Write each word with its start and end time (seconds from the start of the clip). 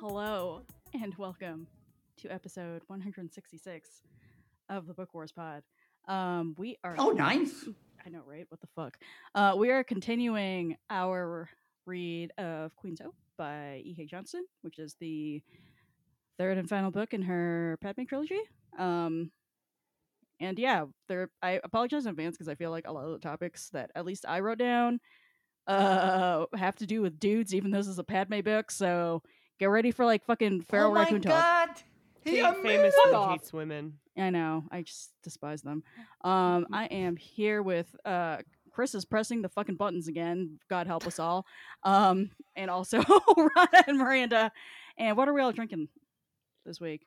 Hello 0.00 0.62
and 0.94 1.14
welcome 1.16 1.66
to 2.18 2.32
episode 2.32 2.82
166 2.86 3.88
of 4.68 4.86
the 4.86 4.94
Book 4.94 5.14
Wars 5.14 5.32
Pod. 5.32 5.62
Um, 6.08 6.54
we 6.58 6.78
are 6.82 6.94
Oh, 6.98 7.10
nice. 7.10 7.64
I 8.10 8.16
know, 8.16 8.24
right? 8.26 8.46
What 8.48 8.60
the 8.60 8.66
fuck? 8.74 8.98
Uh, 9.36 9.54
we 9.56 9.70
are 9.70 9.84
continuing 9.84 10.76
our 10.88 11.48
read 11.86 12.32
of 12.38 12.74
Queen's 12.74 13.00
Hope 13.00 13.14
by 13.38 13.82
E.K. 13.84 14.06
Johnston, 14.06 14.44
which 14.62 14.80
is 14.80 14.96
the 14.98 15.40
third 16.36 16.58
and 16.58 16.68
final 16.68 16.90
book 16.90 17.14
in 17.14 17.22
her 17.22 17.78
Padme 17.80 18.02
trilogy. 18.08 18.40
Um, 18.78 19.30
and 20.40 20.58
yeah, 20.58 20.86
there. 21.08 21.30
I 21.40 21.60
apologize 21.62 22.06
in 22.06 22.10
advance 22.10 22.36
because 22.36 22.48
I 22.48 22.56
feel 22.56 22.72
like 22.72 22.88
a 22.88 22.92
lot 22.92 23.04
of 23.04 23.12
the 23.12 23.18
topics 23.20 23.68
that 23.74 23.92
at 23.94 24.04
least 24.04 24.24
I 24.26 24.40
wrote 24.40 24.58
down 24.58 24.98
uh 25.68 26.46
have 26.56 26.74
to 26.76 26.86
do 26.86 27.02
with 27.02 27.20
dudes, 27.20 27.54
even 27.54 27.70
though 27.70 27.78
this 27.78 27.86
is 27.86 27.98
a 28.00 28.04
Padme 28.04 28.40
book. 28.40 28.72
So 28.72 29.22
get 29.60 29.66
ready 29.66 29.92
for 29.92 30.04
like 30.04 30.24
fucking 30.24 30.62
feral 30.62 30.90
oh 30.90 30.94
raccoon 30.94 31.20
talk. 31.20 31.32
god. 31.32 31.59
He 31.59 31.59
Kate 32.30 32.40
amazing. 32.44 32.62
famously 32.62 33.12
off. 33.14 33.30
hates 33.32 33.52
women. 33.52 33.94
I 34.16 34.30
know. 34.30 34.64
I 34.70 34.82
just 34.82 35.12
despise 35.22 35.62
them. 35.62 35.82
Um, 36.22 36.64
Mm-hmm. 36.64 36.74
I 36.74 36.84
am 36.86 37.16
here 37.16 37.62
with 37.62 37.94
uh 38.04 38.38
Chris 38.72 38.94
is 38.94 39.04
pressing 39.04 39.42
the 39.42 39.48
fucking 39.48 39.74
buttons 39.76 40.06
again. 40.08 40.58
God 40.68 40.86
help 40.86 41.06
us 41.06 41.18
all. 41.18 41.44
Um, 41.82 42.30
and 42.54 42.70
also 42.70 42.98
Rana 43.36 43.84
and 43.88 43.98
Miranda. 43.98 44.52
And 44.96 45.16
what 45.16 45.28
are 45.28 45.34
we 45.34 45.40
all 45.40 45.50
drinking 45.52 45.88
this 46.64 46.80
week? 46.80 47.04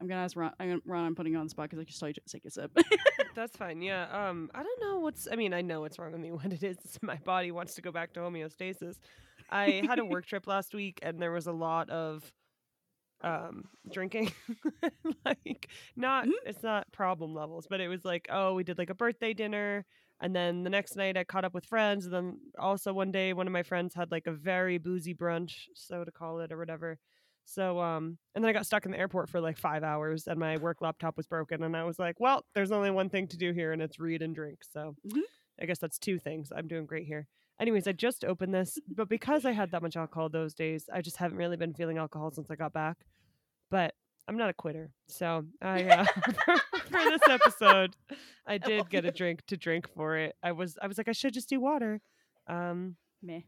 I'm 0.00 0.08
gonna 0.08 0.22
ask 0.22 0.36
Ron. 0.36 0.52
I'm 0.60 0.68
gonna, 0.68 0.80
Ron. 0.86 1.04
I'm 1.06 1.14
putting 1.14 1.32
you 1.32 1.38
on 1.38 1.44
the 1.46 1.50
spot 1.50 1.68
because 1.68 1.78
I 1.78 1.84
just 1.84 2.00
told 2.00 2.08
you 2.10 2.14
to 2.14 2.32
take 2.32 2.44
a 2.46 2.50
sip. 2.50 2.70
That's 3.34 3.56
fine. 3.56 3.82
Yeah. 3.82 4.06
Um. 4.28 4.50
I 4.54 4.62
don't 4.62 4.80
know 4.82 4.98
what's. 5.00 5.28
I 5.30 5.36
mean, 5.36 5.52
I 5.54 5.60
know 5.62 5.80
what's 5.80 5.98
wrong 5.98 6.12
with 6.12 6.20
me. 6.20 6.30
What 6.32 6.52
it 6.52 6.62
is, 6.62 6.78
my 7.02 7.16
body 7.16 7.50
wants 7.50 7.74
to 7.74 7.82
go 7.82 7.92
back 7.92 8.12
to 8.14 8.20
homeostasis. 8.20 8.96
I 9.50 9.82
had 9.86 9.98
a 9.98 10.04
work 10.04 10.26
trip 10.26 10.46
last 10.46 10.74
week, 10.74 11.00
and 11.02 11.20
there 11.20 11.32
was 11.32 11.46
a 11.46 11.52
lot 11.52 11.90
of 11.90 12.30
um 13.22 13.68
drinking. 13.90 14.32
like, 15.24 15.68
not. 15.96 16.28
Mhm. 16.28 16.32
It's 16.44 16.62
not 16.62 16.90
problem 16.92 17.34
levels, 17.34 17.66
but 17.68 17.80
it 17.80 17.88
was 17.88 18.04
like, 18.04 18.26
oh, 18.30 18.54
we 18.54 18.64
did 18.64 18.78
like 18.78 18.90
a 18.90 18.94
birthday 18.94 19.34
dinner. 19.34 19.84
And 20.20 20.34
then 20.36 20.64
the 20.64 20.70
next 20.70 20.96
night, 20.96 21.16
I 21.16 21.24
caught 21.24 21.44
up 21.44 21.54
with 21.54 21.64
friends. 21.66 22.04
And 22.06 22.14
then 22.14 22.40
also 22.58 22.92
one 22.92 23.10
day, 23.10 23.32
one 23.32 23.46
of 23.46 23.52
my 23.52 23.62
friends 23.62 23.94
had 23.94 24.10
like 24.10 24.26
a 24.26 24.32
very 24.32 24.78
boozy 24.78 25.14
brunch, 25.14 25.66
so 25.74 26.04
to 26.04 26.10
call 26.12 26.40
it 26.40 26.52
or 26.52 26.58
whatever. 26.58 26.98
So 27.44 27.80
um 27.80 28.18
and 28.34 28.44
then 28.44 28.48
I 28.50 28.52
got 28.52 28.66
stuck 28.66 28.84
in 28.86 28.92
the 28.92 28.98
airport 28.98 29.28
for 29.28 29.40
like 29.40 29.58
5 29.58 29.82
hours 29.82 30.26
and 30.28 30.38
my 30.38 30.56
work 30.58 30.80
laptop 30.80 31.16
was 31.16 31.26
broken 31.26 31.62
and 31.64 31.76
I 31.76 31.84
was 31.84 31.98
like, 31.98 32.20
well, 32.20 32.44
there's 32.54 32.70
only 32.72 32.90
one 32.90 33.08
thing 33.10 33.26
to 33.28 33.36
do 33.36 33.52
here 33.52 33.72
and 33.72 33.82
it's 33.82 33.98
read 33.98 34.22
and 34.22 34.34
drink. 34.34 34.62
So 34.62 34.94
Mhm. 35.06 35.22
I 35.60 35.66
guess 35.66 35.78
that's 35.78 35.98
two 35.98 36.18
things. 36.18 36.52
I'm 36.54 36.68
doing 36.68 36.86
great 36.86 37.06
here. 37.06 37.28
Anyways, 37.60 37.86
I 37.86 37.92
just 37.92 38.24
opened 38.24 38.54
this, 38.54 38.78
but 38.88 39.08
because 39.08 39.44
I 39.44 39.52
had 39.52 39.70
that 39.72 39.82
much 39.82 39.96
alcohol 39.96 40.28
those 40.28 40.54
days, 40.54 40.88
I 40.92 41.02
just 41.02 41.18
haven't 41.18 41.38
really 41.38 41.56
been 41.56 41.74
feeling 41.74 41.98
alcohol 41.98 42.30
since 42.30 42.50
I 42.50 42.56
got 42.56 42.72
back. 42.72 42.96
But 43.70 43.94
I'm 44.26 44.36
not 44.36 44.50
a 44.50 44.54
quitter. 44.54 44.90
So 45.08 45.44
I 45.60 45.84
uh, 45.84 46.04
for 46.84 47.04
this 47.04 47.20
episode, 47.28 47.96
I 48.46 48.58
did 48.70 48.88
get 48.88 49.04
a 49.04 49.10
drink 49.12 49.44
to 49.46 49.56
drink 49.56 49.88
for 49.94 50.16
it. 50.16 50.34
I 50.42 50.52
was 50.52 50.78
I 50.80 50.86
was 50.86 50.98
like 50.98 51.08
I 51.08 51.12
should 51.12 51.34
just 51.34 51.48
do 51.48 51.60
water. 51.60 52.00
Um 52.46 52.96
Meh. 53.22 53.40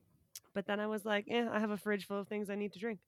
but 0.55 0.67
then 0.67 0.81
I 0.81 0.87
was 0.87 1.05
like, 1.05 1.27
eh, 1.31 1.47
I 1.51 1.61
have 1.61 1.71
a 1.71 1.77
fridge 1.77 2.07
full 2.07 2.19
of 2.19 2.29
things 2.29 2.51
I 2.51 2.57
need 2.57 2.73
to 2.75 2.79
drink. 2.79 2.99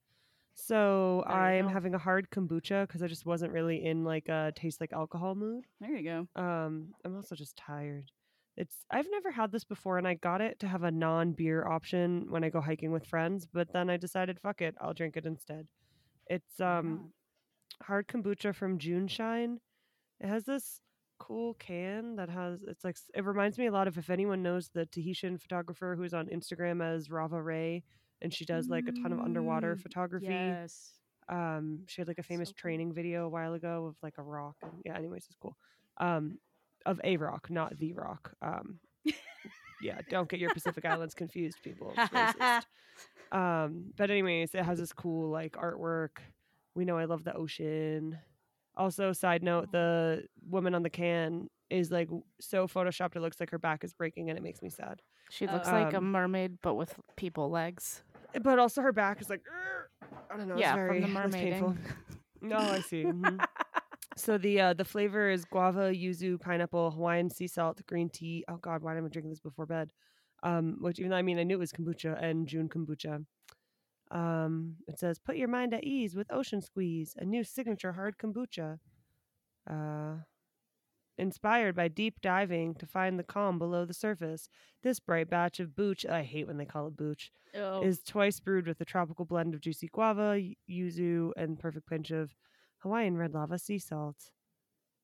So 0.55 1.25
I'm 1.27 1.67
go. 1.67 1.73
having 1.73 1.95
a 1.95 1.99
hard 1.99 2.31
kombucha 2.31 2.87
because 2.87 3.03
I 3.03 3.09
just 3.09 3.27
wasn't 3.27 3.53
really 3.53 3.84
in 3.84 4.05
like 4.05 4.28
a 4.28 4.53
taste 4.55 4.81
like 4.81 4.93
alcohol 4.93 5.34
mood. 5.34 5.65
There 5.81 5.95
you 5.97 6.05
go. 6.05 6.41
Um, 6.41 6.95
I'm 7.05 7.17
also 7.17 7.34
just 7.34 7.57
tired. 7.57 8.11
It's 8.56 8.84
I've 8.91 9.10
never 9.10 9.31
had 9.32 9.50
this 9.53 9.65
before, 9.65 9.98
and 9.98 10.06
I 10.06 10.15
got 10.15 10.41
it 10.41 10.59
to 10.60 10.69
have 10.69 10.84
a 10.84 10.91
non-beer 10.91 11.66
option 11.66 12.26
when 12.31 12.44
I 12.44 12.50
go 12.50 12.60
hiking 12.60 12.92
with 12.92 13.06
friends. 13.06 13.47
But 13.53 13.72
then 13.72 13.91
I 13.91 13.97
decided, 13.97 14.38
fuck 14.41 14.60
it, 14.62 14.75
I'll 14.81 14.94
drink 14.94 15.16
it 15.16 15.26
instead. 15.26 15.66
It's 16.28 16.60
um 16.60 17.12
hard 17.82 18.06
kombucha 18.09 18.54
from 18.54 18.78
JuneShine. 18.78 19.59
It 20.20 20.28
has 20.28 20.44
this 20.44 20.81
cool 21.19 21.54
can 21.54 22.16
that 22.16 22.28
has 22.28 22.62
it's 22.66 22.84
like 22.84 22.97
it 23.15 23.25
reminds 23.25 23.56
me 23.59 23.66
a 23.66 23.72
lot 23.72 23.87
of 23.88 23.97
if 23.98 24.10
anyone 24.10 24.42
knows 24.42 24.69
the 24.75 24.86
Tahitian 24.86 25.38
photographer 25.38 25.94
who's 25.97 26.12
on 26.15 26.26
Instagram 26.28 26.82
as 26.82 27.10
Rava 27.10 27.41
Ray 27.41 27.82
and 28.21 28.32
she 28.32 28.44
does 28.44 28.69
like 28.69 28.88
a 28.88 28.92
ton 28.92 29.12
of 29.12 29.21
underwater 29.21 29.76
Mm, 29.76 29.81
photography. 29.82 30.26
Yes. 30.26 30.92
Um 31.28 31.81
she 31.86 32.00
had 32.00 32.09
like 32.09 32.19
a 32.19 32.22
famous 32.22 32.50
So 32.50 32.54
cool. 32.62 32.62
training 32.62 32.92
video 32.92 33.26
a 33.26 33.28
while 33.28 33.54
ago 33.54 33.86
of 33.86 33.97
like 34.03 34.15
a 34.19 34.22
rock 34.22 34.56
and 34.62 34.72
yeah 34.84 34.97
anyways 34.97 35.25
it's 35.26 35.36
cool. 35.41 35.56
Um 35.98 36.38
of 36.87 37.00
a 37.05 37.17
rock, 37.17 37.50
not 37.50 37.77
the 37.78 37.93
rock. 37.95 38.33
Um 38.43 38.78
yeah, 39.83 40.00
don't 40.09 40.28
get 40.28 40.41
your 40.41 40.53
Pacific 40.55 40.84
Islands 40.84 41.15
confused 41.22 41.59
people. 41.62 41.95
Um, 43.33 43.93
but 43.97 44.11
anyways, 44.11 44.55
it 44.55 44.65
has 44.65 44.78
this 44.78 44.93
cool 44.93 45.28
like 45.31 45.53
artwork. 45.53 46.19
We 46.75 46.84
know 46.84 46.97
I 46.97 47.05
love 47.05 47.25
the 47.25 47.34
ocean. 47.34 48.19
Also, 48.77 49.12
side 49.12 49.43
note, 49.43 49.71
the 49.72 50.25
woman 50.49 50.75
on 50.75 50.83
the 50.83 50.91
can 50.91 51.49
is 51.71 51.91
like 51.91 52.09
so 52.41 52.67
photoshopped 52.67 53.16
it 53.16 53.21
looks 53.21 53.41
like 53.41 53.51
her 53.51 53.59
back 53.59 53.84
is 53.84 53.93
breaking 53.93 54.31
and 54.31 54.39
it 54.39 54.43
makes 54.43 54.62
me 54.62 54.71
sad. 54.71 55.03
She 55.31 55.47
looks 55.47 55.69
like 55.69 55.93
a 55.93 55.99
Um, 55.99 56.12
mermaid, 56.12 56.59
but 56.62 56.75
with 56.75 56.95
people 57.16 57.51
legs. 57.51 58.03
But 58.41 58.59
also 58.59 58.83
her 58.83 58.93
back 58.93 59.21
is 59.21 59.28
like 59.31 59.41
"Urgh." 59.43 60.09
I 60.31 60.37
don't 60.37 60.49
know, 60.49 60.56
yeah, 60.59 60.71
it's 60.72 60.77
very 60.77 61.01
from 61.01 61.12
the 61.12 61.19
mermaid. 61.21 61.62
No, 62.41 62.56
I 62.59 62.81
see. 62.81 63.05
mhm. 63.05 63.45
So 64.17 64.39
the 64.39 64.61
uh, 64.61 64.73
the 64.75 64.85
flavor 64.85 65.29
is 65.29 65.45
guava, 65.45 65.93
yuzu, 65.93 66.41
pineapple, 66.41 66.93
Hawaiian 66.93 67.31
sea 67.31 67.49
salt, 67.49 67.81
green 67.87 68.09
tea. 68.09 68.45
Oh 68.49 68.57
God, 68.57 68.83
why 68.83 68.97
am 68.97 69.05
I 69.05 69.09
drinking 69.09 69.31
this 69.31 69.41
before 69.41 69.67
bed? 69.67 69.91
Um, 70.43 70.77
which 70.81 70.99
even 70.99 71.11
though 71.11 71.17
I 71.17 71.23
mean 71.23 71.39
I 71.39 71.43
knew 71.43 71.57
it 71.57 71.59
was 71.59 71.73
kombucha 71.73 72.23
and 72.23 72.47
June 72.47 72.69
kombucha. 72.69 73.25
Um, 74.11 74.77
it 74.87 74.99
says 74.99 75.19
put 75.19 75.37
your 75.37 75.49
mind 75.49 75.75
at 75.75 75.83
ease 75.85 76.15
with 76.15 76.31
Ocean 76.31 76.63
Squeeze, 76.63 77.15
a 77.19 77.25
new 77.25 77.43
signature 77.43 77.93
hard 77.93 78.17
kombucha. 78.19 78.79
Uh, 79.69 80.17
inspired 81.17 81.75
by 81.75 81.89
deep 81.89 82.21
diving 82.21 82.75
to 82.75 82.87
find 82.87 83.19
the 83.19 83.25
calm 83.25 83.59
below 83.59 83.85
the 83.85 83.95
surface, 83.95 84.49
this 84.83 85.01
bright 85.01 85.31
batch 85.31 85.59
of 85.61 85.75
booch. 85.75 86.05
I 86.07 86.23
hate 86.23 86.47
when 86.47 86.59
they 86.59 86.65
call 86.65 86.89
it 86.89 86.97
booch 86.97 87.31
Oh, 87.57 87.83
is 87.83 88.03
twice 88.03 88.41
brewed 88.41 88.67
with 88.67 88.81
a 88.81 88.85
tropical 88.85 89.25
blend 89.25 89.55
of 89.55 89.61
juicy 89.61 89.89
guava, 89.89 90.41
yuzu, 90.71 91.33
and 91.37 91.59
perfect 91.59 91.89
pinch 91.89 92.11
of 92.11 92.35
Hawaiian 92.84 93.17
red 93.17 93.33
lava 93.34 93.59
sea 93.59 93.78
salt. 93.78 94.31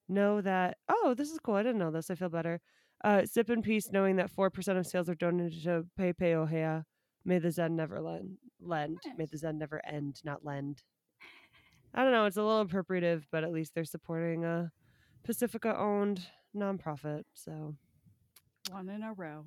Know 0.06 0.40
that, 0.42 0.76
oh, 0.88 1.14
this 1.16 1.30
is 1.30 1.38
cool. 1.38 1.54
I 1.54 1.62
didn't 1.62 1.78
know 1.78 1.90
this. 1.90 2.10
I 2.10 2.14
feel 2.14 2.28
better. 2.28 2.60
Uh, 3.02 3.24
sip 3.24 3.48
in 3.48 3.62
peace, 3.62 3.90
knowing 3.90 4.16
that 4.16 4.30
4% 4.30 4.76
of 4.78 4.86
sales 4.86 5.08
are 5.08 5.14
donated 5.14 5.62
to 5.64 5.86
Pepe 5.96 6.24
Ohea. 6.26 6.84
May 7.24 7.38
the 7.38 7.50
Zen 7.50 7.74
never 7.74 8.00
lend. 8.00 8.36
lend. 8.60 8.98
May 9.16 9.24
the 9.24 9.38
Zen 9.38 9.56
never 9.58 9.80
end, 9.86 10.20
not 10.24 10.44
lend. 10.44 10.82
I 11.94 12.02
don't 12.02 12.12
know. 12.12 12.26
It's 12.26 12.36
a 12.36 12.42
little 12.42 12.64
appropriative, 12.66 13.22
but 13.32 13.44
at 13.44 13.52
least 13.52 13.74
they're 13.74 13.84
supporting 13.84 14.44
a 14.44 14.70
Pacifica 15.24 15.76
owned 15.76 16.20
nonprofit. 16.54 17.24
So 17.34 17.74
one 18.70 18.88
in 18.90 19.02
a 19.02 19.12
row. 19.14 19.46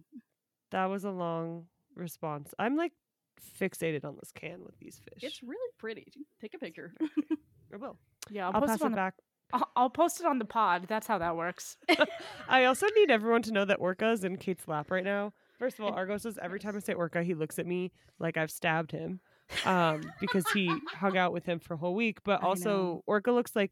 that 0.71 0.85
was 0.85 1.03
a 1.03 1.11
long 1.11 1.67
response. 1.95 2.53
I'm 2.57 2.75
like 2.75 2.93
fixated 3.59 4.03
on 4.05 4.15
this 4.15 4.31
can 4.31 4.63
with 4.63 4.77
these 4.79 4.99
fish. 4.99 5.23
It's 5.23 5.43
really 5.43 5.71
pretty. 5.77 6.11
Take 6.41 6.53
a 6.53 6.57
picture. 6.57 6.93
I 7.73 7.77
will. 7.77 7.97
Yeah, 8.29 8.47
I'll, 8.47 8.55
I'll, 8.55 8.61
post 8.61 8.69
pass 8.71 8.81
it 8.81 8.85
on 8.85 8.93
it 8.93 8.95
back. 8.95 9.13
I'll, 9.53 9.69
I'll 9.75 9.89
post 9.89 10.19
it 10.19 10.25
on 10.25 10.39
the 10.39 10.45
pod. 10.45 10.85
That's 10.87 11.07
how 11.07 11.17
that 11.19 11.35
works. 11.35 11.77
I 12.47 12.65
also 12.65 12.87
need 12.95 13.11
everyone 13.11 13.41
to 13.43 13.51
know 13.51 13.65
that 13.65 13.79
Orca 13.79 14.11
is 14.11 14.23
in 14.23 14.37
Kate's 14.37 14.67
lap 14.67 14.89
right 14.89 15.03
now. 15.03 15.33
First 15.59 15.79
of 15.79 15.85
all, 15.85 15.93
Argo 15.93 16.17
says 16.17 16.37
every 16.41 16.59
time 16.59 16.75
I 16.75 16.79
say 16.79 16.93
Orca, 16.93 17.23
he 17.23 17.35
looks 17.35 17.59
at 17.59 17.65
me 17.65 17.91
like 18.19 18.37
I've 18.37 18.51
stabbed 18.51 18.91
him 18.91 19.19
um, 19.65 20.01
because 20.19 20.43
he 20.53 20.73
hung 20.87 21.17
out 21.17 21.31
with 21.31 21.45
him 21.45 21.59
for 21.59 21.75
a 21.75 21.77
whole 21.77 21.95
week. 21.95 22.19
But 22.23 22.43
also. 22.43 23.03
Orca 23.05 23.31
looks 23.31 23.55
like 23.55 23.71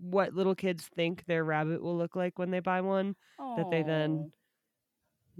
what 0.00 0.34
little 0.34 0.54
kids 0.54 0.88
think 0.94 1.24
their 1.26 1.44
rabbit 1.44 1.82
will 1.82 1.96
look 1.96 2.16
like 2.16 2.38
when 2.38 2.50
they 2.50 2.60
buy 2.60 2.80
one 2.80 3.16
that 3.56 3.70
they 3.70 3.82
then 3.82 4.30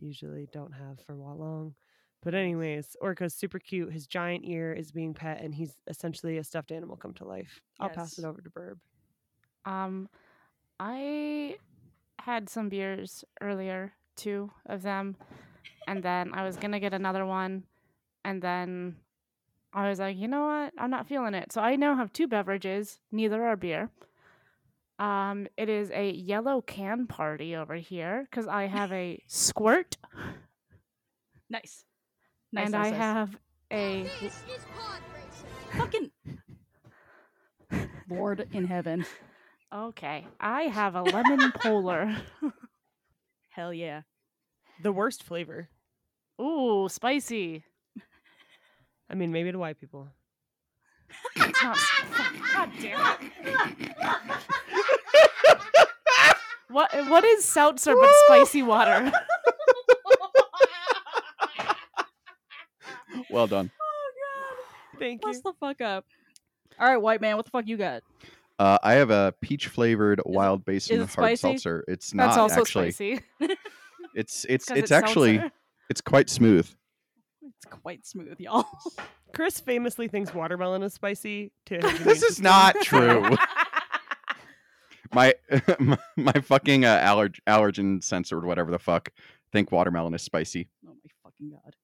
usually 0.00 0.48
don't 0.52 0.72
have 0.72 0.98
for 1.06 1.12
a 1.12 1.16
while 1.16 1.36
long. 1.36 1.74
But 2.24 2.32
Nice. 2.32 2.40
anyways, 2.40 2.96
Orca's 3.02 3.34
super 3.34 3.58
cute. 3.58 3.92
His 3.92 4.06
giant 4.06 4.44
ear 4.44 4.72
is 4.72 4.90
being 4.90 5.14
pet, 5.14 5.42
and 5.42 5.54
he's 5.54 5.76
essentially 5.86 6.38
a 6.38 6.44
stuffed 6.44 6.72
animal 6.72 6.96
come 6.96 7.12
to 7.14 7.24
life. 7.24 7.60
I'll 7.78 7.90
pass 7.90 8.18
it 8.18 8.24
over 8.24 8.40
to 8.40 8.50
Burb. 8.50 8.78
Um, 9.66 10.08
I 10.80 11.56
had 12.18 12.48
some 12.48 12.68
beers 12.68 13.24
earlier, 13.40 13.92
two 14.16 14.50
of 14.66 14.82
them, 14.82 15.16
and 15.86 16.02
then 16.02 16.32
I 16.32 16.44
was 16.44 16.56
gonna 16.56 16.80
get 16.80 16.94
another 16.94 17.26
one, 17.26 17.64
and 18.24 18.40
then 18.40 18.96
I 19.72 19.88
was 19.88 19.98
like, 19.98 20.16
you 20.16 20.28
know 20.28 20.46
what? 20.46 20.72
I'm 20.78 20.90
not 20.90 21.06
feeling 21.06 21.34
it. 21.34 21.52
So 21.52 21.60
I 21.60 21.76
now 21.76 21.94
have 21.96 22.12
two 22.12 22.28
beverages. 22.28 23.00
Neither 23.12 23.44
are 23.44 23.56
beer. 23.56 23.90
Um, 24.98 25.48
it 25.56 25.68
is 25.68 25.90
a 25.90 26.10
yellow 26.10 26.60
can 26.60 27.06
party 27.06 27.56
over 27.56 27.74
here 27.74 28.26
because 28.30 28.46
I 28.46 28.66
have 28.66 28.92
a 28.92 29.20
squirt 29.26 29.96
Nice. 31.50 31.84
Nice. 32.54 32.66
and 32.66 32.72
nice, 32.72 32.86
I 32.86 32.90
nice. 32.90 32.98
have 32.98 33.36
a 33.72 34.06
fucking 35.76 36.10
Lord 38.08 38.46
in 38.52 38.64
heaven. 38.66 39.04
okay. 39.74 40.24
I 40.38 40.62
have 40.62 40.94
a 40.94 41.02
lemon 41.02 41.52
polar. 41.56 42.16
Hell 43.50 43.74
yeah. 43.74 44.02
The 44.82 44.92
worst 44.92 45.24
flavor. 45.24 45.68
Ooh, 46.40 46.88
spicy. 46.88 47.64
I 49.10 49.14
mean, 49.14 49.32
maybe 49.32 49.50
to 49.50 49.58
white 49.58 49.80
people. 49.80 50.08
It's 51.36 51.62
not. 51.62 51.78
God 52.52 52.70
damn 52.80 53.16
it. 53.20 53.94
What 56.68 56.90
what 57.08 57.22
is 57.24 57.44
seltzer 57.44 57.94
but 57.94 58.10
spicy 58.26 58.62
water? 58.62 59.12
Well 63.34 63.46
done. 63.46 63.70
Oh 63.80 64.10
god. 64.92 64.98
Thank 65.00 65.22
Bless 65.22 65.36
you. 65.36 65.42
the 65.44 65.52
fuck 65.58 65.80
up. 65.80 66.04
All 66.78 66.88
right, 66.88 66.96
white 66.96 67.20
man, 67.20 67.36
what 67.36 67.44
the 67.44 67.50
fuck 67.50 67.66
you 67.66 67.76
got? 67.76 68.02
Uh, 68.58 68.78
I 68.82 68.94
have 68.94 69.10
a 69.10 69.34
peach 69.40 69.66
flavored 69.68 70.20
wild 70.24 70.64
basin 70.64 70.96
it 70.96 70.98
hard 71.00 71.10
spicy? 71.10 71.36
seltzer. 71.40 71.84
It's 71.88 72.10
That's 72.10 72.36
not 72.36 72.38
also 72.42 72.60
actually. 72.62 72.90
spicy. 72.92 73.20
It's 74.14 74.46
it's 74.48 74.66
'cause 74.66 74.76
it's, 74.78 74.92
actually 74.92 75.38
seltzer. 75.38 75.52
it's 75.90 76.00
quite 76.00 76.30
smooth. 76.30 76.68
It's 77.42 77.64
quite 77.68 78.06
smooth, 78.06 78.38
y'all. 78.38 78.66
Chris 79.34 79.58
famously 79.58 80.06
thinks 80.06 80.32
watermelon 80.32 80.84
is 80.84 80.94
spicy. 80.94 81.50
To 81.66 81.78
his 81.78 82.04
this 82.04 82.22
is 82.22 82.40
not 82.40 82.76
true. 82.82 83.28
my 85.12 85.34
my, 85.80 85.98
my 86.16 86.32
fucking 86.32 86.84
uh, 86.84 86.98
allerg- 87.00 87.40
allergen 87.48 88.02
sensor 88.04 88.38
or 88.38 88.46
whatever 88.46 88.70
the 88.70 88.78
fuck 88.78 89.08
think 89.52 89.72
watermelon 89.72 90.14
is 90.14 90.22
spicy. 90.22 90.68
oh 90.86 90.90
my 90.90 91.10
fucking 91.24 91.50
god. 91.50 91.74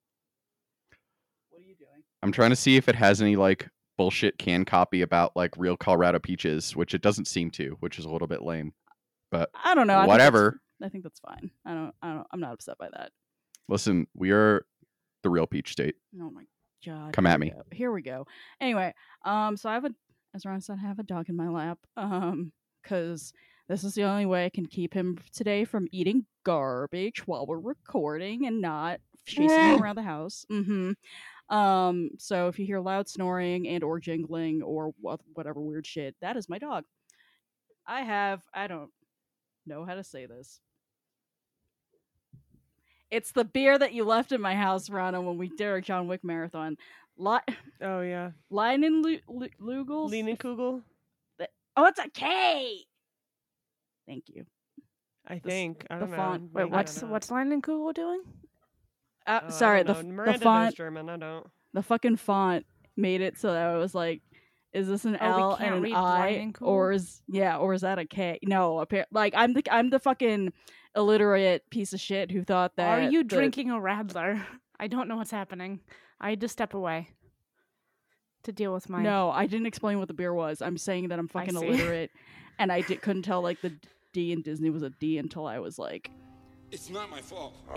What 1.50 1.62
are 1.62 1.64
you 1.66 1.74
doing? 1.74 2.04
I'm 2.22 2.32
trying 2.32 2.50
to 2.50 2.56
see 2.56 2.76
if 2.76 2.88
it 2.88 2.94
has 2.96 3.20
any 3.22 3.36
like 3.36 3.68
bullshit 3.96 4.38
can 4.38 4.64
copy 4.64 5.02
about 5.02 5.34
like 5.36 5.54
real 5.56 5.76
Colorado 5.76 6.18
peaches, 6.18 6.74
which 6.76 6.94
it 6.94 7.02
doesn't 7.02 7.26
seem 7.26 7.50
to, 7.52 7.76
which 7.80 7.98
is 7.98 8.04
a 8.04 8.10
little 8.10 8.28
bit 8.28 8.42
lame. 8.42 8.72
But 9.30 9.50
I 9.64 9.74
don't 9.74 9.86
know. 9.86 9.94
I 9.94 10.02
think 10.02 10.08
that's- 10.08 10.14
whatever. 10.14 10.60
I 10.82 10.88
think 10.88 11.04
that's 11.04 11.20
fine. 11.20 11.50
I 11.66 11.74
don't. 11.74 11.94
I 12.02 12.12
don't. 12.14 12.26
I'm 12.32 12.40
not 12.40 12.54
upset 12.54 12.78
by 12.78 12.88
that. 12.92 13.10
Listen, 13.68 14.06
we 14.14 14.30
are 14.30 14.64
the 15.22 15.28
real 15.28 15.46
peach 15.46 15.72
state. 15.72 15.94
Oh 16.20 16.30
my 16.30 16.44
god. 16.86 17.12
Come 17.12 17.26
at 17.26 17.38
me. 17.38 17.50
go. 17.50 17.62
Here 17.70 17.92
we 17.92 18.00
go. 18.00 18.26
Anyway, 18.62 18.94
um, 19.26 19.56
so 19.58 19.68
I 19.68 19.74
have 19.74 19.84
a, 19.84 19.90
as 20.34 20.46
Ron 20.46 20.60
said, 20.62 20.78
I 20.82 20.86
have 20.88 20.98
a 20.98 21.02
dog 21.02 21.28
in 21.28 21.36
my 21.36 21.48
lap. 21.48 21.78
Um, 21.98 22.52
because 22.82 23.34
this 23.68 23.84
is 23.84 23.94
the 23.94 24.04
only 24.04 24.24
way 24.24 24.46
I 24.46 24.48
can 24.48 24.64
keep 24.64 24.94
him 24.94 25.18
today 25.34 25.66
from 25.66 25.86
eating 25.92 26.24
garbage 26.44 27.26
while 27.26 27.44
we're 27.44 27.58
recording 27.60 28.46
and 28.46 28.62
not 28.62 29.00
chasing 29.26 29.50
him 29.50 29.82
around 29.82 29.96
the 29.96 30.02
house. 30.02 30.46
Mm-hmm. 30.50 30.92
Um, 31.50 32.10
so 32.18 32.46
if 32.48 32.58
you 32.58 32.64
hear 32.66 32.80
loud 32.80 33.08
snoring 33.08 33.66
and 33.68 33.82
or 33.84 33.98
jingling 34.00 34.62
or 34.62 34.94
wha- 35.00 35.16
whatever 35.34 35.60
weird 35.60 35.86
shit, 35.86 36.14
that 36.20 36.36
is 36.36 36.48
my 36.48 36.58
dog. 36.58 36.84
I 37.86 38.02
have. 38.02 38.40
I 38.54 38.68
don't 38.68 38.90
know 39.66 39.84
how 39.84 39.94
to 39.96 40.04
say 40.04 40.26
this. 40.26 40.60
It's 43.10 43.32
the 43.32 43.44
beer 43.44 43.76
that 43.76 43.92
you 43.92 44.04
left 44.04 44.30
in 44.30 44.40
my 44.40 44.54
house, 44.54 44.88
Rana, 44.88 45.20
when 45.20 45.36
we 45.36 45.48
did 45.48 45.66
our 45.66 45.80
John 45.80 46.06
Wick 46.06 46.22
marathon. 46.22 46.76
Li- 47.16 47.38
Oh 47.82 48.00
yeah. 48.02 48.30
Leinen 48.52 49.02
Lu- 49.02 49.18
Lu- 49.28 49.48
Lugels? 49.84 50.10
Kugel. 50.38 50.82
Oh, 51.76 51.86
it's 51.86 51.98
a 52.00 52.08
K! 52.10 52.78
Thank 54.06 54.24
you. 54.28 54.44
I 55.26 55.36
s- 55.36 55.40
think. 55.44 55.86
I 55.90 55.94
the 55.96 56.00
don't 56.02 56.10
know. 56.10 56.16
font- 56.16 56.52
Wait, 56.52 56.62
I 56.62 56.66
what's 56.66 56.94
don't 57.00 57.08
know. 57.08 57.12
what's 57.12 57.30
Landon 57.30 57.62
Kugel 57.62 57.94
doing? 57.94 58.22
Uh, 59.26 59.40
Oh, 59.44 59.50
sorry, 59.50 59.82
the, 59.82 59.92
don't 59.92 59.96
f- 59.98 60.02
know. 60.04 60.08
the 60.08 60.14
Miranda 60.14 60.32
knows 60.32 60.42
font, 60.42 60.76
German. 60.76 61.08
I 61.10 61.16
don't. 61.16 61.46
the 61.74 61.82
fucking 61.82 62.16
font 62.16 62.66
made 62.96 63.20
it 63.20 63.38
so 63.38 63.52
that 63.52 63.66
I 63.66 63.76
was 63.76 63.94
like, 63.94 64.22
is 64.72 64.88
this 64.88 65.04
an 65.04 65.16
Oh, 65.20 65.36
we 65.36 65.42
L 65.42 65.54
and 65.54 65.74
an 65.76 65.82
read 65.82 65.94
I, 65.94 66.32
Leinenkugel? 66.52 66.62
or 66.66 66.92
is 66.92 67.22
yeah, 67.28 67.56
or 67.58 67.74
is 67.74 67.80
that 67.82 67.98
a 67.98 68.04
K? 68.04 68.38
No, 68.42 68.84
appar- 68.84 69.04
like 69.12 69.34
I'm 69.36 69.52
the 69.52 69.62
I'm 69.70 69.90
the 69.90 69.98
fucking 69.98 70.52
illiterate 70.96 71.68
piece 71.70 71.92
of 71.92 72.00
shit 72.00 72.30
who 72.30 72.42
thought 72.44 72.76
that. 72.76 72.88
Are 72.88 73.10
you 73.10 73.22
the- 73.22 73.28
drinking 73.36 73.70
a 73.70 73.74
Radler? 73.74 74.42
I 74.80 74.86
don't 74.86 75.08
know 75.08 75.16
what's 75.16 75.30
happening. 75.30 75.80
I 76.20 76.30
had 76.30 76.40
to 76.40 76.48
step 76.48 76.72
away 76.74 77.08
to 78.44 78.52
deal 78.52 78.72
with 78.72 78.88
my. 78.88 79.02
No, 79.02 79.30
I 79.30 79.46
didn't 79.46 79.66
explain 79.66 79.98
what 79.98 80.08
the 80.08 80.14
beer 80.14 80.32
was. 80.32 80.62
I'm 80.62 80.78
saying 80.78 81.08
that 81.08 81.18
I'm 81.18 81.28
fucking 81.28 81.54
illiterate, 81.56 82.10
and 82.58 82.72
I 82.72 82.80
di- 82.82 82.96
couldn't 82.96 83.22
tell 83.22 83.42
like 83.42 83.60
the 83.60 83.72
D 84.12 84.32
in 84.32 84.42
Disney 84.42 84.70
was 84.70 84.82
a 84.82 84.90
D 84.90 85.18
until 85.18 85.46
I 85.46 85.58
was 85.58 85.78
like 85.78 86.10
It's 86.70 86.88
not 86.90 87.10
my 87.10 87.20
fault. 87.20 87.54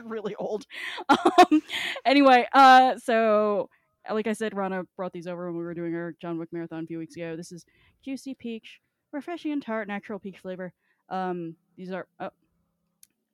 really 0.04 0.34
old. 0.36 0.66
Um, 1.08 1.62
anyway, 2.04 2.46
uh, 2.52 2.98
so 2.98 3.68
like 4.10 4.26
I 4.26 4.32
said, 4.32 4.56
Rana 4.56 4.84
brought 4.96 5.12
these 5.12 5.26
over 5.26 5.46
when 5.46 5.56
we 5.56 5.64
were 5.64 5.74
doing 5.74 5.94
our 5.94 6.14
John 6.20 6.38
Wick 6.38 6.52
marathon 6.52 6.84
a 6.84 6.86
few 6.86 6.98
weeks 6.98 7.16
ago. 7.16 7.36
This 7.36 7.52
is 7.52 7.64
juicy 8.04 8.34
peach, 8.34 8.80
refreshing 9.12 9.52
and 9.52 9.62
tart, 9.62 9.88
natural 9.88 10.18
peach 10.18 10.38
flavor. 10.38 10.72
Um, 11.08 11.56
these 11.76 11.92
are 11.92 12.06
oh, 12.20 12.30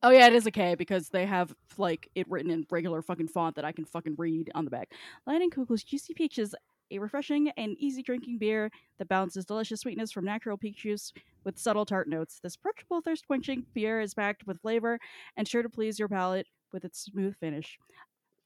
oh 0.03 0.11
yeah, 0.11 0.27
it 0.27 0.35
is 0.35 0.47
a 0.47 0.51
K 0.51 0.75
because 0.75 1.09
they 1.09 1.27
have 1.27 1.55
like 1.77 2.11
it 2.15 2.29
written 2.31 2.51
in 2.51 2.67
regular 2.71 3.03
fucking 3.03 3.29
font 3.29 3.57
that 3.57 3.65
I 3.65 3.73
can 3.73 3.85
fucking 3.85 4.17
read 4.19 4.51
on 4.55 4.65
the 4.65 4.71
back. 4.71 4.93
Leinenkugel's 5.29 5.85
Juicy 5.85 6.15
Peach 6.15 6.39
is 6.39 6.55
a 6.91 6.99
refreshing 6.99 7.51
and 7.57 7.77
easy 7.79 8.03
drinking 8.03 8.39
beer 8.39 8.71
that 8.99 9.09
balances 9.09 9.45
delicious 9.45 9.81
sweetness 9.81 10.13
from 10.13 10.25
natural 10.25 10.57
peach 10.57 10.79
juice 10.79 11.13
with 11.45 11.59
subtle 11.59 11.85
tart 11.87 12.09
notes. 12.09 12.41
This 12.43 12.55
approachable 12.57 13.01
thirst 13.01 13.27
quenching 13.27 13.67
beer 13.75 14.01
is 14.01 14.15
packed 14.15 14.47
with 14.47 14.61
flavor 14.61 14.99
and 15.37 15.47
sure 15.47 15.63
to 15.63 15.69
please 15.69 15.99
your 15.99 16.09
palate 16.09 16.47
with 16.73 16.85
its 16.85 17.01
smooth 17.01 17.37
finish. 17.39 17.79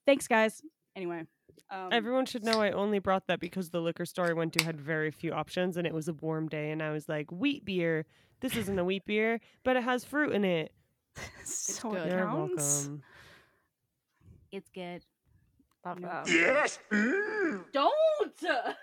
Thanks, 0.06 0.26
guys. 0.26 0.62
Anyway, 0.96 1.24
um, 1.70 1.88
Everyone 1.90 2.26
should 2.26 2.44
know 2.44 2.60
I 2.60 2.70
only 2.72 2.98
brought 2.98 3.26
that 3.28 3.40
because 3.40 3.70
the 3.70 3.80
liquor 3.80 4.04
store 4.04 4.28
I 4.28 4.32
went 4.34 4.52
to 4.54 4.64
had 4.64 4.80
very 4.80 5.10
few 5.10 5.32
options 5.32 5.76
and 5.76 5.86
it 5.86 5.94
was 5.94 6.08
a 6.08 6.12
warm 6.14 6.48
day 6.48 6.70
and 6.70 6.82
I 6.82 6.90
was 6.90 7.08
like, 7.08 7.30
wheat 7.32 7.64
beer. 7.64 8.04
This 8.40 8.56
isn't 8.56 8.78
a 8.78 8.84
wheat 8.84 9.06
beer, 9.06 9.40
but 9.64 9.76
it 9.76 9.84
has 9.84 10.04
fruit 10.04 10.32
in 10.32 10.44
it. 10.44 10.72
so 11.44 11.94
it 11.94 12.10
You're 12.10 12.24
counts. 12.26 12.78
welcome. 12.88 13.02
it's 14.50 14.68
good. 14.70 15.02
Love 15.84 16.00
that. 16.02 16.28
Yes. 16.28 16.78
Don't. 17.72 17.92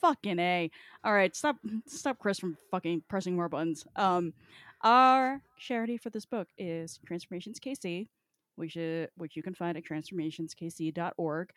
fucking 0.00 0.38
a. 0.38 0.70
All 1.04 1.12
right, 1.12 1.34
stop, 1.34 1.56
stop, 1.86 2.18
Chris 2.18 2.38
from 2.38 2.56
fucking 2.70 3.04
pressing 3.08 3.36
more 3.36 3.48
buttons. 3.48 3.86
Um, 3.96 4.32
our 4.82 5.42
charity 5.58 5.98
for 5.98 6.10
this 6.10 6.24
book 6.24 6.48
is 6.56 6.98
Transformations 7.06 7.60
KC, 7.60 8.08
which 8.56 8.76
is, 8.76 9.08
which 9.16 9.36
you 9.36 9.42
can 9.42 9.54
find 9.54 9.76
at 9.76 9.84
transformationskc.org. 9.84 11.50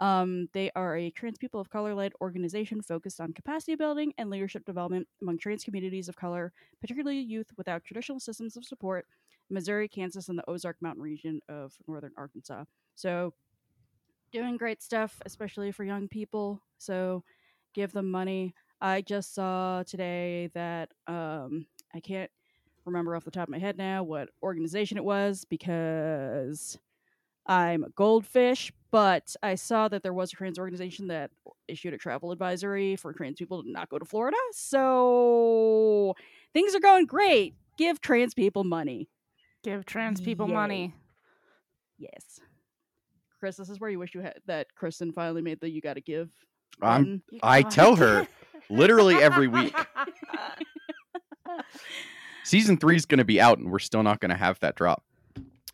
Um, 0.00 0.48
they 0.52 0.70
are 0.76 0.96
a 0.96 1.10
trans 1.10 1.38
people 1.38 1.60
of 1.60 1.70
color 1.70 1.94
led 1.94 2.12
organization 2.20 2.82
focused 2.82 3.20
on 3.20 3.32
capacity 3.32 3.74
building 3.74 4.12
and 4.16 4.30
leadership 4.30 4.64
development 4.64 5.08
among 5.20 5.38
trans 5.38 5.64
communities 5.64 6.08
of 6.08 6.16
color, 6.16 6.52
particularly 6.80 7.18
youth 7.18 7.48
without 7.56 7.84
traditional 7.84 8.20
systems 8.20 8.56
of 8.56 8.64
support, 8.64 9.06
Missouri, 9.50 9.88
Kansas, 9.88 10.28
and 10.28 10.38
the 10.38 10.48
Ozark 10.48 10.76
Mountain 10.80 11.02
region 11.02 11.40
of 11.48 11.72
northern 11.88 12.12
Arkansas. 12.16 12.64
So, 12.94 13.34
doing 14.32 14.56
great 14.56 14.82
stuff, 14.82 15.20
especially 15.26 15.72
for 15.72 15.84
young 15.84 16.08
people. 16.08 16.60
So, 16.78 17.24
give 17.74 17.92
them 17.92 18.10
money. 18.10 18.54
I 18.80 19.00
just 19.02 19.34
saw 19.34 19.82
today 19.82 20.50
that 20.54 20.90
um, 21.06 21.66
I 21.94 22.00
can't 22.00 22.30
remember 22.84 23.14
off 23.14 23.24
the 23.24 23.30
top 23.30 23.48
of 23.48 23.52
my 23.52 23.58
head 23.58 23.76
now 23.76 24.02
what 24.02 24.30
organization 24.42 24.96
it 24.96 25.04
was 25.04 25.44
because 25.44 26.78
I'm 27.46 27.82
a 27.82 27.90
goldfish, 27.90 28.72
but 28.90 29.34
I 29.42 29.54
saw 29.54 29.88
that 29.88 30.02
there 30.02 30.12
was 30.12 30.32
a 30.32 30.36
trans 30.36 30.58
organization 30.58 31.08
that 31.08 31.30
issued 31.66 31.94
a 31.94 31.98
travel 31.98 32.30
advisory 32.30 32.96
for 32.96 33.12
trans 33.12 33.38
people 33.38 33.62
to 33.62 33.70
not 33.70 33.88
go 33.88 33.98
to 33.98 34.04
Florida. 34.04 34.36
So 34.52 36.14
things 36.52 36.74
are 36.74 36.80
going 36.80 37.06
great. 37.06 37.54
Give 37.78 38.00
trans 38.00 38.34
people 38.34 38.64
money. 38.64 39.08
Give 39.64 39.84
trans 39.86 40.20
people 40.20 40.46
Yay. 40.46 40.54
money. 40.54 40.94
Yes. 41.98 42.40
Chris, 43.38 43.56
this 43.56 43.68
is 43.68 43.78
where 43.80 43.90
you 43.90 43.98
wish 43.98 44.14
you 44.14 44.20
had 44.20 44.34
that 44.46 44.66
Kristen 44.74 45.12
finally 45.12 45.42
made 45.42 45.60
the 45.60 45.70
you 45.70 45.80
gotta 45.80 46.00
give. 46.00 46.30
I'm. 46.82 47.22
You 47.30 47.40
I 47.42 47.62
gotta 47.62 47.74
tell 47.74 47.96
her 47.96 48.26
literally 48.70 49.16
every 49.16 49.48
week. 49.48 49.74
Season 52.44 52.76
three 52.78 52.96
is 52.96 53.04
going 53.04 53.18
to 53.18 53.24
be 53.24 53.40
out, 53.40 53.58
and 53.58 53.70
we're 53.70 53.78
still 53.78 54.02
not 54.02 54.20
going 54.20 54.30
to 54.30 54.36
have 54.36 54.58
that 54.60 54.74
drop. 54.74 55.04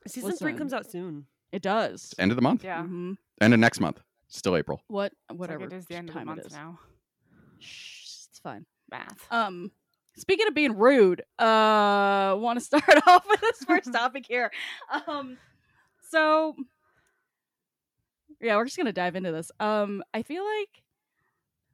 Season 0.09 0.33
three 0.33 0.55
comes 0.55 0.73
out 0.73 0.91
soon. 0.91 1.27
It 1.53 1.63
does. 1.63 2.15
End 2.19 2.33
of 2.33 2.37
the 2.37 2.43
month. 2.43 2.65
Yeah. 2.65 2.83
Mhm. 2.83 3.17
End 3.41 3.55
of 3.55 3.61
next 3.61 3.81
month. 3.81 4.01
Still 4.29 4.57
April. 4.57 4.83
What 4.89 5.13
It's 5.13 5.31
like 5.31 5.39
whatever 5.39 5.65
it 5.67 5.73
is 5.73 5.87
the 5.87 5.95
end 5.95 6.09
of 6.09 6.15
the 6.17 6.25
month 6.25 6.51
now. 6.51 6.81
Shh, 7.61 8.27
it's 8.29 8.41
fine. 8.41 8.67
Math. 8.91 9.25
Um, 9.31 9.71
speaking 10.17 10.49
of 10.49 10.55
being 10.55 10.77
rude, 10.77 11.21
uh, 11.39 12.35
want 12.39 12.59
to 12.59 12.61
start 12.65 12.85
off 13.07 13.25
with 13.29 13.41
this 13.41 13.59
first 13.65 13.93
topic 13.93 14.25
here. 14.29 14.51
Um, 15.07 15.39
so 16.11 16.57
yeah, 18.41 18.57
we're 18.57 18.65
just 18.65 18.77
gonna 18.77 18.93
dive 18.93 19.17
into 19.17 19.33
this. 19.33 19.51
Um, 19.61 20.03
I 20.13 20.23
feel 20.23 20.45
like 20.45 20.83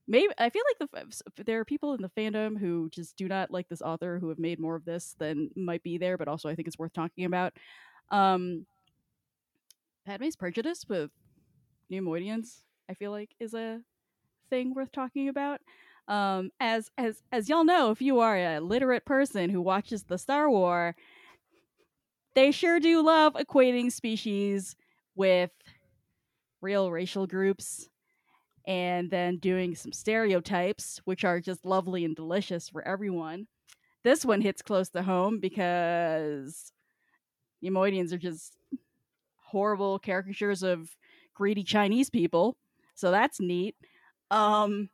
maybe 0.07 0.33
I 0.39 0.51
feel 0.51 0.63
like 0.69 0.91
the 0.91 1.45
there 1.45 1.61
are 1.61 1.65
people 1.65 1.95
in 1.95 2.03
the 2.03 2.11
fandom 2.11 2.59
who 2.59 2.91
just 2.91 3.17
do 3.17 3.29
not 3.29 3.51
like 3.51 3.69
this 3.69 3.83
author 3.83 4.19
who 4.19 4.29
have 4.29 4.39
made 4.39 4.59
more 4.59 4.77
of 4.77 4.85
this 4.85 5.15
than 5.19 5.51
might 5.57 5.83
be 5.83 5.99
there, 5.99 6.19
but 6.19 6.29
also 6.29 6.49
I 6.49 6.55
think 6.55 6.69
it's 6.69 6.79
worth 6.79 6.93
talking 6.93 7.25
about. 7.25 7.55
Um, 8.11 8.67
Padme's 10.05 10.37
prejudice 10.37 10.85
with 10.89 11.11
Neimoidians, 11.91 12.63
I 12.89 12.95
feel 12.95 13.13
like, 13.13 13.31
is 13.39 13.55
a 13.55 13.81
thing 14.49 14.75
worth 14.75 14.93
talking 14.93 15.29
about. 15.29 15.61
Um, 16.09 16.51
as 16.59 16.91
as 16.99 17.23
as 17.31 17.49
y'all 17.49 17.65
know, 17.65 17.91
if 17.91 18.03
you 18.03 18.19
are 18.19 18.37
a 18.37 18.61
literate 18.61 19.05
person 19.05 19.49
who 19.51 19.61
watches 19.61 20.05
the 20.05 20.19
Star 20.19 20.51
War, 20.51 20.97
they 22.35 22.51
sure 22.51 22.81
do 22.81 23.03
love 23.03 23.35
equating 23.35 23.93
species 23.93 24.75
with 25.15 25.51
real 26.61 26.91
racial 26.91 27.27
groups 27.27 27.89
and 28.67 29.11
then 29.11 29.39
doing 29.39 29.75
some 29.75 29.93
stereotypes, 29.93 31.01
which 31.05 31.25
are 31.25 31.41
just 31.41 31.65
lovely 31.65 32.05
and 32.05 32.17
delicious 32.17 32.69
for 32.69 32.87
everyone. 32.87 33.47
This 34.05 34.25
one 34.25 34.41
hits 34.43 34.63
close 34.63 34.91
to 34.91 35.03
home 35.03 35.41
because 35.41 36.73
Neimoidians 37.65 38.13
are 38.13 38.19
just 38.19 38.57
horrible 39.37 39.99
caricatures 39.99 40.63
of 40.63 40.97
greedy 41.35 41.65
Chinese 41.65 42.11
people. 42.11 42.57
So 42.95 43.11
that's 43.11 43.41
neat. 43.41 43.77
Um 44.31 44.91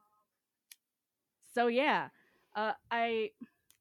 so 1.55 1.67
yeah, 1.69 2.09
uh 2.55 2.73
I 2.91 3.31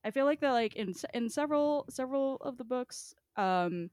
I 0.04 0.12
feel 0.12 0.26
like 0.26 0.40
that 0.42 0.52
like 0.52 0.76
in 0.76 0.94
in 1.14 1.30
several 1.30 1.86
several 1.90 2.38
of 2.38 2.58
the 2.58 2.64
books 2.64 3.16
um 3.38 3.90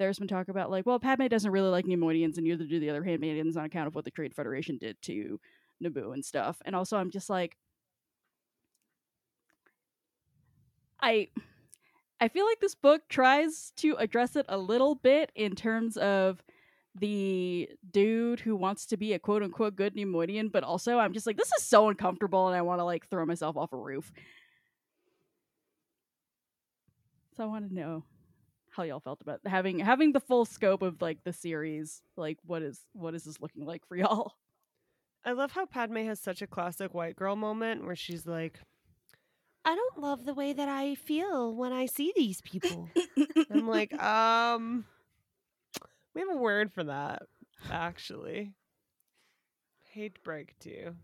there's 0.00 0.18
been 0.18 0.26
talk 0.26 0.48
about 0.48 0.70
like, 0.70 0.86
well, 0.86 0.98
Padme 0.98 1.26
doesn't 1.26 1.50
really 1.50 1.68
like 1.68 1.84
Neimoidians, 1.84 2.36
and 2.36 2.44
neither 2.44 2.64
do 2.64 2.80
the 2.80 2.88
other 2.88 3.04
handmaidens 3.04 3.54
on 3.58 3.66
account 3.66 3.86
of 3.86 3.94
what 3.94 4.06
the 4.06 4.10
Trade 4.10 4.34
Federation 4.34 4.78
did 4.78 5.00
to 5.02 5.38
Naboo 5.84 6.14
and 6.14 6.24
stuff. 6.24 6.56
And 6.64 6.74
also, 6.74 6.96
I'm 6.96 7.10
just 7.10 7.28
like, 7.28 7.58
I, 11.02 11.28
I 12.18 12.28
feel 12.28 12.46
like 12.46 12.60
this 12.60 12.74
book 12.74 13.02
tries 13.10 13.72
to 13.76 13.94
address 13.96 14.36
it 14.36 14.46
a 14.48 14.56
little 14.56 14.94
bit 14.94 15.32
in 15.34 15.54
terms 15.54 15.98
of 15.98 16.42
the 16.98 17.68
dude 17.92 18.40
who 18.40 18.56
wants 18.56 18.86
to 18.86 18.96
be 18.96 19.12
a 19.12 19.18
quote 19.18 19.42
unquote 19.42 19.76
good 19.76 19.94
Neimoidian, 19.94 20.50
but 20.50 20.64
also 20.64 20.98
I'm 20.98 21.12
just 21.12 21.26
like, 21.26 21.36
this 21.36 21.52
is 21.58 21.62
so 21.62 21.90
uncomfortable, 21.90 22.48
and 22.48 22.56
I 22.56 22.62
want 22.62 22.80
to 22.80 22.84
like 22.84 23.06
throw 23.10 23.26
myself 23.26 23.58
off 23.58 23.74
a 23.74 23.76
roof. 23.76 24.10
So 27.36 27.44
I 27.44 27.46
want 27.46 27.68
to 27.68 27.74
know 27.74 28.04
how 28.70 28.84
y'all 28.84 29.00
felt 29.00 29.20
about 29.20 29.40
having 29.44 29.78
having 29.80 30.12
the 30.12 30.20
full 30.20 30.44
scope 30.44 30.82
of 30.82 31.02
like 31.02 31.18
the 31.24 31.32
series. 31.32 32.02
Like, 32.16 32.38
what 32.44 32.62
is 32.62 32.80
what 32.92 33.14
is 33.14 33.24
this 33.24 33.40
looking 33.40 33.64
like 33.66 33.86
for 33.86 33.96
y'all? 33.96 34.34
I 35.24 35.32
love 35.32 35.52
how 35.52 35.66
Padme 35.66 36.06
has 36.06 36.18
such 36.18 36.40
a 36.40 36.46
classic 36.46 36.94
white 36.94 37.16
girl 37.16 37.36
moment 37.36 37.84
where 37.84 37.96
she's 37.96 38.26
like, 38.26 38.60
I 39.64 39.74
don't 39.74 40.00
love 40.00 40.24
the 40.24 40.32
way 40.32 40.52
that 40.52 40.68
I 40.68 40.94
feel 40.94 41.54
when 41.54 41.72
I 41.72 41.86
see 41.86 42.12
these 42.16 42.40
people. 42.40 42.88
I'm 43.50 43.68
like, 43.68 43.92
um, 44.02 44.86
we 46.14 46.22
have 46.22 46.30
a 46.30 46.36
word 46.36 46.72
for 46.72 46.84
that, 46.84 47.22
actually. 47.70 48.54
Hate 49.90 50.14
to 50.14 50.20
break 50.22 50.58
to 50.60 50.70
you. 50.70 50.96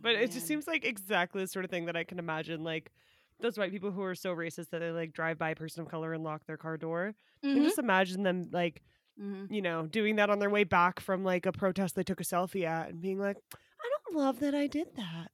But 0.00 0.12
it 0.12 0.30
just 0.30 0.46
seems 0.46 0.68
like 0.68 0.84
exactly 0.84 1.42
the 1.42 1.48
sort 1.48 1.64
of 1.64 1.70
thing 1.70 1.86
that 1.86 1.96
I 1.96 2.04
can 2.04 2.20
imagine, 2.20 2.62
like 2.62 2.92
those 3.40 3.58
white 3.58 3.70
people 3.70 3.90
who 3.90 4.02
are 4.02 4.14
so 4.14 4.34
racist 4.34 4.70
that 4.70 4.78
they 4.80 4.90
like 4.90 5.12
drive 5.12 5.38
by 5.38 5.50
a 5.50 5.54
person 5.56 5.82
of 5.82 5.88
color 5.88 6.12
and 6.12 6.24
lock 6.24 6.46
their 6.46 6.56
car 6.56 6.76
door. 6.76 7.14
I 7.44 7.46
can 7.54 7.62
just 7.64 7.78
imagine 7.78 8.22
them 8.22 8.48
like, 8.52 8.82
Mhm. 9.20 9.50
you 9.50 9.62
know, 9.62 9.86
doing 9.86 10.16
that 10.16 10.30
on 10.30 10.38
their 10.38 10.50
way 10.50 10.64
back 10.64 11.00
from 11.00 11.22
like 11.24 11.46
a 11.46 11.52
protest 11.52 11.94
they 11.94 12.02
took 12.02 12.20
a 12.20 12.24
selfie 12.24 12.64
at 12.64 12.88
and 12.90 13.00
being 13.00 13.18
like, 13.18 13.36
I 13.54 13.90
don't 14.06 14.16
love 14.16 14.40
that 14.40 14.54
I 14.54 14.66
did 14.66 14.88
that. 14.96 15.30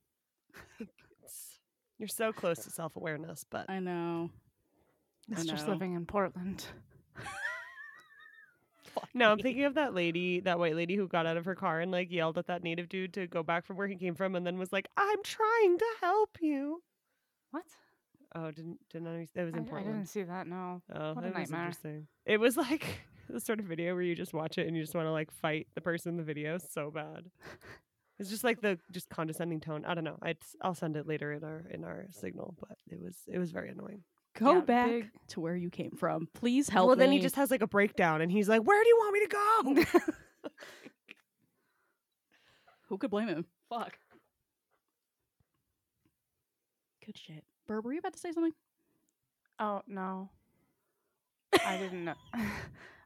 You're 1.99 2.09
so 2.09 2.33
close 2.33 2.59
to 2.65 2.71
self 2.71 2.97
awareness, 2.97 3.45
but 3.49 3.69
I 3.71 3.79
know. 3.81 4.31
I 5.31 5.33
It's 5.41 5.45
just 5.45 5.69
living 5.69 5.95
in 5.95 6.05
Portland. 6.07 6.65
no, 9.15 9.31
I'm 9.31 9.39
thinking 9.39 9.65
of 9.65 9.75
that 9.75 9.95
lady, 9.95 10.41
that 10.41 10.59
white 10.59 10.75
lady 10.75 10.97
who 10.97 11.07
got 11.09 11.27
out 11.27 11.37
of 11.37 11.45
her 11.45 11.55
car 11.55 11.81
and 11.81 11.91
like 11.93 12.11
yelled 12.11 12.39
at 12.39 12.47
that 12.49 12.63
native 12.63 12.89
dude 12.89 13.15
to 13.15 13.27
go 13.27 13.43
back 13.43 13.65
from 13.65 13.77
where 13.77 13.87
he 13.87 13.97
came 13.97 14.15
from 14.15 14.35
and 14.35 14.47
then 14.47 14.59
was 14.59 14.73
like, 14.73 14.89
I'm 14.97 15.23
trying 15.23 15.79
to 15.79 15.87
help 16.01 16.39
you. 16.41 16.83
What? 17.53 17.65
Oh, 18.35 18.51
didn't 18.51 18.79
didn't 18.91 19.09
I? 19.09 19.27
That 19.35 19.45
was 19.45 19.55
I, 19.55 19.59
in 19.59 19.65
I 19.65 19.69
Portland. 19.69 19.95
didn't 19.97 20.09
see 20.09 20.23
that. 20.23 20.47
No. 20.47 20.81
Oh, 20.95 21.13
What 21.15 21.25
a 21.25 21.29
that 21.31 21.35
was 21.39 21.51
nightmare. 21.51 21.61
interesting. 21.61 22.07
It 22.25 22.39
was 22.41 22.57
like 22.57 23.01
the 23.29 23.41
sort 23.41 23.61
of 23.61 23.67
video 23.67 23.95
where 23.95 24.03
you 24.03 24.15
just 24.15 24.33
watch 24.33 24.57
it 24.59 24.67
and 24.67 24.77
you 24.77 24.83
just 24.83 24.95
want 24.95 25.07
to 25.07 25.13
like 25.13 25.31
fight 25.31 25.67
the 25.75 25.81
person 25.81 26.11
in 26.13 26.17
the 26.17 26.23
video 26.23 26.59
so 26.59 26.91
bad. 26.91 27.25
It's 28.19 28.31
just 28.31 28.45
like 28.45 28.61
the 28.61 28.79
just 28.93 29.09
condescending 29.09 29.61
tone. 29.61 29.85
I 29.85 29.95
don't 29.95 30.05
know. 30.05 30.17
I'd, 30.23 30.39
I'll 30.63 30.75
send 30.75 30.97
it 30.97 31.07
later 31.07 31.33
in 31.33 31.43
our 31.45 31.63
in 31.71 31.85
our 31.85 32.07
signal, 32.11 32.55
but 32.61 32.79
it 32.89 33.01
was 33.01 33.17
it 33.27 33.39
was 33.39 33.51
very 33.51 33.71
annoying. 33.71 34.03
Go 34.39 34.55
Yeah, 34.55 34.61
back 34.61 34.89
big- 34.91 35.11
to 35.29 35.41
where 35.41 35.57
you 35.57 35.69
came 35.71 35.91
from. 35.99 36.27
Please 36.33 36.69
help 36.71 36.87
well, 36.87 36.97
then 36.97 37.13
he 37.13 37.19
just 37.19 37.37
has 37.37 37.51
like 37.51 37.61
a 37.63 37.67
breakdown 37.67 38.23
and 38.23 38.31
he's 38.33 38.49
like, 38.49 38.63
"Where 38.63 38.83
do 38.83 38.89
you 38.89 38.97
want 38.99 39.13
me 39.13 39.21
to 39.21 39.29
go?" 39.29 40.01
Who 42.89 42.99
could 42.99 43.11
blame 43.11 43.29
him? 43.29 43.45
Fuck. 43.69 43.93
Good 47.05 47.19
shit. 47.19 47.45
Burb, 47.73 47.85
were 47.85 47.93
you 47.93 47.99
about 48.01 48.13
to 48.13 48.19
say 48.19 48.33
something? 48.33 48.53
Oh 49.59 49.83
no. 49.87 50.29
I 51.65 51.77
didn't 51.79 52.05
know. 52.05 52.15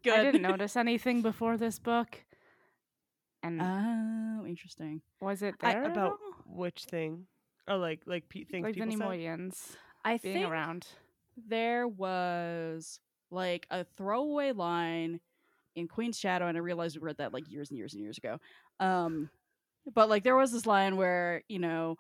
Good. 0.05 0.15
I 0.15 0.23
didn't 0.23 0.43
notice 0.51 0.77
anything 0.77 1.23
before 1.23 1.57
this 1.57 1.79
book. 1.79 2.25
And 3.43 3.61
Oh, 3.63 4.47
interesting. 4.47 5.03
was 5.21 5.43
it 5.43 5.55
I- 5.63 5.73
there 5.73 5.85
at 5.85 5.91
about 5.93 6.13
all? 6.13 6.19
Which 6.47 6.85
thing? 6.85 7.27
Oh, 7.69 7.77
like 7.79 8.01
like 8.07 8.29
pe- 8.29 8.45
things 8.45 8.65
like 8.65 8.75
the 8.75 8.81
people 8.87 9.11
said. 9.11 9.51
I 10.05 10.19
being 10.19 10.35
think 10.35 10.49
around. 10.49 10.87
there 11.49 11.89
was 11.89 13.01
like 13.31 13.67
a 13.71 13.85
throwaway 13.97 14.53
line 14.53 15.21
in 15.75 15.89
Queen's 15.89 16.19
Shadow, 16.19 16.47
and 16.47 16.57
I 16.57 16.61
realized 16.61 16.97
we 16.97 17.03
read 17.05 17.17
that 17.19 17.33
like 17.35 17.51
years 17.51 17.71
and 17.71 17.77
years 17.79 17.93
and 17.93 18.03
years 18.03 18.17
ago. 18.19 18.39
Um, 18.79 19.29
but 19.93 20.09
like 20.09 20.23
there 20.23 20.37
was 20.37 20.53
this 20.53 20.65
line 20.65 20.97
where 20.97 21.43
you 21.49 21.59
know, 21.59 21.97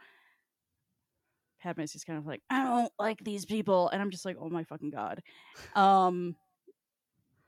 Padme's 1.66 1.92
just 1.92 2.06
kind 2.06 2.18
of 2.18 2.26
like, 2.26 2.42
I 2.48 2.62
don't 2.62 2.92
like 2.98 3.18
these 3.24 3.44
people, 3.44 3.88
and 3.88 4.00
I'm 4.00 4.10
just 4.10 4.24
like, 4.24 4.36
oh 4.40 4.48
my 4.48 4.62
fucking 4.62 4.90
god. 4.90 5.22
Um, 5.74 6.36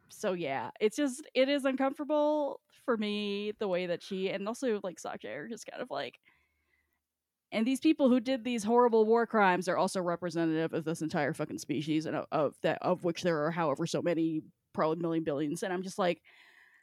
so 0.08 0.32
yeah, 0.32 0.70
it's 0.80 0.96
just 0.96 1.22
it 1.34 1.48
is 1.48 1.64
uncomfortable 1.64 2.60
for 2.84 2.96
me 2.96 3.52
the 3.58 3.68
way 3.68 3.86
that 3.86 4.02
she 4.02 4.30
and 4.30 4.48
also 4.48 4.80
like 4.82 4.96
Sakja 5.00 5.36
are 5.36 5.48
just 5.48 5.66
kind 5.70 5.82
of 5.82 5.90
like. 5.90 6.18
And 7.52 7.66
these 7.66 7.80
people 7.80 8.10
who 8.10 8.20
did 8.20 8.44
these 8.44 8.62
horrible 8.62 9.06
war 9.06 9.26
crimes 9.26 9.68
are 9.68 9.76
also 9.78 10.02
representative 10.02 10.74
of 10.74 10.84
this 10.84 11.00
entire 11.00 11.32
fucking 11.32 11.58
species, 11.58 12.04
and 12.06 12.16
of, 12.16 12.26
of 12.32 12.54
that 12.62 12.78
of 12.82 13.04
which 13.04 13.22
there 13.22 13.44
are 13.44 13.50
however 13.50 13.86
so 13.86 14.02
many, 14.02 14.42
probably 14.74 15.00
million 15.00 15.24
billions. 15.24 15.62
And 15.62 15.72
I'm 15.72 15.82
just 15.82 15.98
like, 15.98 16.20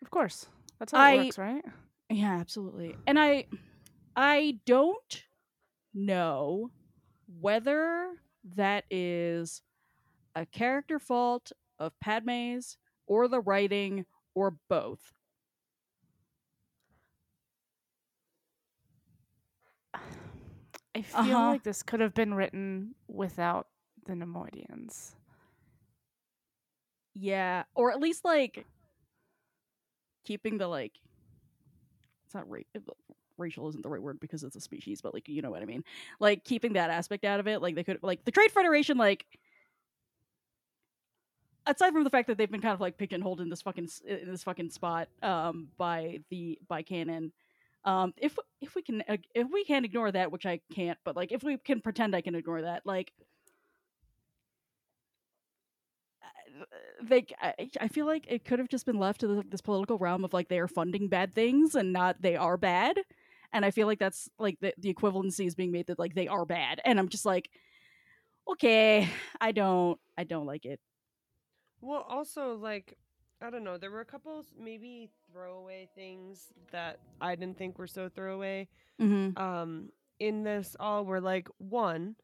Of 0.01 0.09
course. 0.09 0.47
That's 0.79 0.91
how 0.91 1.13
it 1.13 1.25
works, 1.25 1.37
right? 1.37 1.63
yeah, 2.09 2.37
absolutely. 2.39 2.95
And 3.07 3.19
I, 3.19 3.45
I 4.15 4.59
don't 4.65 5.23
know 5.93 6.71
whether 7.27 8.09
that 8.55 8.85
is 8.89 9.61
a 10.35 10.45
character 10.45 10.99
fault 10.99 11.51
of 11.79 11.99
Padme's 11.99 12.77
or 13.07 13.27
the 13.27 13.39
writing 13.39 14.05
or 14.35 14.57
both. 14.69 15.13
I 20.95 21.01
feel 21.01 21.39
Uh-huh. 21.39 21.51
like 21.51 21.63
this 21.63 21.83
could 21.83 21.99
have 21.99 22.13
been 22.13 22.33
written 22.33 22.95
without 23.07 23.67
the 24.05 24.13
Neimoidians. 24.13 25.15
Yeah, 27.13 27.63
or 27.75 27.91
at 27.91 27.99
least 27.99 28.23
like 28.25 28.65
keeping 30.23 30.57
the 30.57 30.67
like 30.67 30.93
it's 32.25 32.33
not 32.35 32.49
uh, 32.49 32.79
racial 33.37 33.67
isn't 33.69 33.83
the 33.83 33.89
right 33.89 34.01
word 34.01 34.19
because 34.19 34.43
it's 34.43 34.55
a 34.55 34.61
species, 34.61 35.01
but 35.01 35.13
like 35.13 35.27
you 35.27 35.41
know 35.41 35.51
what 35.51 35.61
I 35.61 35.65
mean. 35.65 35.83
Like 36.19 36.43
keeping 36.43 36.73
that 36.73 36.89
aspect 36.89 37.25
out 37.25 37.39
of 37.39 37.47
it, 37.47 37.61
like 37.61 37.75
they 37.75 37.83
could 37.83 37.99
like 38.01 38.25
the 38.25 38.31
Trade 38.31 38.51
Federation 38.51 38.97
like 38.97 39.25
aside 41.67 41.91
from 41.91 42.03
the 42.03 42.09
fact 42.09 42.27
that 42.27 42.37
they've 42.37 42.51
been 42.51 42.61
kind 42.61 42.73
of 42.73 42.81
like 42.81 42.97
pigeonholed 42.97 43.41
in 43.41 43.49
this 43.49 43.61
fucking 43.61 43.89
in 44.07 44.29
this 44.29 44.43
fucking 44.43 44.69
spot 44.69 45.07
um 45.23 45.67
by 45.77 46.19
the 46.29 46.59
by 46.67 46.81
canon 46.81 47.31
um 47.85 48.13
if 48.17 48.37
if 48.61 48.75
we 48.75 48.81
can 48.81 49.03
if 49.33 49.47
we 49.51 49.63
can 49.65 49.85
ignore 49.85 50.11
that 50.11 50.31
which 50.31 50.45
i 50.45 50.59
can't 50.73 50.97
but 51.03 51.15
like 51.15 51.31
if 51.31 51.43
we 51.43 51.57
can 51.57 51.81
pretend 51.81 52.15
i 52.15 52.21
can 52.21 52.35
ignore 52.35 52.61
that 52.61 52.85
like 52.85 53.11
they 57.03 57.25
I, 57.41 57.69
I 57.81 57.87
feel 57.87 58.05
like 58.05 58.25
it 58.29 58.45
could 58.45 58.59
have 58.59 58.69
just 58.69 58.85
been 58.85 58.97
left 58.97 59.19
to 59.21 59.27
the, 59.27 59.43
this 59.49 59.61
political 59.61 59.97
realm 59.97 60.23
of 60.23 60.33
like 60.33 60.47
they 60.47 60.59
are 60.59 60.67
funding 60.67 61.07
bad 61.07 61.33
things 61.35 61.75
and 61.75 61.91
not 61.91 62.21
they 62.21 62.35
are 62.35 62.57
bad 62.57 62.97
and 63.55 63.65
i 63.65 63.71
feel 63.71 63.87
like 63.87 63.97
that's 63.99 64.29
like 64.37 64.59
the, 64.59 64.73
the 64.77 64.93
equivalency 64.93 65.47
is 65.47 65.55
being 65.55 65.71
made 65.71 65.87
that 65.87 65.97
like 65.97 66.13
they 66.13 66.27
are 66.27 66.45
bad 66.45 66.79
and 66.85 66.99
i'm 66.99 67.09
just 67.09 67.25
like 67.25 67.49
okay 68.51 69.09
i 69.41 69.51
don't 69.51 69.99
i 70.17 70.23
don't 70.23 70.45
like 70.45 70.65
it 70.65 70.79
Well, 71.81 72.05
also 72.07 72.55
like 72.55 72.97
I 73.41 73.49
don't 73.49 73.65
know. 73.65 73.77
There 73.77 73.91
were 73.91 73.99
a 73.99 74.05
couple 74.05 74.43
maybe 74.57 75.09
throwaway 75.31 75.89
things 75.93 76.53
that 76.71 76.99
I 77.19 77.35
didn't 77.35 77.57
think 77.57 77.77
were 77.77 77.85
so 77.85 78.07
throwaway. 78.07 78.69
mm-hmm. 78.99 79.37
Um, 79.37 79.89
in 80.19 80.43
this 80.43 80.75
all 80.79 81.03
were 81.05 81.19
like 81.19 81.49
one 81.57 82.15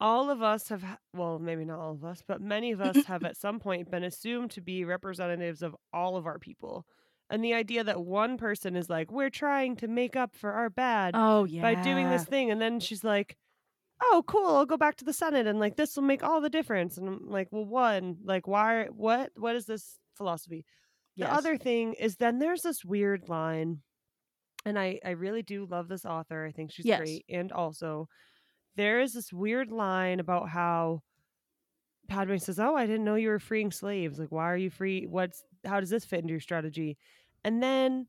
all 0.00 0.28
of 0.30 0.42
us 0.42 0.68
have 0.68 0.84
well 1.14 1.38
maybe 1.38 1.64
not 1.64 1.78
all 1.78 1.92
of 1.92 2.04
us 2.04 2.22
but 2.26 2.40
many 2.42 2.72
of 2.72 2.80
us 2.80 3.04
have 3.06 3.24
at 3.24 3.36
some 3.36 3.58
point 3.58 3.90
been 3.90 4.04
assumed 4.04 4.50
to 4.50 4.60
be 4.60 4.84
representatives 4.84 5.62
of 5.62 5.74
all 5.92 6.16
of 6.16 6.26
our 6.26 6.38
people 6.38 6.84
and 7.30 7.42
the 7.44 7.54
idea 7.54 7.82
that 7.84 8.00
one 8.04 8.36
person 8.36 8.76
is 8.76 8.88
like 8.90 9.10
we're 9.10 9.30
trying 9.30 9.76
to 9.76 9.88
make 9.88 10.14
up 10.16 10.34
for 10.36 10.52
our 10.52 10.70
bad 10.70 11.14
Oh 11.16 11.44
yeah. 11.44 11.62
by 11.62 11.74
doing 11.82 12.08
this 12.10 12.24
thing 12.24 12.50
and 12.50 12.60
then 12.60 12.80
she's 12.80 13.02
like 13.04 13.36
oh 14.02 14.22
cool 14.26 14.46
i'll 14.46 14.66
go 14.66 14.76
back 14.76 14.96
to 14.96 15.04
the 15.04 15.12
senate 15.12 15.46
and 15.46 15.58
like 15.60 15.76
this 15.76 15.96
will 15.96 16.02
make 16.02 16.22
all 16.22 16.40
the 16.40 16.50
difference 16.50 16.98
and 16.98 17.08
i'm 17.08 17.30
like 17.30 17.48
well 17.50 17.64
one 17.64 18.16
like 18.24 18.46
why 18.46 18.86
what 18.86 19.30
what 19.36 19.54
is 19.56 19.64
this 19.66 19.98
philosophy 20.16 20.64
the 21.16 21.22
Yes. 21.24 21.38
other 21.38 21.56
thing 21.56 21.94
is 21.94 22.16
then 22.16 22.38
there's 22.40 22.62
this 22.62 22.84
weird 22.84 23.28
line 23.28 23.80
and 24.64 24.78
i 24.78 24.98
i 25.04 25.10
really 25.10 25.42
do 25.42 25.64
love 25.64 25.88
this 25.88 26.04
author 26.04 26.44
i 26.44 26.50
think 26.52 26.72
she's 26.72 26.86
Yes. 26.86 26.98
great 26.98 27.24
and 27.28 27.52
also 27.52 28.08
there 28.76 29.00
is 29.00 29.12
this 29.14 29.32
weird 29.32 29.70
line 29.70 30.18
about 30.20 30.48
how 30.48 31.00
Padme 32.08 32.36
says, 32.36 32.58
"Oh, 32.58 32.76
I 32.76 32.86
didn't 32.86 33.04
know 33.04 33.14
you 33.14 33.28
were 33.28 33.38
freeing 33.38 33.70
slaves. 33.70 34.18
Like, 34.18 34.30
why 34.32 34.44
are 34.52 34.56
you 34.56 34.68
free? 34.70 35.06
What's 35.06 35.42
how 35.66 35.80
does 35.80 35.90
this 35.90 36.04
fit 36.04 36.20
into 36.20 36.32
your 36.32 36.40
strategy?" 36.40 36.98
And 37.44 37.62
then 37.62 38.08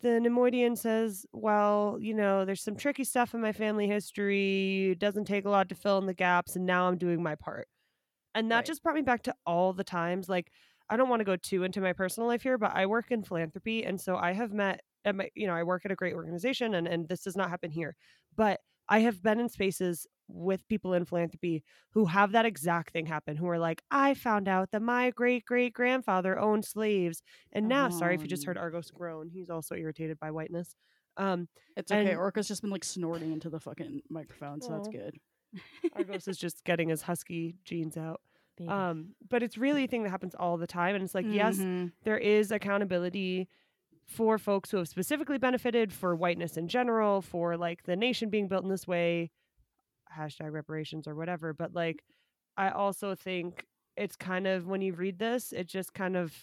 the 0.00 0.08
Neimoidian 0.08 0.78
says, 0.78 1.26
"Well, 1.32 1.98
you 2.00 2.14
know, 2.14 2.44
there's 2.44 2.62
some 2.62 2.76
tricky 2.76 3.04
stuff 3.04 3.34
in 3.34 3.40
my 3.40 3.52
family 3.52 3.86
history. 3.86 4.90
It 4.92 4.98
doesn't 4.98 5.26
take 5.26 5.44
a 5.44 5.50
lot 5.50 5.68
to 5.70 5.74
fill 5.74 5.98
in 5.98 6.06
the 6.06 6.14
gaps, 6.14 6.56
and 6.56 6.64
now 6.66 6.88
I'm 6.88 6.98
doing 6.98 7.22
my 7.22 7.34
part." 7.34 7.68
And 8.34 8.50
that 8.52 8.64
Right. 8.64 8.66
just 8.66 8.82
brought 8.82 8.96
me 8.96 9.02
back 9.02 9.22
to 9.24 9.34
all 9.46 9.72
the 9.72 9.84
times. 9.84 10.28
Like, 10.28 10.52
I 10.90 10.96
don't 10.96 11.08
want 11.08 11.20
to 11.20 11.24
go 11.24 11.36
too 11.36 11.64
into 11.64 11.80
my 11.80 11.92
personal 11.92 12.28
life 12.28 12.42
here, 12.42 12.58
but 12.58 12.72
I 12.76 12.86
work 12.86 13.10
in 13.10 13.24
philanthropy, 13.24 13.84
and 13.84 14.00
so 14.00 14.16
I 14.16 14.32
have 14.32 14.52
met 14.52 14.82
you 15.34 15.46
know, 15.46 15.54
I 15.54 15.62
work 15.64 15.84
at 15.86 15.92
a 15.92 15.96
great 15.96 16.14
organization, 16.14 16.74
and 16.74 16.86
and 16.88 17.08
this 17.08 17.22
does 17.24 17.36
not 17.36 17.50
happen 17.50 17.70
here, 17.70 17.96
but 18.36 18.60
I 18.90 18.98
have 19.00 19.22
been 19.22 19.40
in 19.40 19.48
spaces 19.48 20.06
with 20.28 20.66
people 20.68 20.92
in 20.94 21.04
philanthropy 21.04 21.62
who 21.92 22.04
have 22.06 22.32
that 22.32 22.44
exact 22.46 22.92
thing 22.92 23.06
happen 23.06 23.36
who 23.36 23.48
are 23.48 23.58
like 23.58 23.82
i 23.90 24.14
found 24.14 24.46
out 24.46 24.70
that 24.70 24.80
my 24.80 25.10
great 25.10 25.44
great 25.44 25.72
grandfather 25.72 26.38
owned 26.38 26.64
slaves 26.64 27.20
and 27.52 27.66
now 27.68 27.88
sorry 27.88 28.14
if 28.14 28.22
you 28.22 28.28
just 28.28 28.46
heard 28.46 28.56
Um. 28.56 28.62
argos 28.62 28.92
groan 28.92 29.28
he's 29.28 29.50
also 29.50 29.74
irritated 29.74 30.20
by 30.20 30.30
whiteness 30.30 30.76
um 31.16 31.48
It's 31.76 31.90
okay. 31.90 32.10
and- 32.12 32.18
Orca's 32.20 32.46
just 32.46 32.62
been 32.62 32.70
like 32.70 32.84
snorting 32.84 33.32
into 33.32 33.50
the 33.50 33.58
fucking 33.58 34.02
microphone, 34.08 34.60
so 34.60 34.70
that's 34.74 34.86
good. 34.88 35.18
argos 35.96 36.28
is 36.28 36.38
just 36.38 36.62
getting 36.64 36.90
his 36.90 37.02
husky 37.02 37.56
genes 37.64 37.96
out 37.96 38.20
um 38.68 39.14
but 39.28 39.42
it's 39.42 39.58
really 39.58 39.82
a 39.84 39.88
thing 39.88 40.04
that 40.04 40.10
happens 40.10 40.36
all 40.36 40.56
the 40.58 40.66
time 40.68 40.94
and 40.94 41.02
it's 41.02 41.14
like 41.14 41.26
yes 41.28 41.56
Mhm. 41.58 41.90
there 42.04 42.18
is 42.18 42.52
accountability 42.52 43.48
for 44.10 44.38
folks 44.38 44.70
who 44.70 44.76
have 44.76 44.88
specifically 44.88 45.38
benefited 45.38 45.92
for 45.92 46.16
whiteness 46.16 46.56
in 46.56 46.68
general 46.68 47.22
for 47.22 47.56
like 47.56 47.84
the 47.84 47.96
nation 47.96 48.28
being 48.28 48.48
built 48.48 48.64
in 48.64 48.70
this 48.70 48.86
way 48.86 49.30
hashtag 50.16 50.52
reparations 50.52 51.06
or 51.06 51.14
whatever 51.14 51.52
but 51.52 51.72
like 51.74 52.02
i 52.56 52.68
also 52.70 53.14
think 53.14 53.66
it's 53.96 54.16
kind 54.16 54.46
of 54.46 54.66
when 54.66 54.82
you 54.82 54.92
read 54.92 55.18
this 55.18 55.52
it 55.52 55.68
just 55.68 55.94
kind 55.94 56.16
of 56.16 56.34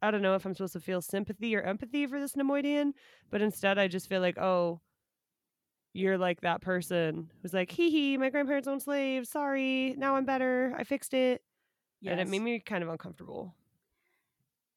i 0.00 0.10
don't 0.10 0.22
know 0.22 0.34
if 0.34 0.46
i'm 0.46 0.54
supposed 0.54 0.72
to 0.72 0.80
feel 0.80 1.02
sympathy 1.02 1.54
or 1.54 1.60
empathy 1.62 2.06
for 2.06 2.18
this 2.18 2.32
neimoidian 2.32 2.92
but 3.30 3.42
instead 3.42 3.78
i 3.78 3.86
just 3.86 4.08
feel 4.08 4.20
like 4.20 4.38
oh 4.38 4.80
you're 5.92 6.16
like 6.16 6.40
that 6.40 6.62
person 6.62 7.30
who's 7.42 7.52
like 7.52 7.70
hee 7.70 7.90
hee 7.90 8.16
my 8.16 8.30
grandparents 8.30 8.66
owned 8.66 8.82
slaves 8.82 9.28
sorry 9.28 9.94
now 9.98 10.16
i'm 10.16 10.24
better 10.24 10.74
i 10.78 10.84
fixed 10.84 11.12
it. 11.12 11.42
And 12.04 12.18
it 12.18 12.28
made 12.28 12.42
me 12.42 12.58
kind 12.58 12.82
of 12.82 12.88
uncomfortable. 12.88 13.54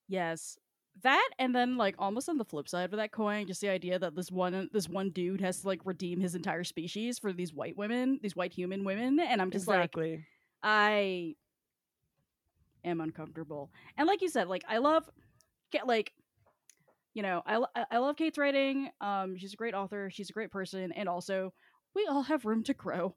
Yes. 0.08 0.60
That 1.04 1.30
and 1.40 1.54
then 1.54 1.76
like 1.78 1.96
almost 2.00 2.30
on 2.30 2.38
the 2.38 2.46
flip 2.46 2.70
side 2.70 2.86
of 2.86 2.98
that 2.98 3.12
coin, 3.12 3.48
just 3.48 3.60
the 3.62 3.70
idea 3.70 4.00
that 4.00 4.16
this 4.16 4.32
one 4.32 4.70
this 4.72 4.88
one 4.88 5.10
dude 5.10 5.42
has 5.42 5.62
to 5.62 5.68
like 5.68 5.82
redeem 5.84 6.22
his 6.22 6.36
entire 6.36 6.64
species 6.64 7.20
for 7.20 7.34
these 7.34 7.54
white 7.54 7.78
women, 7.78 8.20
these 8.24 8.36
white 8.36 8.54
human 8.54 8.84
women, 8.86 9.20
and 9.20 9.42
I'm 9.42 9.52
just 9.52 9.68
like 9.68 9.92
I 10.64 11.36
am 12.84 13.02
uncomfortable. 13.02 13.72
And 13.98 14.08
like 14.08 14.22
you 14.22 14.30
said, 14.30 14.48
like 14.48 14.64
I 14.68 14.78
love 14.78 15.10
get 15.72 15.86
like 15.88 16.14
you 17.14 17.22
know, 17.24 17.42
I- 17.46 17.86
I 17.92 17.98
love 18.00 18.18
Kate's 18.18 18.38
writing. 18.38 18.90
Um 19.02 19.38
she's 19.38 19.54
a 19.54 19.58
great 19.58 19.74
author, 19.74 20.10
she's 20.10 20.30
a 20.30 20.34
great 20.34 20.52
person, 20.52 20.92
and 20.94 21.10
also 21.10 21.54
we 21.94 22.06
all 22.10 22.24
have 22.24 22.46
room 22.46 22.64
to 22.64 22.74
grow. 22.74 23.16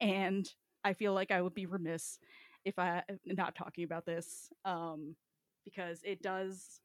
And 0.00 0.50
I 0.84 0.92
feel 0.94 1.12
like 1.12 1.30
I 1.30 1.42
would 1.42 1.54
be 1.54 1.66
remiss 1.66 2.18
if 2.64 2.78
I 2.78 3.02
not 3.26 3.54
talking 3.54 3.84
about 3.84 4.06
this 4.06 4.50
um 4.64 5.14
because 5.64 6.00
it 6.04 6.22
does 6.22 6.80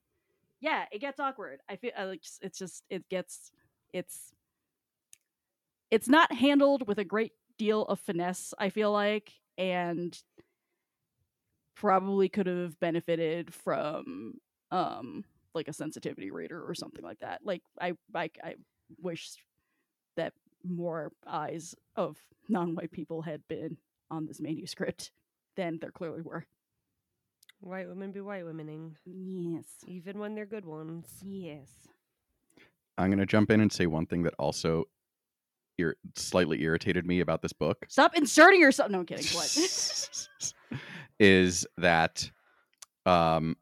yeah, 0.64 0.86
it 0.94 1.00
gets 1.00 1.20
awkward. 1.20 1.60
I 1.70 1.76
feel 1.76 1.92
like 1.98 2.24
it's 2.42 2.58
just 2.58 2.84
it 2.90 3.10
gets 3.10 3.52
it's 3.92 4.32
it's 5.92 6.08
not 6.08 6.32
handled 6.32 6.88
with 6.88 6.98
a 7.00 7.04
great 7.04 7.34
deal 7.58 7.84
of 7.84 8.00
finesse, 8.00 8.54
I 8.58 8.70
feel 8.70 8.92
like, 8.94 9.34
and 9.58 10.18
probably 11.76 12.30
could 12.30 12.48
have 12.48 12.80
benefited 12.80 13.54
from 13.54 14.36
um 14.72 15.26
like 15.54 15.68
a 15.68 15.74
sensitivity 15.74 16.32
reader 16.32 16.64
or 16.66 16.74
something 16.74 17.04
like 17.04 17.20
that. 17.20 17.42
Like 17.44 17.62
I 17.82 17.94
I 18.16 18.30
I 18.42 18.56
wish 19.02 19.32
that 20.16 20.34
more 20.64 21.12
eyes 21.28 21.76
of 21.98 22.18
non-white 22.48 22.92
people 22.94 23.22
had 23.24 23.42
been 23.50 23.78
on 24.10 24.28
this 24.28 24.40
manuscript 24.40 25.12
than 25.58 25.78
there 25.82 25.92
clearly 25.92 26.22
were. 26.22 26.46
White 27.64 27.88
women 27.88 28.12
be 28.12 28.20
white 28.20 28.44
womening, 28.44 28.92
Yes. 29.06 29.64
even 29.88 30.20
when 30.20 30.36
they're 30.36 30.46
good 30.46 30.66
ones. 30.66 31.08
Yes. 31.24 31.70
I'm 32.98 33.10
gonna 33.10 33.26
jump 33.26 33.50
in 33.52 33.62
and 33.62 33.72
say 33.72 33.86
one 33.88 34.06
thing 34.06 34.24
that 34.24 34.34
also 34.38 34.84
ir- 35.78 35.96
slightly 36.16 36.62
irritated 36.62 37.06
me 37.06 37.22
about 37.22 37.42
this 37.42 37.54
book. 37.54 37.86
Stop 37.88 38.16
inserting 38.18 38.60
yourself. 38.60 38.92
No 38.92 39.00
I'm 39.00 39.06
kidding. 39.06 39.26
What? 39.28 40.28
is 41.20 41.66
that 41.78 42.30
um 43.06 43.56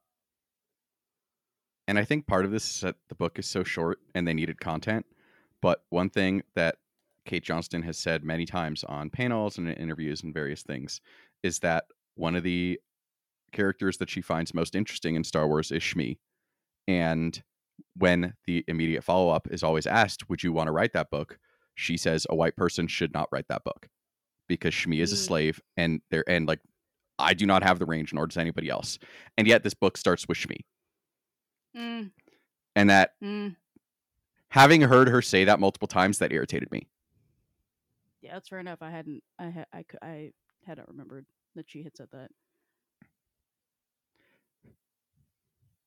and 1.88 2.00
I 2.00 2.04
think 2.04 2.26
part 2.26 2.44
of 2.46 2.52
this 2.52 2.76
is 2.76 2.82
that 2.82 2.96
the 3.08 3.16
book 3.16 3.38
is 3.38 3.46
so 3.46 3.64
short 3.64 4.00
and 4.16 4.28
they 4.28 4.34
needed 4.34 4.60
content. 4.60 5.06
But 5.62 5.84
one 5.90 6.10
thing 6.10 6.42
that 6.56 6.78
Kate 7.26 7.44
Johnston 7.44 7.84
has 7.84 8.00
said 8.00 8.24
many 8.24 8.46
times 8.48 8.84
on 8.86 9.12
panels 9.12 9.60
and 9.60 9.70
interviews 9.70 10.24
and 10.24 10.34
various 10.34 10.64
things 10.64 11.02
is 11.44 11.60
that 11.60 11.86
one 12.16 12.36
of 12.36 12.42
the 12.44 12.80
characters 13.52 13.98
that 13.98 14.10
she 14.10 14.22
finds 14.22 14.54
most 14.54 14.76
interesting 14.76 15.16
in 15.16 15.24
Star 15.24 15.48
Wars 15.48 15.72
is 15.72 15.82
Shmi. 15.82 16.18
And 16.88 17.42
when 17.98 18.34
the 18.46 18.64
immediate 18.68 19.04
follow 19.04 19.30
up 19.30 19.48
is 19.52 19.64
always 19.64 19.86
asked, 19.88 20.30
Would 20.30 20.44
you 20.44 20.52
want 20.54 20.68
to 20.68 20.72
write 20.72 20.94
that 20.94 21.10
book? 21.10 21.40
She 21.76 21.98
says 21.98 22.28
a 22.30 22.36
white 22.36 22.56
person 22.56 22.88
should 22.88 23.14
not 23.14 23.30
write 23.32 23.48
that 23.50 23.64
book 23.64 23.88
because 24.48 24.74
Shmi 24.74 25.02
is 25.02 25.14
a 25.14 25.16
Mm. 25.16 25.26
slave 25.26 25.62
and 25.78 26.02
there 26.10 26.24
and 26.28 26.48
like 26.48 26.60
I 27.18 27.34
do 27.34 27.46
not 27.46 27.64
have 27.64 27.80
the 27.80 27.86
range 27.86 28.14
nor 28.14 28.28
does 28.28 28.38
anybody 28.38 28.70
else. 28.70 28.98
And 29.38 29.48
yet 29.48 29.64
this 29.64 29.74
book 29.74 29.96
starts 29.98 30.28
with 30.28 30.38
Shmi. 30.38 30.66
Mm, 31.76 32.12
And 32.76 32.90
that 32.90 33.14
mm. 33.24 33.56
having 34.50 34.82
heard 34.82 35.08
her 35.08 35.22
say 35.22 35.46
that 35.46 35.60
multiple 35.60 35.88
times, 35.88 36.18
that 36.20 36.32
irritated 36.34 36.72
me. 36.72 36.88
Yeah, 38.22 38.34
that's 38.34 38.50
fair 38.50 38.60
enough. 38.60 38.82
I 38.82 38.92
hadn't. 38.92 39.24
I 39.40 39.46
had. 39.50 39.66
I 39.74 39.84
could. 39.84 40.00
I 40.02 40.32
hadn't 40.68 40.88
remembered 40.90 41.26
that 41.56 41.70
she 41.70 41.84
had 41.84 41.96
said 41.98 42.10
that. 42.12 42.30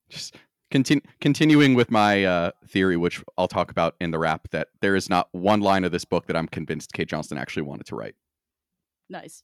Just 0.08 0.36
continu- 0.70 1.04
continuing 1.20 1.74
with 1.74 1.90
my 1.90 2.24
uh, 2.24 2.50
theory, 2.68 2.96
which 2.96 3.22
I'll 3.38 3.48
talk 3.48 3.70
about 3.70 3.94
in 4.00 4.10
the 4.10 4.18
wrap, 4.18 4.48
that 4.50 4.68
there 4.80 4.96
is 4.96 5.08
not 5.08 5.28
one 5.32 5.60
line 5.60 5.84
of 5.84 5.92
this 5.92 6.04
book 6.04 6.26
that 6.26 6.36
I'm 6.36 6.48
convinced 6.48 6.92
Kate 6.92 7.08
Johnston 7.08 7.38
actually 7.38 7.62
wanted 7.62 7.86
to 7.86 7.96
write. 7.96 8.14
Nice. 9.08 9.42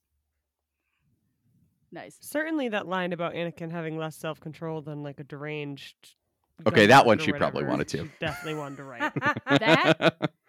Nice. 1.92 2.16
Certainly, 2.20 2.68
that 2.68 2.86
line 2.86 3.12
about 3.12 3.34
Anakin 3.34 3.70
having 3.70 3.98
less 3.98 4.16
self 4.16 4.40
control 4.40 4.80
than 4.80 5.02
like 5.02 5.20
a 5.20 5.24
deranged. 5.24 5.96
Okay, 6.66 6.86
that 6.86 7.06
one 7.06 7.18
she 7.18 7.32
probably 7.32 7.64
wanted 7.64 7.88
to. 7.88 8.04
she 8.04 8.10
definitely 8.20 8.58
wanted 8.58 8.76
to 8.76 8.84
write. 8.84 9.12
That- 9.46 10.30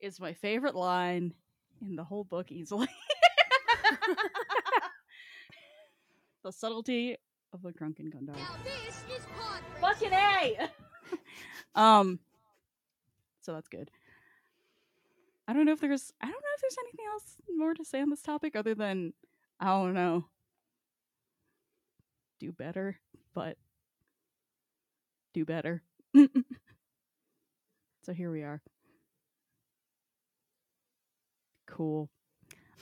Is 0.00 0.20
my 0.20 0.32
favorite 0.32 0.76
line 0.76 1.34
in 1.82 1.96
the 1.96 2.04
whole 2.04 2.22
book 2.22 2.52
easily. 2.52 2.86
the 6.44 6.52
subtlety 6.52 7.16
of 7.52 7.62
the 7.62 7.72
drunken 7.72 8.10
Gungan. 8.10 8.36
Fucking 9.80 10.12
a. 10.12 10.68
um. 11.74 12.18
So 13.40 13.52
that's 13.52 13.68
good. 13.68 13.90
I 15.46 15.52
don't 15.52 15.64
know 15.64 15.72
if 15.72 15.80
there's. 15.80 16.12
I 16.20 16.26
don't 16.26 16.32
know 16.32 16.54
if 16.56 16.60
there's 16.60 16.76
anything 16.80 17.06
else 17.10 17.36
more 17.56 17.74
to 17.74 17.84
say 17.84 18.00
on 18.00 18.10
this 18.10 18.22
topic 18.22 18.54
other 18.54 18.74
than 18.74 19.12
I 19.60 19.66
don't 19.68 19.94
know. 19.94 20.26
Do 22.38 22.52
better, 22.52 23.00
but 23.34 23.56
do 25.32 25.44
better. 25.44 25.82
so 28.04 28.12
here 28.12 28.30
we 28.30 28.42
are. 28.42 28.60
Cool. 31.66 32.10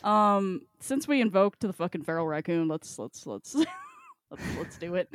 Um, 0.05 0.63
since 0.81 1.09
we 1.09 1.21
invoked 1.21 1.61
the 1.61 1.73
fucking 1.73 2.03
feral 2.03 2.27
raccoon, 2.27 2.69
let's 2.69 2.99
let's 2.99 3.27
let's 3.27 3.55
let's 4.31 4.43
let's 4.59 4.79
do 4.79 4.95
it. 4.95 5.09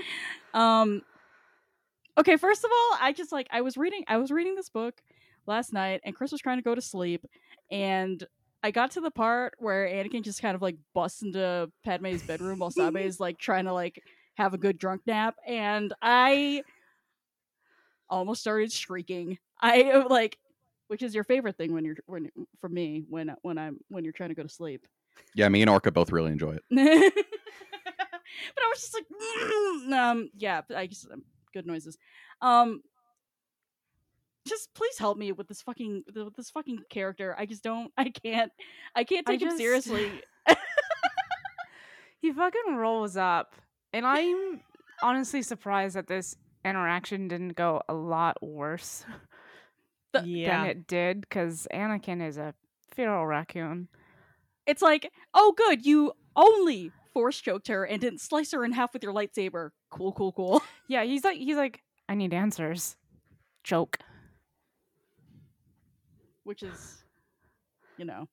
Um, 0.54 1.02
okay. 2.18 2.38
First 2.38 2.64
of 2.64 2.72
all, 2.72 2.98
I 3.00 3.14
just 3.14 3.32
like 3.32 3.48
I 3.52 3.62
was 3.62 3.78
reading 3.78 4.04
I 4.08 4.18
was 4.18 4.32
reading 4.32 4.56
this 4.56 4.70
book 4.70 5.02
last 5.46 5.74
night, 5.74 6.02
and 6.04 6.16
Chris 6.16 6.32
was 6.32 6.42
trying 6.42 6.58
to 6.58 6.64
go 6.64 6.76
to 6.76 6.82
sleep, 6.82 7.26
and 7.70 8.26
I 8.64 8.72
got 8.72 8.92
to 8.92 9.02
the 9.02 9.12
part 9.12 9.56
where 9.60 9.88
Anakin 9.88 10.24
just 10.24 10.42
kind 10.42 10.56
of 10.56 10.62
like 10.62 10.78
busts 10.94 11.24
into 11.24 11.72
Padme's 11.84 12.24
bedroom 12.24 12.60
while 12.60 12.72
Sabe 12.72 12.98
is 12.98 13.20
like 13.20 13.38
trying 13.38 13.66
to 13.66 13.74
like 13.74 14.02
have 14.36 14.54
a 14.54 14.58
good 14.58 14.78
drunk 14.78 15.02
nap, 15.06 15.36
and 15.48 15.94
I 16.02 16.64
almost 18.10 18.42
started 18.42 18.72
shrieking. 18.72 19.40
I 19.62 20.04
like, 20.10 20.38
which 20.88 21.02
is 21.02 21.16
your 21.16 21.24
favorite 21.24 21.58
thing 21.58 21.74
when 21.74 21.86
you're 21.86 21.98
when 22.06 22.30
for 22.60 22.70
me 22.70 23.04
when 23.10 23.36
when 23.42 23.58
I'm 23.58 23.80
when 23.90 24.04
you're 24.04 24.14
trying 24.14 24.30
to 24.30 24.36
go 24.36 24.44
to 24.44 24.50
sleep. 24.50 24.88
Yeah, 25.36 25.50
me 25.50 25.62
and 25.62 25.70
Orca 25.70 25.92
both 25.92 26.12
really 26.12 26.32
enjoy 26.32 26.58
it. 26.70 27.14
but 28.56 28.64
I 28.64 28.68
was 28.70 28.80
just 28.82 28.94
like, 28.94 29.06
"Mm," 29.10 29.92
um, 29.94 30.30
yeah, 30.38 30.62
I 30.76 30.88
just 30.88 31.10
um, 31.12 31.24
good 31.54 31.66
noises. 31.66 31.98
Um, 32.42 32.82
just 34.48 34.74
please 34.74 34.98
help 34.98 35.18
me 35.18 35.32
with 35.32 35.48
this 35.48 35.62
fucking 35.62 36.04
with 36.14 36.36
this 36.36 36.50
fucking 36.50 36.80
character. 36.90 37.36
I 37.38 37.46
just 37.46 37.64
don't. 37.64 37.92
I 37.98 38.10
can't. 38.10 38.52
I 38.96 39.04
can't 39.04 39.28
I 39.28 39.34
take 39.38 39.42
him 39.42 39.58
seriously. 39.58 40.12
He 42.22 42.32
fucking 42.32 42.76
rolls 42.76 43.18
up, 43.18 43.56
and 43.94 44.06
I'm 44.06 44.62
honestly 45.02 45.42
surprised 45.42 45.96
that 45.96 46.06
this 46.06 46.38
interaction 46.64 47.28
didn't 47.28 47.56
go 47.56 47.82
a 47.90 47.96
lot 47.96 48.38
worse 48.44 49.04
The- 50.14 50.24
yeah. 50.28 50.62
than 50.62 50.70
it 50.70 50.88
did, 50.88 51.22
because 51.22 51.68
Anakin 51.74 52.22
is 52.26 52.38
a 52.38 52.54
feral 52.94 53.26
raccoon. 53.26 53.88
It's 54.68 54.84
like, 54.84 55.12
oh, 55.34 55.54
good, 55.58 55.84
you 55.84 56.12
only 56.36 56.92
force 57.14 57.40
choked 57.40 57.68
her 57.68 57.84
and 57.86 58.00
didn't 58.02 58.22
slice 58.22 58.52
her 58.52 58.64
in 58.66 58.72
half 58.72 58.94
with 58.94 59.04
your 59.04 59.14
lightsaber. 59.14 59.72
Cool, 59.90 60.12
cool, 60.14 60.32
cool. 60.32 60.62
Yeah, 60.88 61.04
he's 61.06 61.24
like, 61.24 61.38
he's 61.38 61.56
like, 61.56 61.82
I 62.10 62.16
need 62.16 62.34
answers. 62.34 62.98
Joke. 63.64 63.98
Which 66.44 66.64
is, 66.64 67.04
you 67.98 68.04
know, 68.06 68.28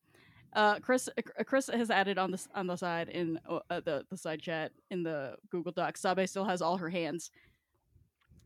uh, 0.54 0.80
Chris. 0.80 1.08
Uh, 1.16 1.44
Chris 1.44 1.68
has 1.72 1.90
added 1.90 2.18
on 2.18 2.30
this 2.32 2.48
on 2.54 2.66
the 2.66 2.74
side 2.76 3.10
in 3.10 3.38
uh, 3.48 3.60
uh, 3.70 3.80
the 3.80 4.04
the 4.10 4.16
side 4.16 4.40
chat 4.40 4.72
in 4.90 5.02
the 5.02 5.36
Google 5.50 5.72
Docs. 5.72 6.00
Sabe 6.00 6.26
still 6.26 6.44
has 6.46 6.62
all 6.62 6.78
her 6.78 6.88
hands. 6.88 7.30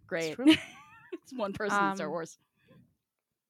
Great. 0.07 0.35
true. 0.35 0.47
it's 1.12 1.33
one 1.35 1.53
person 1.53 1.83
in 1.90 1.97
Star 1.97 2.09
Um, 2.09 2.12
Wars. 2.12 2.38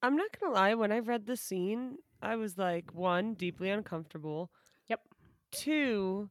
I'm 0.01 0.15
not 0.15 0.29
gonna 0.39 0.53
lie. 0.53 0.75
When 0.75 0.91
I 0.91 0.99
read 0.99 1.25
the 1.25 1.35
scene, 1.35 1.97
I 2.21 2.35
was 2.35 2.57
like, 2.57 2.93
one, 2.93 3.33
deeply 3.33 3.69
uncomfortable. 3.69 4.51
Yep. 4.87 5.01
Two, 5.51 6.29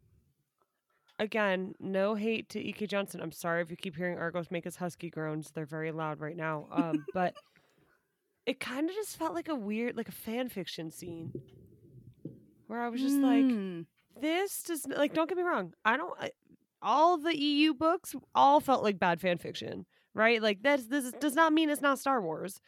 again, 1.23 1.75
no 1.81 2.15
hate 2.15 2.49
to 2.51 2.61
E.K. 2.61 2.87
Johnston. 2.87 3.21
I'm 3.21 3.33
sorry 3.33 3.63
if 3.63 3.71
you 3.71 3.77
keep 3.77 3.97
hearing 3.97 4.19
Argos 4.19 4.51
make 4.51 4.65
his 4.65 4.77
husky 4.77 5.09
groans. 5.11 5.51
They're 5.55 5.65
very 5.67 5.93
loud 5.93 6.21
right 6.21 6.37
now. 6.37 6.67
Um, 6.71 7.05
but 7.15 7.35
it 8.47 8.61
kind 8.61 8.89
of 8.89 8.95
just 8.95 9.17
felt 9.17 9.35
like 9.35 9.49
a 9.49 9.55
weird, 9.55 9.97
like 9.97 10.09
a 10.09 10.13
fan 10.13 10.49
fiction 10.49 10.91
scene, 10.91 11.33
where 12.67 12.81
I 12.83 12.89
was 12.89 13.01
just 13.01 13.17
like, 13.19 13.45
Mm. 13.45 13.87
this 14.21 14.63
does 14.65 14.87
like. 14.87 15.15
Don't 15.15 15.29
get 15.29 15.37
me 15.39 15.45
wrong. 15.45 15.73
I 15.85 15.97
don't. 15.97 16.15
I, 16.21 16.31
all 16.83 17.17
the 17.19 17.37
EU 17.39 17.75
books 17.75 18.15
all 18.35 18.61
felt 18.61 18.83
like 18.83 18.99
bad 18.99 19.21
fan 19.21 19.39
fiction, 19.39 19.87
right? 20.15 20.43
Like 20.43 20.59
that's 20.63 20.87
this 20.87 21.05
is- 21.05 21.13
does 21.21 21.35
not 21.35 21.53
mean 21.53 21.71
it's 21.71 21.81
not 21.83 21.99
Star 21.99 22.21
Wars. 22.21 22.61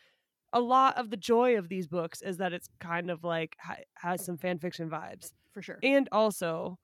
A 0.53 0.61
lot 0.61 0.97
of 0.99 1.11
the 1.11 1.17
joy 1.17 1.59
of 1.59 1.69
these 1.69 1.89
books 1.89 2.23
is 2.23 2.37
that 2.37 2.53
it's 2.53 2.69
kind 2.79 3.11
of 3.11 3.25
like 3.25 3.57
ha- 3.61 3.83
has 3.97 4.25
some 4.25 4.37
fan 4.39 4.59
fiction 4.61 4.89
vibes, 4.89 5.33
for 5.53 5.61
sure. 5.63 5.79
and 5.83 6.09
also. 6.13 6.79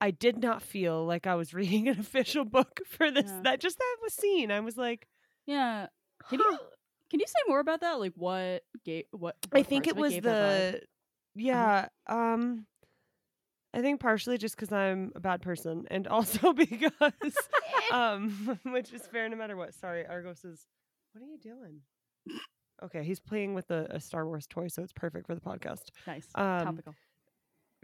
I 0.00 0.10
did 0.10 0.38
not 0.38 0.62
feel 0.62 1.04
like 1.04 1.26
I 1.26 1.34
was 1.34 1.54
reading 1.54 1.88
an 1.88 1.98
official 2.00 2.44
book 2.44 2.80
for 2.88 3.10
this. 3.10 3.26
Yeah. 3.26 3.40
That 3.44 3.60
just 3.60 3.78
that 3.78 3.96
was 4.02 4.14
scene. 4.14 4.50
I 4.50 4.60
was 4.60 4.76
like, 4.76 5.06
Yeah. 5.46 5.86
Can 6.28 6.40
you 6.40 6.58
can 7.10 7.20
you 7.20 7.26
say 7.26 7.48
more 7.48 7.60
about 7.60 7.80
that? 7.80 8.00
Like 8.00 8.12
what 8.16 8.62
gave 8.84 9.04
what? 9.12 9.36
I 9.52 9.62
think 9.62 9.86
it 9.86 9.96
was 9.96 10.14
vibe? 10.14 10.22
the 10.22 10.80
yeah. 11.34 11.88
Um, 12.08 12.66
I 13.72 13.82
think 13.82 14.00
partially 14.00 14.38
just 14.38 14.56
because 14.56 14.72
I'm 14.72 15.12
a 15.14 15.20
bad 15.20 15.42
person, 15.42 15.86
and 15.90 16.06
also 16.08 16.52
because 16.52 16.92
um, 17.92 18.58
which 18.64 18.92
is 18.92 19.02
fair 19.06 19.28
no 19.28 19.36
matter 19.36 19.56
what. 19.56 19.74
Sorry, 19.74 20.06
Argos 20.06 20.44
is. 20.44 20.66
What 21.12 21.22
are 21.22 21.26
you 21.26 21.38
doing? 21.38 21.80
Okay, 22.82 23.04
he's 23.04 23.20
playing 23.20 23.54
with 23.54 23.70
a, 23.70 23.86
a 23.90 24.00
Star 24.00 24.26
Wars 24.26 24.46
toy, 24.48 24.66
so 24.68 24.82
it's 24.82 24.92
perfect 24.92 25.26
for 25.26 25.34
the 25.34 25.40
podcast. 25.40 25.90
nice 26.06 26.26
um, 26.34 26.64
topical. 26.64 26.94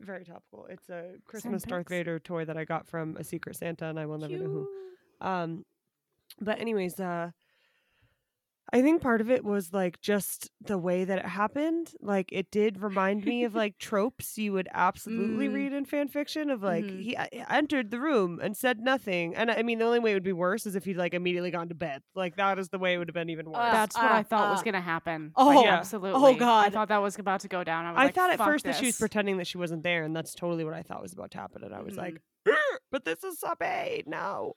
Very 0.00 0.24
topical. 0.24 0.66
It's 0.70 0.88
a 0.88 1.16
Christmas 1.26 1.62
Darth. 1.62 1.88
Vader 1.88 2.18
toy 2.18 2.44
that 2.46 2.56
I 2.56 2.64
got 2.64 2.86
from 2.86 3.16
a 3.18 3.24
Secret 3.24 3.56
Santa, 3.56 3.86
and 3.86 3.98
I 3.98 4.06
will 4.06 4.18
never 4.18 4.36
know 4.36 4.48
who. 4.48 4.68
Um, 5.20 5.64
but 6.40 6.58
anyways, 6.58 6.98
uh, 6.98 7.30
I 8.72 8.82
think 8.82 9.02
part 9.02 9.20
of 9.20 9.28
it 9.30 9.44
was 9.44 9.72
like 9.72 10.00
just 10.00 10.48
the 10.60 10.78
way 10.78 11.04
that 11.04 11.18
it 11.18 11.26
happened. 11.26 11.92
Like 12.00 12.28
it 12.32 12.50
did 12.52 12.80
remind 12.80 13.24
me 13.24 13.42
of 13.44 13.54
like 13.62 13.78
tropes 13.78 14.38
you 14.38 14.52
would 14.52 14.68
absolutely 14.72 15.48
Mm. 15.48 15.54
read 15.54 15.72
in 15.72 15.84
fan 15.84 16.06
fiction 16.08 16.50
of 16.50 16.62
like 16.62 16.84
Mhm. 16.84 17.02
he 17.02 17.16
uh, 17.16 17.26
entered 17.50 17.90
the 17.90 17.98
room 17.98 18.38
and 18.40 18.56
said 18.56 18.78
nothing. 18.80 19.34
And 19.34 19.50
I 19.50 19.62
mean, 19.62 19.78
the 19.80 19.84
only 19.86 19.98
way 19.98 20.12
it 20.12 20.14
would 20.14 20.22
be 20.22 20.32
worse 20.32 20.66
is 20.66 20.76
if 20.76 20.84
he'd 20.84 20.96
like 20.96 21.14
immediately 21.14 21.50
gone 21.50 21.68
to 21.68 21.74
bed. 21.74 22.02
Like 22.14 22.36
that 22.36 22.58
is 22.60 22.68
the 22.68 22.78
way 22.78 22.94
it 22.94 22.98
would 22.98 23.08
have 23.08 23.14
been 23.14 23.30
even 23.30 23.46
worse. 23.46 23.56
Uh, 23.58 23.70
That's 23.72 23.96
what 23.96 24.12
I 24.12 24.20
uh, 24.20 24.22
thought 24.22 24.50
was 24.50 24.60
uh. 24.60 24.64
gonna 24.64 24.80
happen. 24.80 25.32
Oh, 25.36 25.46
Like, 25.48 25.64
yeah. 25.64 25.74
absolutely. 25.76 26.20
Oh, 26.22 26.34
god, 26.36 26.66
I 26.66 26.70
thought 26.70 26.88
that 26.88 27.02
was 27.02 27.18
about 27.18 27.40
to 27.40 27.48
go 27.48 27.64
down. 27.64 27.86
I 27.86 27.92
was 27.92 27.98
I 27.98 28.04
like, 28.04 28.14
thought 28.14 28.30
at 28.30 28.38
"Fuck 28.38 28.46
first 28.48 28.64
that 28.66 28.76
she 28.76 28.86
was 28.86 28.96
pretending 28.98 29.38
that 29.38 29.46
she 29.48 29.58
wasn't 29.58 29.82
there, 29.82 30.04
and 30.04 30.14
that's 30.14 30.34
totally 30.34 30.64
what 30.64 30.74
I 30.74 30.82
thought 30.82 31.02
was 31.02 31.12
about 31.12 31.32
to 31.32 31.38
happen. 31.38 31.64
And 31.64 31.74
I 31.74 31.80
was 31.82 31.96
like, 31.96 32.14
Mm-hmm. 32.46 32.52
"Ugh, 32.52 32.80
"But 32.92 33.04
this 33.04 33.24
is 33.24 33.38
Sabe, 33.40 34.04
no." 34.06 34.54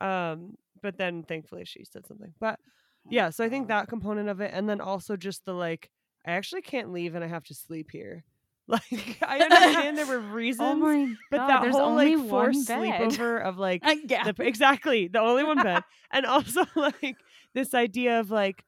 Um, 0.00 0.56
but 0.82 0.96
then 0.96 1.24
thankfully 1.24 1.64
she 1.64 1.84
said 1.84 2.06
something. 2.06 2.32
But 2.40 2.58
Oh 2.60 2.68
yeah, 3.08 3.30
so 3.30 3.44
I 3.44 3.48
think 3.48 3.68
that 3.68 3.88
component 3.88 4.28
of 4.28 4.40
it, 4.40 4.50
and 4.54 4.68
then 4.68 4.80
also 4.80 5.16
just 5.16 5.44
the 5.44 5.52
like, 5.54 5.90
I 6.26 6.32
actually 6.32 6.62
can't 6.62 6.92
leave 6.92 7.14
and 7.14 7.24
I 7.24 7.28
have 7.28 7.44
to 7.44 7.54
sleep 7.54 7.90
here. 7.90 8.24
Like 8.68 9.18
I 9.20 9.40
understand 9.40 9.98
there 9.98 10.06
were 10.06 10.20
reasons, 10.20 10.60
Oh 10.60 10.76
my 10.76 11.14
but 11.28 11.38
god! 11.38 11.48
that 11.48 11.62
there's 11.62 11.74
whole 11.74 11.86
only 11.86 12.14
like 12.14 12.28
forced 12.28 12.68
sleepover 12.68 13.42
of 13.42 13.58
like 13.58 13.82
Uh, 13.84 13.96
yeah. 14.06 14.30
the, 14.30 14.44
exactly 14.44 15.08
the 15.08 15.18
only 15.18 15.42
one 15.42 15.56
bed 15.60 15.82
and 16.12 16.24
also 16.24 16.62
like 16.76 17.16
this 17.52 17.74
idea 17.74 18.20
of 18.20 18.30
like 18.30 18.62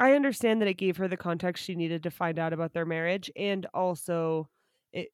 i 0.00 0.14
understand 0.14 0.60
that 0.60 0.66
it 0.66 0.74
gave 0.74 0.96
her 0.96 1.06
the 1.06 1.16
context 1.16 1.62
she 1.62 1.76
needed 1.76 2.02
to 2.02 2.10
find 2.10 2.40
out 2.40 2.52
about 2.52 2.72
their 2.72 2.84
marriage 2.84 3.30
and 3.36 3.66
also 3.72 4.48
it 4.92 5.10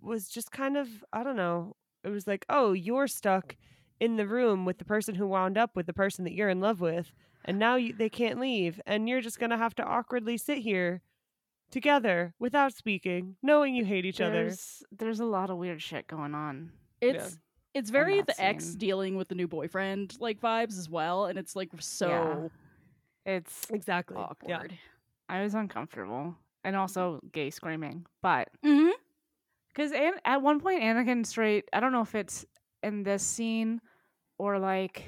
was 0.00 0.28
just 0.28 0.52
kind 0.52 0.76
of 0.76 0.88
i 1.12 1.24
don't 1.24 1.34
know 1.36 1.74
it 2.04 2.10
was 2.10 2.28
like 2.28 2.44
oh 2.48 2.72
you're 2.72 3.08
stuck 3.08 3.56
in 3.98 4.16
the 4.16 4.28
room 4.28 4.64
with 4.64 4.78
the 4.78 4.84
person 4.84 5.16
who 5.16 5.26
wound 5.26 5.58
up 5.58 5.74
with 5.74 5.86
the 5.86 5.92
person 5.92 6.24
that 6.24 6.34
you're 6.34 6.50
in 6.50 6.60
love 6.60 6.80
with 6.80 7.10
and 7.44 7.58
now 7.58 7.76
you, 7.76 7.92
they 7.92 8.08
can't 8.08 8.38
leave 8.40 8.80
and 8.86 9.08
you're 9.08 9.20
just 9.20 9.38
gonna 9.38 9.58
have 9.58 9.74
to 9.74 9.84
awkwardly 9.84 10.36
sit 10.36 10.58
here 10.58 11.02
together 11.70 12.34
without 12.38 12.72
speaking 12.72 13.36
knowing 13.42 13.74
you 13.74 13.84
hate 13.84 14.04
each 14.04 14.20
other 14.20 14.44
There's 14.44 14.82
there's 14.92 15.20
a 15.20 15.24
lot 15.24 15.50
of 15.50 15.56
weird 15.58 15.82
shit 15.82 16.06
going 16.06 16.34
on. 16.34 16.70
It's 17.00 17.38
it's 17.74 17.90
very 17.90 18.18
that 18.18 18.28
the 18.28 18.42
ex 18.44 18.74
dealing 18.74 19.16
with 19.16 19.28
the 19.28 19.34
new 19.34 19.48
boyfriend 19.48 20.16
like 20.20 20.40
vibes 20.40 20.78
as 20.78 20.88
well, 20.88 21.26
and 21.26 21.38
it's 21.38 21.56
like 21.56 21.70
so 21.80 22.50
It's 23.26 23.68
exactly 23.70 24.16
yeah 24.16 24.24
awkward. 24.24 24.78
I 25.28 25.42
was 25.42 25.54
uncomfortable 25.54 26.36
and 26.62 26.76
also 26.76 27.20
gay 27.32 27.50
screaming, 27.50 28.06
but 28.22 28.48
Mm-hmm. 28.64 28.90
because 29.68 29.90
An- 29.92 30.20
at 30.24 30.40
one 30.42 30.60
point 30.60 30.82
Anakin 30.82 31.26
straight 31.26 31.64
I 31.72 31.80
don't 31.80 31.92
know 31.92 32.02
if 32.02 32.14
it's 32.14 32.46
in 32.82 33.02
this 33.02 33.22
scene 33.24 33.80
or 34.38 34.58
like 34.58 35.04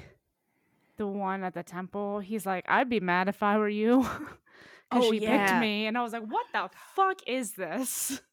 the 0.97 1.07
one 1.07 1.43
at 1.43 1.53
the 1.53 1.63
temple. 1.63 2.19
He's 2.19 2.45
like, 2.45 2.65
I'd 2.67 2.89
be 2.89 2.99
mad 2.99 3.27
if 3.29 3.43
I 3.43 3.57
were 3.57 3.69
you. 3.69 4.07
Oh, 4.89 5.11
she 5.11 5.19
yeah. 5.19 5.45
picked 5.45 5.59
me, 5.59 5.85
and 5.87 5.97
I 5.97 6.01
was 6.01 6.13
like, 6.13 6.23
"What 6.23 6.45
the 6.53 6.69
fuck 6.95 7.19
is 7.27 7.51
this?" 7.51 8.21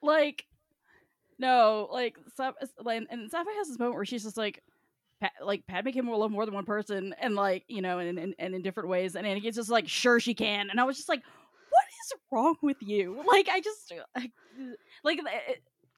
Like, 0.00 0.44
no, 1.40 1.88
like, 1.90 2.16
like, 2.80 3.06
and 3.10 3.28
Sapphire 3.28 3.54
has 3.56 3.66
this 3.66 3.80
moment 3.80 3.96
where 3.96 4.04
she's 4.04 4.22
just 4.22 4.36
like, 4.36 4.62
pa- 5.20 5.32
like 5.44 5.66
Padme 5.66 5.90
can 5.90 6.06
love 6.06 6.30
more 6.30 6.44
than 6.44 6.54
one 6.54 6.64
person, 6.64 7.16
and 7.20 7.34
like, 7.34 7.64
you 7.66 7.82
know, 7.82 7.98
and 7.98 8.16
and, 8.16 8.34
and 8.38 8.54
in 8.54 8.62
different 8.62 8.88
ways, 8.88 9.16
and 9.16 9.26
Anakin's 9.26 9.56
just 9.56 9.70
like, 9.70 9.88
sure 9.88 10.20
she 10.20 10.34
can, 10.34 10.70
and 10.70 10.78
I 10.78 10.84
was 10.84 10.96
just 10.96 11.08
like, 11.08 11.22
what 11.70 11.84
is 11.84 12.20
wrong 12.30 12.54
with 12.62 12.76
you? 12.80 13.22
Like, 13.26 13.48
I 13.48 13.60
just, 13.60 13.92
I, 14.14 14.30
like, 15.02 15.18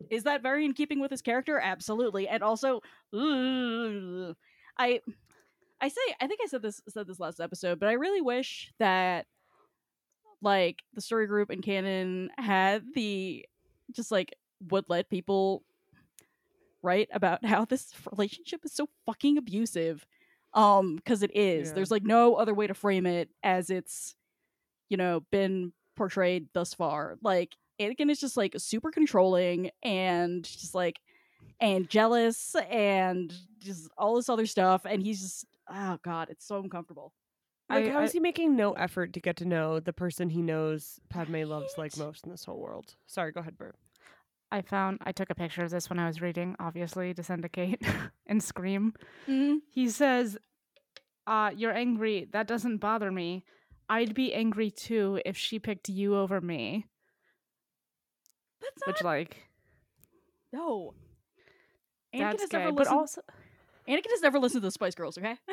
is 0.09 0.23
that 0.23 0.43
very 0.43 0.65
in 0.65 0.73
keeping 0.73 0.99
with 0.99 1.11
his 1.11 1.21
character? 1.21 1.59
Absolutely, 1.59 2.27
and 2.27 2.43
also, 2.43 2.81
ugh, 3.13 4.35
I. 4.79 5.01
I 5.83 5.89
say 5.89 6.01
I 6.21 6.27
think 6.27 6.41
I 6.45 6.47
said 6.47 6.61
this 6.61 6.83
said 6.89 7.07
this 7.07 7.19
last 7.19 7.41
episode, 7.41 7.81
but 7.81 7.89
I 7.89 7.93
really 7.93 8.21
wish 8.21 8.71
that 8.79 9.27
like 10.43 10.83
the 10.95 11.01
story 11.01 11.27
group 11.27 11.49
and 11.51 11.63
canon 11.63 12.31
had 12.37 12.83
the 12.95 13.47
just 13.93 14.11
like 14.11 14.35
would 14.69 14.85
let 14.89 15.09
people 15.09 15.63
write 16.83 17.09
about 17.13 17.45
how 17.47 17.65
this 17.65 17.93
relationship 18.11 18.61
is 18.65 18.73
so 18.73 18.89
fucking 19.07 19.39
abusive 19.39 20.07
um 20.55 20.97
because 20.97 21.23
it 21.23 21.35
is 21.35 21.69
Yeah. 21.69 21.75
there's 21.77 21.91
like 21.91 22.03
no 22.05 22.35
other 22.35 22.55
way 22.55 22.67
to 22.67 22.75
frame 22.75 23.07
it 23.07 23.29
as 23.43 23.71
it's 23.71 24.15
you 24.89 24.97
know 24.97 25.21
been 25.31 25.73
portrayed 25.97 26.49
thus 26.53 26.75
far 26.75 27.17
like 27.23 27.55
Anakin 27.81 28.11
is 28.11 28.21
just 28.21 28.37
like 28.37 28.55
super 28.59 28.91
controlling 28.91 29.71
and 29.83 30.45
just 30.45 30.75
like 30.75 31.01
and 31.61 31.89
jealous 31.89 32.55
and 32.71 33.33
just 33.59 33.91
all 33.99 34.17
this 34.17 34.29
other 34.29 34.47
stuff 34.47 34.83
and 34.85 35.03
he's 35.03 35.21
just 35.21 35.45
oh 35.71 35.99
god 36.03 36.29
it's 36.31 36.47
so 36.47 36.59
uncomfortable 36.59 37.13
Like, 37.69 37.87
I- 37.87 37.91
how 37.91 38.03
is 38.03 38.11
I- 38.11 38.15
he 38.15 38.21
making 38.21 38.57
no 38.57 38.73
effort 38.73 39.13
to 39.13 39.21
get 39.21 39.37
to 39.37 39.45
know 39.45 39.79
the 39.81 39.93
person 39.93 40.31
he 40.31 40.43
knows 40.43 40.99
Padme 41.11 41.43
loves 41.45 41.75
like 41.79 41.97
most 41.97 42.25
in 42.25 42.31
this 42.31 42.45
whole 42.45 42.59
world? 42.59 42.95
Sorry, 43.07 43.31
go 43.33 43.41
ahead, 43.41 43.57
Bert. 43.59 43.77
I 44.51 44.63
found 44.63 44.99
I 45.05 45.13
took 45.13 45.31
a 45.31 45.35
picture 45.37 45.63
of 45.63 45.71
this 45.71 45.89
when 45.89 46.01
I 46.01 46.07
was 46.09 46.21
reading, 46.21 46.57
obviously, 46.59 47.15
to 47.15 47.23
send 47.23 47.43
to 47.43 47.49
Kate 47.49 47.81
and 48.27 48.43
scream. 48.43 48.95
Mm-hmm. 49.29 49.59
He 49.71 49.89
says, 49.89 50.37
uh, 51.29 51.51
you're 51.55 51.73
angry. 51.73 52.27
That 52.33 52.49
doesn't 52.49 52.79
bother 52.79 53.13
me. 53.13 53.45
I'd 53.89 54.13
be 54.15 54.35
angry 54.35 54.73
too 54.73 55.21
if 55.25 55.37
she 55.37 55.61
picked 55.61 55.89
you 55.89 56.17
over 56.17 56.41
me. 56.41 56.87
That's 58.61 58.81
not 58.87 58.95
Which 58.97 59.05
like 59.05 59.37
no. 60.53 60.95
Anakin 62.15 62.19
that's 62.21 62.43
has 62.43 62.49
gay. 62.51 62.59
never 62.59 62.73
But 62.73 62.79
listened. 62.79 62.99
also 62.99 63.21
Anakin 63.89 64.11
has 64.11 64.21
never 64.23 64.39
listened 64.39 64.63
to 64.63 64.67
the 64.69 64.73
Spice 64.73 64.95
Girls. 64.95 65.17
Okay. 65.19 65.37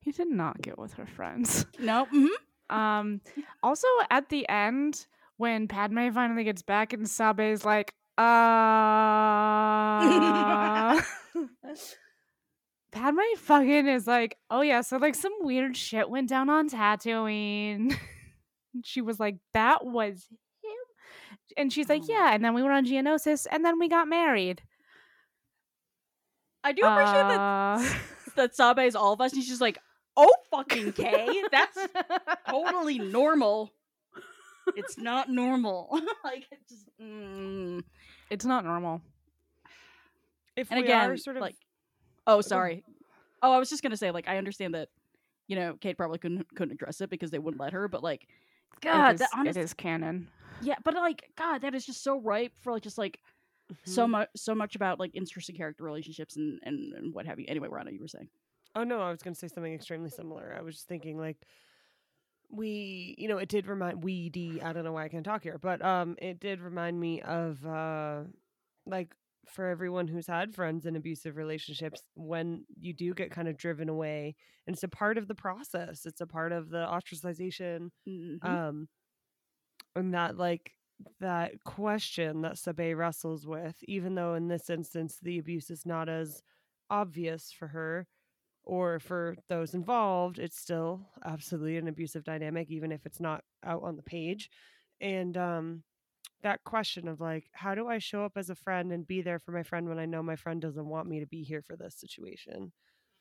he 0.00 0.12
did 0.12 0.28
not 0.28 0.60
get 0.62 0.78
with 0.78 0.94
her 0.94 1.06
friends. 1.06 1.66
no. 1.78 2.06
hmm 2.06 2.26
Um 2.74 3.20
also 3.62 3.86
at 4.10 4.28
the 4.28 4.48
end, 4.48 5.06
when 5.36 5.68
Padme 5.68 6.10
finally 6.10 6.44
gets 6.44 6.62
back 6.62 6.92
and 6.92 7.08
Sabe's 7.08 7.64
like, 7.64 7.94
uh 8.16 8.22
Padme 12.92 13.18
fucking 13.38 13.88
is 13.88 14.06
like, 14.06 14.36
oh 14.50 14.60
yeah, 14.60 14.80
so 14.80 14.98
like 14.98 15.14
some 15.16 15.32
weird 15.40 15.76
shit 15.76 16.08
went 16.08 16.28
down 16.28 16.48
on 16.48 16.68
Tatooine. 16.70 17.96
She 18.84 19.00
was 19.02 19.18
like, 19.20 19.36
that 19.52 19.84
was. 19.84 20.26
And 21.56 21.72
she's 21.72 21.88
like, 21.88 22.02
Oh 22.04 22.06
yeah, 22.08 22.34
and 22.34 22.44
then 22.44 22.54
we 22.54 22.62
went 22.62 22.74
on 22.74 22.86
Geonosis, 22.86 23.46
and 23.50 23.64
then 23.64 23.78
we 23.78 23.88
got 23.88 24.08
married. 24.08 24.62
I 26.62 26.72
do 26.72 26.82
appreciate 26.82 27.28
that 27.28 27.40
Uh, 27.40 27.84
that 28.36 28.56
Sabe 28.56 28.80
is 28.80 28.96
all 28.96 29.12
of 29.12 29.20
us, 29.20 29.32
and 29.32 29.42
she's 29.42 29.50
just 29.50 29.60
like, 29.60 29.78
oh 30.16 30.32
fucking 30.50 30.92
K, 30.92 31.42
that's 31.50 31.78
totally 32.48 32.98
normal. 32.98 33.72
It's 34.76 34.96
not 34.96 35.30
normal. 35.30 35.88
like 36.24 36.46
it's 36.50 36.70
just. 36.70 36.86
Mm. 37.00 37.82
it's 38.30 38.44
not 38.44 38.64
normal. 38.64 39.02
If 40.56 40.70
And 40.70 40.78
we 40.78 40.84
again, 40.84 41.10
are 41.10 41.16
sort 41.16 41.36
of 41.36 41.42
like, 41.42 41.56
oh, 42.26 42.40
sorry. 42.40 42.84
Oh, 43.42 43.52
I 43.52 43.58
was 43.58 43.68
just 43.68 43.82
gonna 43.82 43.96
say, 43.96 44.10
like, 44.10 44.28
I 44.28 44.38
understand 44.38 44.74
that, 44.74 44.88
you 45.48 45.56
know, 45.56 45.74
Kate 45.80 45.96
probably 45.98 46.18
couldn't 46.18 46.46
couldn't 46.54 46.72
address 46.72 47.00
it 47.00 47.10
because 47.10 47.30
they 47.30 47.38
wouldn't 47.38 47.60
let 47.60 47.72
her, 47.74 47.88
but 47.88 48.02
like, 48.02 48.26
God, 48.80 49.10
it 49.10 49.14
is, 49.14 49.20
that 49.20 49.30
honest, 49.36 49.58
it 49.58 49.62
is 49.62 49.74
canon. 49.74 50.28
Yeah, 50.64 50.76
but 50.84 50.94
like, 50.94 51.32
God, 51.36 51.60
that 51.62 51.74
is 51.74 51.86
just 51.86 52.02
so 52.02 52.20
ripe 52.20 52.52
for 52.60 52.72
like 52.72 52.82
just 52.82 52.98
like 52.98 53.20
so 53.84 54.06
Mhm. 54.06 54.08
much 54.08 54.28
so 54.36 54.54
much 54.54 54.76
about 54.76 55.00
like 55.00 55.12
interesting 55.14 55.56
character 55.56 55.84
relationships 55.84 56.36
and 56.36 56.60
and, 56.64 56.94
and 56.94 57.14
what 57.14 57.26
have 57.26 57.38
you. 57.40 57.46
Anyway, 57.48 57.68
Rana, 57.70 57.92
you 57.92 58.00
were 58.00 58.08
saying. 58.08 58.30
Oh 58.74 58.84
no, 58.84 59.00
I 59.00 59.10
was 59.10 59.22
going 59.22 59.34
to 59.34 59.38
say 59.38 59.48
something 59.48 59.72
extremely 59.72 60.10
similar. 60.10 60.54
I 60.56 60.62
was 60.62 60.74
just 60.76 60.88
thinking 60.88 61.18
like 61.18 61.46
we, 62.50 63.14
you 63.18 63.28
know, 63.28 63.38
it 63.38 63.48
did 63.48 63.66
remind 63.66 64.04
we 64.04 64.28
d 64.30 64.60
I 64.62 64.72
don't 64.72 64.84
know 64.84 64.92
why 64.92 65.04
I 65.04 65.08
can't 65.08 65.24
talk 65.24 65.42
here, 65.42 65.58
but 65.58 65.82
um 65.84 66.16
it 66.18 66.40
did 66.40 66.60
remind 66.60 67.00
me 67.00 67.20
of 67.22 67.64
uh 67.66 68.24
like 68.86 69.14
for 69.46 69.66
everyone 69.68 70.08
who's 70.08 70.26
had 70.26 70.54
friends 70.54 70.86
in 70.86 70.96
abusive 70.96 71.36
relationships 71.36 72.02
when 72.14 72.64
you 72.80 72.92
do 72.94 73.12
get 73.14 73.30
kind 73.30 73.48
of 73.48 73.56
driven 73.58 73.88
away 73.90 74.34
and 74.66 74.74
it's 74.74 74.82
a 74.84 74.88
part 74.88 75.18
of 75.18 75.28
the 75.28 75.34
process. 75.34 76.06
It's 76.06 76.20
a 76.20 76.26
part 76.26 76.52
of 76.52 76.70
the 76.70 76.86
ostracization 76.86 77.90
Mhm. 78.06 78.56
um 78.56 78.88
and 79.96 80.14
that 80.14 80.36
like 80.36 80.72
that 81.20 81.62
question 81.64 82.42
that 82.42 82.58
Sabe 82.58 82.94
wrestles 82.96 83.46
with 83.46 83.76
even 83.84 84.14
though 84.14 84.34
in 84.34 84.48
this 84.48 84.70
instance 84.70 85.18
the 85.22 85.38
abuse 85.38 85.70
is 85.70 85.84
not 85.86 86.08
as 86.08 86.42
obvious 86.90 87.52
for 87.52 87.68
her 87.68 88.06
or 88.64 88.98
for 89.00 89.36
those 89.48 89.74
involved 89.74 90.38
it's 90.38 90.58
still 90.58 91.08
absolutely 91.24 91.76
an 91.76 91.88
abusive 91.88 92.24
dynamic 92.24 92.70
even 92.70 92.92
if 92.92 93.04
it's 93.06 93.20
not 93.20 93.42
out 93.64 93.82
on 93.82 93.96
the 93.96 94.02
page. 94.02 94.50
And 95.00 95.36
um 95.36 95.82
that 96.42 96.62
question 96.64 97.08
of 97.08 97.20
like 97.20 97.46
how 97.52 97.74
do 97.74 97.88
i 97.88 97.98
show 97.98 98.24
up 98.24 98.32
as 98.36 98.50
a 98.50 98.54
friend 98.54 98.92
and 98.92 99.06
be 99.06 99.22
there 99.22 99.38
for 99.38 99.52
my 99.52 99.62
friend 99.62 99.88
when 99.88 99.98
i 99.98 100.06
know 100.06 100.22
my 100.22 100.36
friend 100.36 100.60
doesn't 100.62 100.88
want 100.88 101.08
me 101.08 101.20
to 101.20 101.26
be 101.26 101.42
here 101.42 101.62
for 101.62 101.76
this 101.76 101.96
situation? 101.96 102.72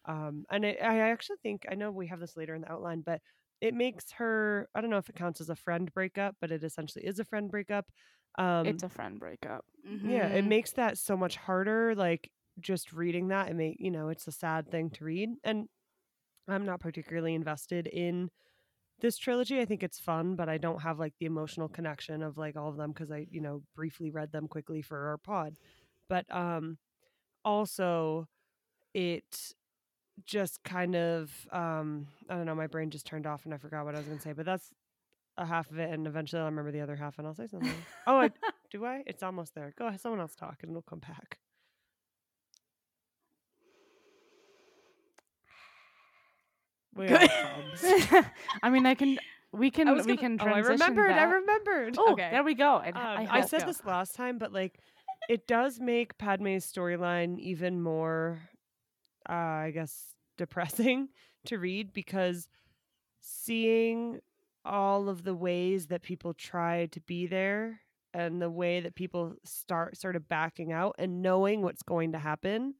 Um 0.06 0.46
and 0.52 0.66
i 0.66 1.00
actually 1.00 1.38
think 1.44 1.66
i 1.72 1.76
know 1.76 1.92
we 1.92 2.08
have 2.08 2.20
this 2.20 2.38
later 2.38 2.56
in 2.56 2.62
the 2.62 2.72
outline 2.72 3.02
but 3.02 3.22
it 3.62 3.74
makes 3.74 4.12
her 4.12 4.68
i 4.76 4.82
don't 4.82 4.90
know 4.90 4.98
if 4.98 5.10
it 5.10 5.16
counts 5.16 5.42
as 5.42 5.50
a 5.50 5.56
friend 5.56 5.92
breakup 5.94 6.36
but 6.42 6.52
it 6.52 6.64
essentially 6.64 7.06
is 7.06 7.20
a 7.20 7.26
friend 7.26 7.50
breakup 7.52 7.86
um 8.38 8.68
it's 8.68 8.84
a 8.84 8.90
friend 8.90 9.20
breakup. 9.20 9.66
yeah 10.04 10.28
it 10.28 10.44
Mhm. 10.44 10.50
makes 10.50 10.72
that 10.72 10.98
so 10.98 11.16
much 11.18 11.38
harder 11.38 11.96
like 11.96 12.30
just 12.60 12.94
reading 12.94 13.30
that 13.30 13.50
it 13.50 13.56
may 13.56 13.76
you 13.80 13.92
know 13.92 14.10
it's 14.10 14.28
a 14.28 14.32
sad 14.32 14.70
thing 14.70 14.90
to 14.92 15.04
read 15.06 15.30
and 15.44 15.68
i'm 16.48 16.66
not 16.66 16.80
particularly 16.80 17.34
invested 17.34 17.88
in 17.88 18.30
this 19.02 19.18
trilogy 19.18 19.60
i 19.60 19.66
think 19.66 19.84
it's 19.84 20.00
fun 20.00 20.36
but 20.36 20.50
i 20.50 20.58
don't 20.58 20.82
have 20.82 21.00
like 21.00 21.14
the 21.20 21.26
emotional 21.26 21.68
connection 21.70 22.22
of 22.24 22.38
like 22.38 22.56
all 22.56 22.70
of 22.70 22.78
them 22.78 22.92
because 22.92 23.12
i 23.12 23.26
you 23.32 23.42
know 23.42 23.62
briefly 23.76 24.10
read 24.12 24.32
them 24.32 24.48
quickly 24.48 24.82
for 24.82 25.08
our 25.10 25.18
pod 25.18 25.56
but 26.10 26.26
um 26.36 26.78
also 27.46 28.28
it 28.94 29.54
just 30.26 30.64
kind 30.64 30.96
of 30.96 31.32
um 31.52 32.08
i 32.30 32.36
don't 32.36 32.46
know 32.46 32.56
my 32.56 32.68
brain 32.68 32.90
just 32.90 33.06
turned 33.06 33.26
off 33.26 33.46
and 33.46 33.54
i 33.54 33.58
forgot 33.58 33.84
what 33.86 33.96
i 33.96 33.98
was 33.98 34.06
going 34.08 34.18
to 34.18 34.24
say 34.24 34.34
but 34.34 34.46
that's 34.46 34.70
a 35.38 35.46
half 35.46 35.70
of 35.72 35.80
it 35.80 35.90
and 35.90 36.06
eventually 36.06 36.40
i'll 36.40 36.46
remember 36.46 36.72
the 36.72 36.82
other 36.82 36.96
half 36.96 37.18
and 37.18 37.26
i'll 37.28 37.34
say 37.34 37.48
something 37.48 37.72
oh 38.08 38.18
I, 38.20 38.30
do 38.72 38.86
i 38.86 39.02
it's 39.08 39.24
almost 39.24 39.56
there 39.56 39.74
go 39.78 39.88
ahead 39.88 40.00
someone 40.00 40.22
else 40.22 40.36
talk 40.36 40.58
and 40.62 40.70
it'll 40.72 40.84
come 40.84 41.00
back 41.00 41.40
we. 46.96 47.08
I 48.64 48.70
mean, 48.70 48.86
I 48.86 48.96
can. 48.96 49.18
We 49.52 49.70
can. 49.72 49.92
we 49.94 50.02
gonna- 50.02 50.18
can. 50.18 50.38
oh 50.42 50.46
i 50.46 50.62
transition 50.62 50.72
remembered 50.72 51.12
i 51.12 51.24
remembered 51.24 51.96
Oh, 51.98 52.14
Okay. 52.14 52.30
there 52.32 52.44
we 52.44 52.56
go. 52.56 52.76
I, 52.78 52.88
Um, 52.90 52.96
I, 52.96 53.28
I, 53.30 53.42
said 53.42 53.62
so. 53.62 53.68
this 53.68 53.84
last 53.86 54.16
time, 54.16 54.38
but 54.40 54.52
like, 54.52 54.80
it 55.30 55.48
does 55.48 55.80
make 55.80 56.18
Padme's 56.18 56.66
storyline 56.72 57.40
even 57.40 57.82
more, 57.82 58.40
uh, 59.30 59.34
I 59.34 59.72
guess, 59.74 60.14
depressing 60.38 61.10
to 61.46 61.58
read 61.58 61.94
because 61.94 62.48
seeing 63.20 64.20
all 64.66 65.10
of 65.10 65.24
the 65.24 65.36
ways 65.36 65.88
that 65.88 66.02
people 66.02 66.34
try 66.34 66.88
to 66.88 67.00
be 67.02 67.28
there 67.28 67.82
and 68.14 68.42
the 68.42 68.50
way 68.50 68.80
that 68.80 68.96
people 68.96 69.36
start 69.44 69.98
sort 69.98 70.16
of 70.16 70.30
backing 70.30 70.72
out 70.72 70.96
and 70.98 71.22
knowing 71.22 71.62
what's 71.62 71.84
going 71.84 72.12
to 72.14 72.20
happen. 72.20 72.76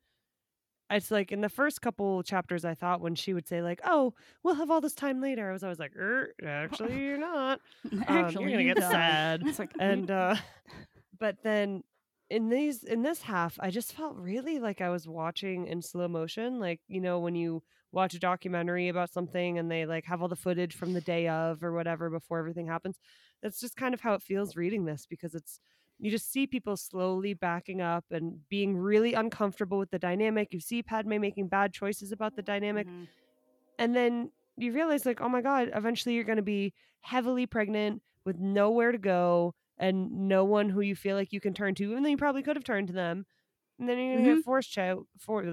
It's 0.90 1.10
like 1.10 1.32
in 1.32 1.42
the 1.42 1.50
first 1.50 1.82
couple 1.82 2.22
chapters, 2.24 2.66
I 2.66 2.76
thought 2.76 3.02
when 3.02 3.16
she 3.16 3.34
would 3.34 3.48
say 3.48 3.62
like, 3.64 3.80
"Oh, 3.84 4.14
we'll 4.44 4.56
have 4.56 4.70
all 4.70 4.82
this 4.82 4.94
time 4.94 5.22
later," 5.22 5.50
I 5.50 5.54
was 5.54 5.64
always 5.64 5.80
like, 5.80 5.96
er, 5.96 6.34
"Actually, 6.46 7.04
you're 7.04 7.18
not. 7.18 7.62
Um, 7.92 8.04
Actually, 8.08 8.44
you're 8.44 8.52
gonna 8.52 8.64
get 8.66 8.78
don't. 8.78 8.92
sad." 8.92 9.42
It's 9.46 9.58
like 9.60 9.72
and 9.80 10.12
uh 10.12 10.36
but 11.20 11.38
then 11.42 11.84
in 12.34 12.50
these 12.50 12.84
in 12.84 13.02
this 13.04 13.22
half 13.22 13.58
i 13.60 13.70
just 13.70 13.94
felt 13.94 14.16
really 14.18 14.58
like 14.60 14.82
i 14.82 14.90
was 14.90 15.08
watching 15.08 15.68
in 15.68 15.82
slow 15.82 16.08
motion 16.08 16.60
like 16.60 16.80
you 16.88 17.00
know 17.00 17.20
when 17.20 17.36
you 17.36 17.62
watch 17.92 18.14
a 18.16 18.20
documentary 18.20 18.88
about 18.90 19.12
something 19.12 19.60
and 19.60 19.70
they 19.70 19.86
like 19.86 20.06
have 20.06 20.22
all 20.22 20.28
the 20.28 20.36
footage 20.36 20.76
from 20.76 20.94
the 20.94 21.02
day 21.02 21.28
of 21.28 21.64
or 21.64 21.72
whatever 21.74 22.10
before 22.10 22.40
everything 22.40 22.68
happens 22.68 22.98
that's 23.42 23.60
just 23.60 23.76
kind 23.76 23.94
of 23.94 24.02
how 24.02 24.14
it 24.16 24.22
feels 24.22 24.56
reading 24.56 24.86
this 24.86 25.06
because 25.08 25.36
it's 25.36 25.60
you 26.00 26.10
just 26.10 26.32
see 26.32 26.48
people 26.48 26.76
slowly 26.76 27.34
backing 27.36 27.82
up 27.82 28.04
and 28.10 28.40
being 28.50 28.76
really 28.76 29.14
uncomfortable 29.14 29.78
with 29.78 29.92
the 29.92 30.00
dynamic 30.00 30.48
you 30.52 30.60
see 30.60 30.82
padme 30.82 31.20
making 31.20 31.48
bad 31.48 31.72
choices 31.72 32.12
about 32.12 32.36
the 32.36 32.42
dynamic 32.42 32.88
Mhm. 32.88 33.08
and 33.78 33.96
then 33.96 34.32
you 34.58 34.72
realize 34.74 35.06
like 35.06 35.22
oh 35.22 35.30
my 35.30 35.42
god 35.42 35.70
eventually 35.76 36.16
you're 36.16 36.24
going 36.34 36.38
to 36.38 36.42
be 36.60 36.74
heavily 37.02 37.46
pregnant 37.46 38.02
with 38.26 38.38
nowhere 38.40 38.92
to 38.92 38.98
go 38.98 39.54
and 39.78 40.28
no 40.28 40.44
one 40.46 40.70
who 40.70 40.82
you 40.82 40.96
feel 40.96 41.16
like 41.16 41.34
you 41.34 41.42
can 41.42 41.54
turn 41.54 41.76
to 41.76 41.84
even 41.92 42.04
though 42.04 42.10
you 42.10 42.18
probably 42.18 42.44
could 42.44 42.56
have 42.56 42.64
turned 42.64 42.88
to 42.88 42.94
them 42.94 43.26
and 43.80 43.90
then 43.90 43.98
you're 43.98 44.14
going 44.14 44.24
to 44.26 44.36
get 44.36 44.44
force 44.44 44.68
choked 44.68 45.08
for, 45.20 45.44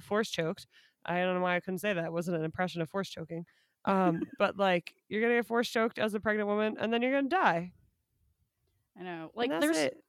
force 0.00 0.30
choked 0.30 0.66
i 1.04 1.20
don't 1.20 1.34
know 1.34 1.40
why 1.40 1.56
i 1.56 1.60
couldn't 1.60 1.78
say 1.78 1.92
that 1.92 2.04
it 2.04 2.12
wasn't 2.12 2.36
an 2.36 2.44
impression 2.44 2.82
of 2.82 2.88
force 2.90 3.08
choking 3.08 3.44
um 3.84 4.20
but 4.38 4.56
like 4.56 4.94
you're 5.08 5.20
to 5.28 5.38
get 5.38 5.46
force 5.46 5.68
choked 5.68 5.98
as 5.98 6.14
a 6.14 6.20
pregnant 6.20 6.48
woman 6.48 6.76
and 6.78 6.92
then 6.92 7.02
you're 7.02 7.20
to 7.20 7.28
die 7.28 7.72
I 8.98 9.02
know. 9.04 9.22
And 9.22 9.30
Like 9.34 9.50
that's 9.50 9.64
there's 9.64 9.76
it. 9.76 10.04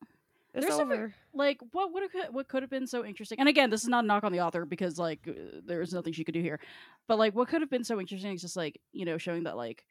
it's 0.53 0.65
there's 0.65 0.79
a 0.79 0.81
over 0.81 1.13
like 1.33 1.59
what 1.71 1.93
would 1.93 2.03
have 2.03 2.33
what 2.33 2.47
could 2.47 2.63
have 2.63 2.69
been 2.71 2.87
so 2.87 3.05
interesting 3.05 3.39
and 3.39 3.47
again 3.47 3.69
this 3.69 3.83
is 3.83 3.87
not 3.87 4.03
a 4.03 4.07
knock 4.07 4.23
on 4.23 4.31
the 4.31 4.41
author 4.41 4.65
because 4.65 4.97
like 4.97 5.19
uh, 5.27 5.59
there's 5.63 5.93
nothing 5.93 6.11
she 6.11 6.23
could 6.23 6.33
do 6.33 6.41
here 6.41 6.59
but 7.07 7.19
like 7.19 7.35
what 7.35 7.47
could 7.47 7.61
have 7.61 7.69
been 7.69 7.83
so 7.83 7.99
interesting 7.99 8.33
is 8.33 8.41
just 8.41 8.55
like 8.55 8.81
you 8.91 9.05
know 9.05 9.17
showing 9.17 9.43
that 9.43 9.55
like 9.55 9.85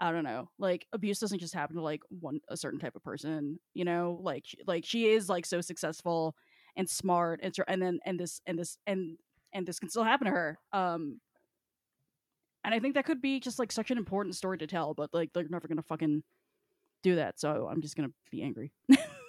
i 0.00 0.10
don't 0.10 0.24
know 0.24 0.48
like 0.58 0.86
abuse 0.92 1.18
doesn't 1.18 1.38
just 1.38 1.54
happen 1.54 1.76
to 1.76 1.82
like 1.82 2.00
one 2.08 2.40
a 2.48 2.56
certain 2.56 2.78
type 2.78 2.96
of 2.96 3.02
person 3.02 3.58
you 3.74 3.84
know 3.84 4.18
like 4.22 4.44
like 4.66 4.84
she 4.84 5.06
is 5.06 5.28
like 5.28 5.46
so 5.46 5.60
successful 5.60 6.34
and 6.76 6.88
smart 6.88 7.40
and 7.42 7.54
and 7.66 7.82
then 7.82 7.98
and 8.04 8.18
this 8.18 8.40
and 8.46 8.58
this 8.58 8.78
and 8.86 9.16
and 9.52 9.66
this 9.66 9.78
can 9.78 9.88
still 9.88 10.04
happen 10.04 10.26
to 10.26 10.30
her 10.32 10.58
um 10.72 11.20
and 12.64 12.74
i 12.74 12.78
think 12.78 12.94
that 12.94 13.04
could 13.04 13.20
be 13.20 13.40
just 13.40 13.58
like 13.58 13.72
such 13.72 13.90
an 13.90 13.98
important 13.98 14.34
story 14.34 14.58
to 14.58 14.66
tell 14.66 14.94
but 14.94 15.10
like 15.12 15.32
they're 15.32 15.48
never 15.48 15.68
gonna 15.68 15.82
fucking 15.82 16.22
do 17.02 17.16
that 17.16 17.38
so 17.38 17.68
i'm 17.70 17.80
just 17.80 17.96
gonna 17.96 18.12
be 18.30 18.42
angry 18.42 18.72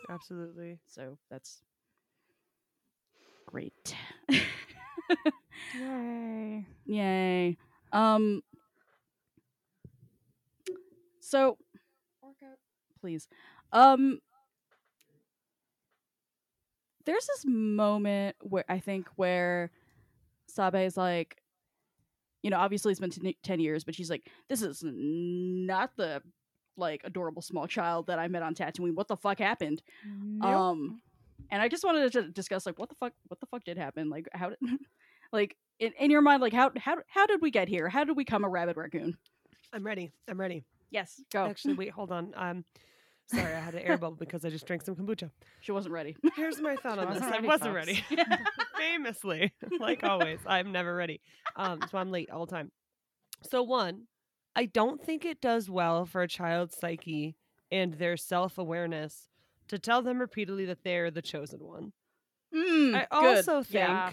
absolutely 0.10 0.79
so 0.88 1.17
that's 1.29 1.62
great. 3.49 3.95
Yay. 5.75 6.65
Yay. 6.86 7.58
Um 7.91 8.41
so 11.29 11.57
please. 12.99 13.27
Um 13.71 14.19
there's 17.05 17.25
this 17.25 17.45
moment 17.45 18.35
where 18.41 18.65
I 18.69 18.79
think 18.79 19.07
where 19.15 19.71
Sabe 20.47 20.85
is 20.85 20.97
like 20.97 21.37
you 22.41 22.49
know, 22.49 22.57
obviously 22.57 22.91
it's 22.91 23.01
been 23.01 23.09
ten 23.09 23.33
10 23.43 23.59
years, 23.59 23.83
but 23.83 23.95
she's 23.95 24.09
like 24.09 24.27
this 24.47 24.61
is 24.61 24.83
not 24.83 25.91
the 25.97 26.21
like 26.77 27.01
adorable 27.03 27.41
small 27.41 27.67
child 27.67 28.07
that 28.07 28.19
I 28.19 28.27
met 28.27 28.41
on 28.41 28.55
Tatooine. 28.55 28.95
What 28.95 29.07
the 29.07 29.17
fuck 29.17 29.39
happened? 29.39 29.83
Um, 30.41 31.01
and 31.51 31.61
I 31.61 31.67
just 31.67 31.83
wanted 31.83 32.11
to 32.13 32.29
discuss 32.29 32.65
like 32.65 32.79
what 32.79 32.89
the 32.89 32.95
fuck, 32.95 33.13
what 33.27 33.39
the 33.39 33.45
fuck 33.47 33.63
did 33.65 33.77
happen? 33.77 34.09
Like 34.09 34.27
how 34.33 34.49
did, 34.49 34.57
like 35.33 35.57
in, 35.79 35.91
in 35.99 36.09
your 36.09 36.21
mind, 36.21 36.41
like 36.41 36.53
how 36.53 36.71
how 36.77 36.97
how 37.07 37.25
did 37.27 37.41
we 37.41 37.51
get 37.51 37.67
here? 37.67 37.89
How 37.89 38.03
did 38.03 38.15
we 38.15 38.23
become 38.23 38.45
a 38.45 38.49
rabbit 38.49 38.77
raccoon? 38.77 39.17
I'm 39.73 39.85
ready. 39.85 40.11
I'm 40.27 40.39
ready. 40.39 40.63
Yes, 40.91 41.21
go. 41.32 41.45
Actually, 41.45 41.75
wait, 41.75 41.91
hold 41.91 42.12
on. 42.12 42.34
Um, 42.36 42.65
sorry, 43.28 43.54
I 43.54 43.60
had 43.60 43.75
an 43.75 43.82
air 43.82 43.97
bubble 43.97 44.15
because 44.19 44.43
I 44.45 44.49
just 44.49 44.65
drank 44.65 44.82
some 44.84 44.95
kombucha. 44.95 45.30
she 45.62 45.71
wasn't 45.71 45.93
ready. 45.93 46.15
Here's 46.36 46.60
my 46.60 46.75
thought 46.75 46.97
on 46.99 47.13
this. 47.13 47.21
Wasn't 47.21 47.43
I 47.43 47.45
wasn't 47.45 47.75
folks. 47.75 47.88
ready. 47.88 48.04
Famously, 48.78 49.54
like 49.80 50.04
always, 50.04 50.39
I'm 50.45 50.71
never 50.71 50.95
ready. 50.95 51.21
Um, 51.56 51.80
so 51.89 51.97
I'm 51.97 52.12
late 52.12 52.30
all 52.32 52.45
the 52.45 52.52
time. 52.52 52.71
So 53.49 53.62
one, 53.63 54.04
I 54.56 54.65
don't 54.65 55.04
think 55.04 55.25
it 55.25 55.41
does 55.41 55.69
well 55.69 56.06
for 56.06 56.21
a 56.21 56.28
child's 56.28 56.78
psyche 56.78 57.36
and 57.71 57.93
their 57.93 58.17
self 58.17 58.58
awareness 58.58 59.28
to 59.67 59.78
tell 59.78 60.02
them 60.02 60.19
repeatedly 60.19 60.65
that 60.65 60.84
they're 60.84 61.12
the 61.12 61.21
chosen 61.21 61.60
one. 61.63 61.93
Mm, 62.56 62.95
I 62.95 62.99
good. 63.21 63.38
also 63.38 63.62
think 63.62 63.84
Yeah. 63.88 64.12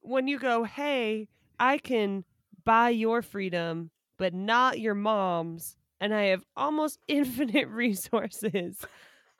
when 0.00 0.26
you 0.26 0.38
go, 0.38 0.64
hey, 0.64 1.28
I 1.60 1.78
can 1.78 2.24
buy 2.64 2.88
your 2.90 3.22
freedom, 3.22 3.90
but 4.18 4.34
not 4.34 4.80
your 4.80 4.94
mom's, 4.96 5.76
and 6.00 6.14
I 6.14 6.24
have 6.26 6.42
almost 6.56 6.98
infinite 7.08 7.68
resources. 7.68 8.78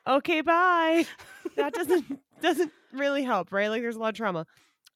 Okay, 0.06 0.40
bye. 0.40 1.04
That 1.56 1.74
doesn't 1.74 2.20
doesn't 2.40 2.72
really 2.92 3.24
help, 3.24 3.52
right? 3.52 3.68
Like 3.68 3.82
there's 3.82 3.96
a 3.96 4.00
lot 4.00 4.10
of 4.10 4.14
trauma. 4.14 4.46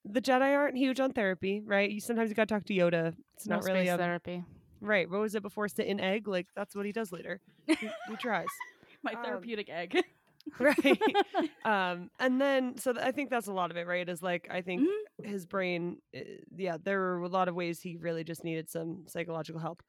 The 0.04 0.20
Jedi 0.20 0.56
aren't 0.56 0.76
huge 0.76 0.98
on 1.00 1.12
therapy, 1.12 1.62
right? 1.64 1.90
You 1.90 2.00
sometimes 2.00 2.28
you 2.30 2.34
gotta 2.34 2.46
talk 2.46 2.64
to 2.66 2.74
Yoda. 2.74 3.14
It's 3.34 3.46
no 3.46 3.56
not 3.56 3.64
really 3.64 3.88
a, 3.88 3.96
therapy. 3.98 4.44
right. 4.80 5.08
What 5.08 5.20
was 5.20 5.34
it 5.34 5.42
before 5.42 5.68
sit 5.68 5.86
in 5.86 6.00
egg? 6.00 6.26
Like 6.28 6.48
that's 6.56 6.74
what 6.74 6.86
he 6.86 6.92
does 6.92 7.12
later. 7.12 7.40
He, 7.66 7.74
he 7.74 8.16
tries. 8.20 8.46
My 9.04 9.12
um, 9.12 9.22
therapeutic 9.24 9.68
egg. 9.68 10.02
right 10.58 11.00
um 11.64 12.10
and 12.18 12.40
then 12.40 12.76
so 12.76 12.92
th- 12.92 13.06
i 13.06 13.12
think 13.12 13.30
that's 13.30 13.46
a 13.46 13.52
lot 13.52 13.70
of 13.70 13.76
it 13.76 13.86
right 13.86 14.08
is 14.08 14.20
like 14.24 14.48
i 14.50 14.60
think 14.60 14.82
Mhm. 14.82 15.24
his 15.24 15.46
brain 15.46 15.98
uh, 16.16 16.20
yeah 16.56 16.78
there 16.82 16.98
were 16.98 17.22
a 17.22 17.28
lot 17.28 17.46
of 17.46 17.54
ways 17.54 17.80
he 17.80 17.96
really 17.96 18.24
just 18.24 18.42
needed 18.42 18.68
some 18.68 19.04
psychological 19.06 19.60
help 19.60 19.84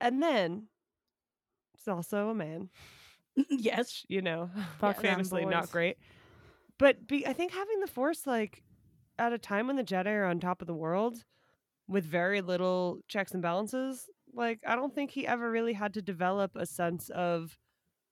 and 0.00 0.22
then 0.22 0.66
he's 1.76 1.88
also 1.88 2.28
a 2.30 2.34
man 2.34 2.68
yes. 3.50 4.04
you 4.08 4.22
know 4.22 4.50
Fuck 4.78 4.96
them 5.02 5.14
famously 5.14 5.44
not 5.44 5.70
great 5.70 5.98
but 6.78 7.06
be, 7.06 7.26
i 7.26 7.32
think 7.32 7.52
having 7.52 7.80
the 7.80 7.86
force 7.86 8.26
like 8.26 8.62
at 9.18 9.32
a 9.32 9.38
time 9.38 9.66
when 9.66 9.76
the 9.76 9.84
jedi 9.84 10.06
are 10.14 10.24
on 10.24 10.40
top 10.40 10.60
of 10.60 10.66
the 10.66 10.74
world 10.74 11.24
with 11.88 12.04
very 12.04 12.40
little 12.40 12.98
checks 13.08 13.32
and 13.32 13.42
balances 13.42 14.08
like 14.34 14.58
i 14.66 14.74
don't 14.76 14.94
think 14.94 15.10
he 15.10 15.26
ever 15.26 15.50
really 15.50 15.72
had 15.74 15.94
to 15.94 16.02
develop 16.02 16.52
a 16.56 16.66
sense 16.66 17.10
of 17.10 17.58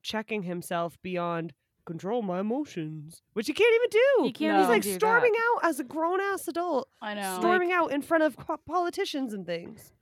checking 0.03 0.43
himself 0.43 0.97
beyond 1.03 1.53
control 1.87 2.23
my 2.23 2.41
emotions 2.41 3.21
which 3.35 3.47
he 3.47 3.53
can't 3.53 3.75
even 3.75 3.91
do 3.91 4.25
He 4.25 4.33
can't 4.33 4.55
No. 4.55 4.61
he's 4.61 4.69
like 4.69 4.83
do 4.83 4.91
that. 4.93 5.01
storming 5.01 5.33
out 5.55 5.69
as 5.69 5.81
a 5.81 5.85
grown-ass 5.85 6.49
adult 6.49 6.89
I 7.03 7.13
know. 7.15 7.37
storming 7.41 7.73
out 7.73 7.93
in 7.93 8.01
front 8.01 8.23
of 8.25 8.37
politicians 8.67 9.35
and 9.35 9.45
things 9.45 9.93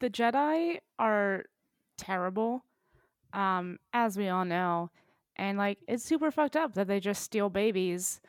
the 0.00 0.10
Jedi 0.10 0.78
are 0.98 1.44
terrible, 1.96 2.64
um, 3.32 3.78
as 3.92 4.16
we 4.16 4.28
all 4.28 4.44
know, 4.44 4.90
and 5.36 5.58
like 5.58 5.78
it's 5.86 6.04
super 6.04 6.30
fucked 6.30 6.56
up 6.56 6.74
that 6.74 6.88
they 6.88 7.00
just 7.00 7.22
steal 7.22 7.48
babies 7.50 8.20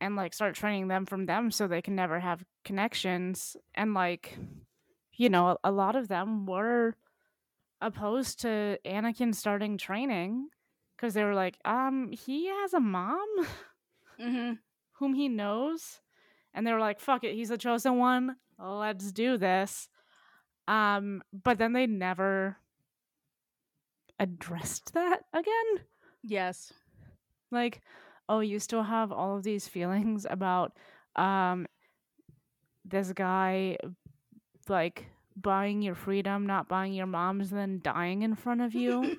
and 0.00 0.16
like 0.16 0.34
start 0.34 0.54
training 0.54 0.88
them 0.88 1.06
from 1.06 1.26
them 1.26 1.50
so 1.50 1.66
they 1.66 1.82
can 1.82 1.94
never 1.94 2.20
have 2.20 2.44
connections 2.64 3.56
and 3.74 3.94
like 3.94 4.36
you 5.12 5.28
know 5.28 5.56
a, 5.64 5.70
lot 5.70 5.96
of 5.96 6.08
them 6.08 6.46
were 6.46 6.94
opposed 7.80 8.40
to 8.40 8.78
Anakin 8.84 9.34
starting 9.34 9.78
training 9.78 10.48
because 10.96 11.14
they 11.14 11.24
were 11.24 11.34
like 11.34 11.58
um 11.64 12.10
he 12.12 12.48
has 12.48 12.74
a 12.74 12.80
mom 12.80 13.26
hmm 14.20 14.52
whom 14.94 15.14
he 15.14 15.28
knows 15.28 16.00
and 16.54 16.66
they 16.66 16.72
were 16.72 16.80
like 16.80 17.00
fuck 17.00 17.24
it 17.24 17.34
he's 17.34 17.50
the 17.50 17.58
chosen 17.58 17.98
one 17.98 18.36
let's 18.58 19.12
do 19.12 19.36
this 19.36 19.88
um 20.68 21.22
but 21.44 21.58
then 21.58 21.72
they 21.72 21.86
never 21.86 22.56
addressed 24.18 24.94
that 24.94 25.20
again 25.32 25.84
Yes. 26.22 26.72
like 27.50 27.82
oh 28.28 28.40
you 28.40 28.58
still 28.58 28.82
have 28.82 29.12
all 29.12 29.36
of 29.36 29.42
these 29.44 29.68
feelings 29.68 30.26
about 30.28 30.72
um 31.16 31.66
this 32.84 33.12
guy 33.12 33.76
like 34.68 35.06
buying 35.36 35.82
your 35.82 35.94
freedom 35.94 36.46
not 36.46 36.68
buying 36.68 36.92
your 36.94 37.06
mom's 37.06 37.52
and 37.52 37.60
then 37.60 37.80
dying 37.82 38.22
in 38.22 38.34
front 38.34 38.60
of 38.62 38.74
you 38.74 39.16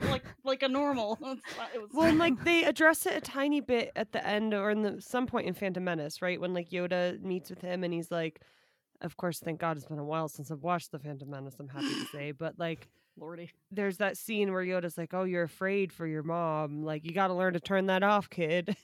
like 0.10 0.24
like 0.44 0.62
a 0.62 0.68
normal. 0.68 1.18
It 1.74 1.80
was- 1.80 1.90
Well, 1.92 2.06
and 2.06 2.18
like 2.18 2.44
they 2.44 2.64
address 2.64 3.06
it 3.06 3.14
a 3.16 3.20
tiny 3.20 3.60
bit 3.60 3.92
at 3.96 4.12
the 4.12 4.24
end 4.26 4.52
or 4.54 4.70
in 4.70 4.82
the 4.82 5.00
some 5.00 5.26
point 5.26 5.46
in 5.46 5.54
Phantom 5.54 5.82
Menace, 5.82 6.20
right? 6.20 6.38
When 6.40 6.52
like 6.54 6.68
Yoda 6.70 7.20
meets 7.22 7.48
with 7.50 7.60
him 7.62 7.82
and 7.82 7.92
he's 7.94 8.10
like, 8.10 8.42
of 9.00 9.16
course, 9.16 9.38
thank 9.40 9.60
God 9.60 9.76
it's 9.76 9.86
been 9.86 9.98
a 9.98 10.04
while 10.04 10.28
since 10.28 10.50
I've 10.50 10.62
watched 10.62 10.90
the 10.92 10.98
Phantom 10.98 11.28
Menace. 11.30 11.56
I'm 11.58 11.68
happy 11.68 11.88
to 11.88 12.06
say, 12.12 12.32
but 12.32 12.58
like, 12.58 12.88
Lordy. 13.18 13.50
there's 13.70 13.96
that 13.98 14.16
scene 14.16 14.52
where 14.52 14.62
Yoda's 14.64 14.98
like, 14.98 15.14
"Oh, 15.14 15.24
you're 15.24 15.42
afraid 15.44 15.92
for 15.92 16.06
your 16.06 16.22
mom. 16.22 16.82
Like, 16.84 17.04
you 17.04 17.12
got 17.12 17.28
to 17.28 17.34
learn 17.34 17.54
to 17.54 17.60
turn 17.60 17.86
that 17.86 18.02
off, 18.02 18.28
kid." 18.30 18.76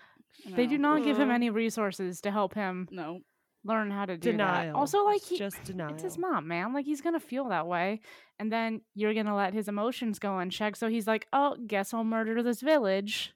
they 0.54 0.66
do 0.66 0.78
not 0.78 1.02
give 1.04 1.18
him 1.18 1.30
any 1.30 1.50
resources 1.50 2.20
to 2.20 2.30
help 2.30 2.54
him 2.54 2.86
No. 2.90 3.20
learn 3.64 3.90
how 3.90 4.04
to 4.04 4.16
do 4.16 4.30
denial. 4.32 4.72
that 4.74 4.78
also 4.78 5.04
like 5.04 5.16
It's 5.22 5.28
he 5.30 5.38
just 5.38 5.64
denial. 5.64 5.94
it's 5.94 6.02
his 6.02 6.18
mom, 6.18 6.46
man. 6.46 6.72
Like 6.74 6.84
he's 6.84 7.00
gonna 7.00 7.18
feel 7.20 7.48
that 7.48 7.66
way, 7.66 8.00
and 8.38 8.52
then 8.52 8.82
you're 8.94 9.14
gonna 9.14 9.34
let 9.34 9.54
his 9.54 9.68
emotions 9.68 10.18
go 10.18 10.38
unchecked. 10.38 10.76
So 10.78 10.88
he's 10.88 11.06
like, 11.06 11.26
"Oh, 11.32 11.56
guess 11.66 11.92
I'll 11.94 12.04
murder 12.04 12.42
this 12.42 12.60
village 12.60 13.32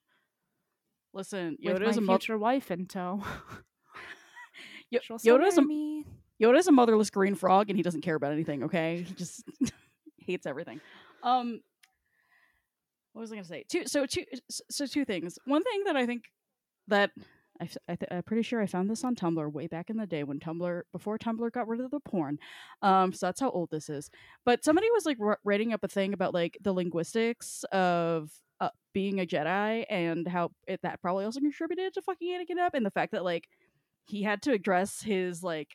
Listen, 1.15 1.57
with 1.63 1.79
Yoda's 1.79 1.97
my 1.97 2.03
a 2.03 2.07
mo- 2.07 2.13
future 2.15 2.39
wife 2.39 2.71
in 2.71 2.87
tow." 2.87 3.23
Yo- 4.91 5.01
Yoda's 5.25 5.57
a 5.57 5.63
me. 5.63 6.05
Yoda's 6.41 6.67
a 6.67 6.73
motherless 6.73 7.11
green 7.11 7.35
frog, 7.35 7.71
and 7.71 7.77
he 7.77 7.83
doesn't 7.83 8.03
care 8.03 8.17
about 8.17 8.33
anything. 8.33 8.65
Okay, 8.65 9.05
he 9.07 9.15
just 9.15 9.45
hates 10.19 10.47
everything. 10.47 10.81
Um, 11.23 11.61
what 13.13 13.21
was 13.21 13.33
I 13.33 13.37
going 13.37 13.45
to 13.45 13.49
say? 13.49 13.65
Two. 13.69 13.87
So 13.87 14.07
two. 14.07 14.25
So 14.71 14.87
two 14.87 15.05
things. 15.05 15.39
One 15.45 15.63
thing 15.63 15.85
that 15.85 15.97
I 15.97 16.07
think 16.07 16.25
that 16.89 17.11
I, 17.61 17.69
I 17.89 17.97
th- 17.97 18.09
I'm 18.11 18.23
pretty 18.23 18.43
sure 18.43 18.61
I 18.61 18.67
found 18.67 18.91
this 18.91 19.05
on 19.05 19.15
Tumblr 19.15 19.53
way 19.53 19.67
back 19.67 19.91
in 19.91 19.97
the 19.97 20.07
day 20.07 20.25
when 20.25 20.41
Tumblr 20.41 20.83
before 20.93 21.19
Tumblr 21.19 21.53
got 21.53 21.69
rid 21.69 21.81
of 21.81 21.91
the 21.91 22.01
porn. 22.01 22.39
Um, 22.81 23.13
so 23.13 23.27
that's 23.27 23.41
how 23.41 23.51
old 23.51 23.71
this 23.71 23.89
is. 23.89 24.11
But 24.45 24.65
somebody 24.65 24.89
was 24.93 25.07
like 25.07 25.19
r- 25.21 25.39
writing 25.45 25.73
up 25.73 25.85
a 25.85 25.89
thing 25.89 26.13
about 26.13 26.35
like 26.35 26.59
the 26.61 26.73
linguistics 26.73 27.65
of. 27.73 28.31
Uh, 28.61 28.69
being 28.95 29.19
a 29.19 29.27
Jedi 29.27 29.85
and 29.91 30.29
how 30.29 30.53
it, 30.69 30.79
that 30.85 31.03
probably 31.03 31.25
also 31.25 31.41
contributed 31.41 31.95
to 31.95 32.03
fucking 32.03 32.29
Anakin 32.29 32.61
up, 32.61 32.75
and 32.75 32.87
the 32.87 32.93
fact 32.93 33.11
that 33.11 33.25
like 33.25 33.49
he 34.05 34.23
had 34.23 34.41
to 34.43 34.53
address 34.53 35.03
his 35.03 35.43
like 35.43 35.71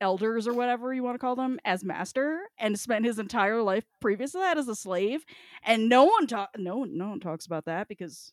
elders 0.00 0.46
or 0.46 0.54
whatever 0.54 0.92
you 0.94 1.02
want 1.02 1.14
to 1.14 1.18
call 1.18 1.36
them 1.36 1.58
as 1.64 1.84
master 1.84 2.40
and 2.58 2.78
spent 2.78 3.04
his 3.04 3.18
entire 3.18 3.62
life 3.62 3.84
previous 4.00 4.32
to 4.32 4.38
that 4.38 4.56
as 4.56 4.68
a 4.68 4.74
slave 4.74 5.24
and 5.64 5.88
no 5.88 6.04
one 6.04 6.26
talk 6.26 6.50
no 6.56 6.84
no 6.84 7.08
one 7.08 7.20
talks 7.20 7.46
about 7.46 7.64
that 7.64 7.88
because 7.88 8.32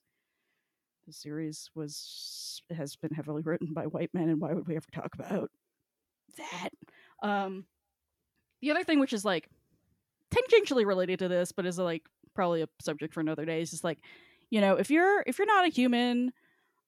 the 1.08 1.13
series 1.13 1.69
was 1.75 2.62
has 2.75 2.95
been 2.95 3.13
heavily 3.13 3.41
written 3.41 3.74
by 3.74 3.86
white 3.86 4.13
men 4.13 4.30
and 4.30 4.41
why 4.41 4.53
would 4.53 4.68
we 4.68 4.76
ever 4.76 4.86
talk 4.91 5.13
about 5.16 5.49
that? 6.38 6.70
Um 7.22 7.66
the 8.61 8.72
other 8.72 8.84
thing 8.84 8.99
which 8.99 9.13
is 9.13 9.26
like 9.26 9.49
tangentially 10.32 10.86
related 10.86 11.20
to 11.20 11.28
this 11.28 11.51
but 11.51 11.66
is 11.66 11.78
like 11.78 12.03
probably 12.34 12.61
a 12.61 12.68
subject 12.82 13.13
for 13.13 13.22
another 13.22 13.45
day 13.45 13.61
is 13.61 13.72
just 13.72 13.84
like 13.84 13.99
you 14.49 14.61
know 14.61 14.76
if 14.76 14.89
you're 14.91 15.24
if 15.26 15.38
you're 15.38 15.47
not 15.47 15.66
a 15.66 15.70
human 15.70 16.32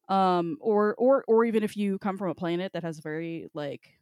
um 0.09 0.57
or 0.59 0.95
or 0.97 1.23
or 1.27 1.45
even 1.45 1.63
if 1.63 1.77
you 1.77 1.97
come 1.99 2.17
from 2.17 2.29
a 2.29 2.35
planet 2.35 2.73
that 2.73 2.83
has 2.83 2.99
very 2.99 3.47
like 3.53 3.97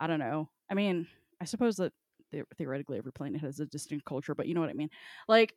i 0.00 0.06
don't 0.06 0.18
know. 0.20 0.48
I 0.70 0.74
mean 0.74 1.06
i 1.40 1.44
suppose 1.44 1.76
that 1.76 1.92
the- 2.32 2.44
theoretically 2.56 2.98
every 2.98 3.12
planet 3.12 3.40
has 3.40 3.60
a 3.60 3.66
distinct 3.66 4.04
culture 4.04 4.34
but 4.34 4.46
you 4.46 4.54
know 4.54 4.60
what 4.60 4.70
i 4.70 4.74
mean. 4.74 4.90
Like 5.28 5.54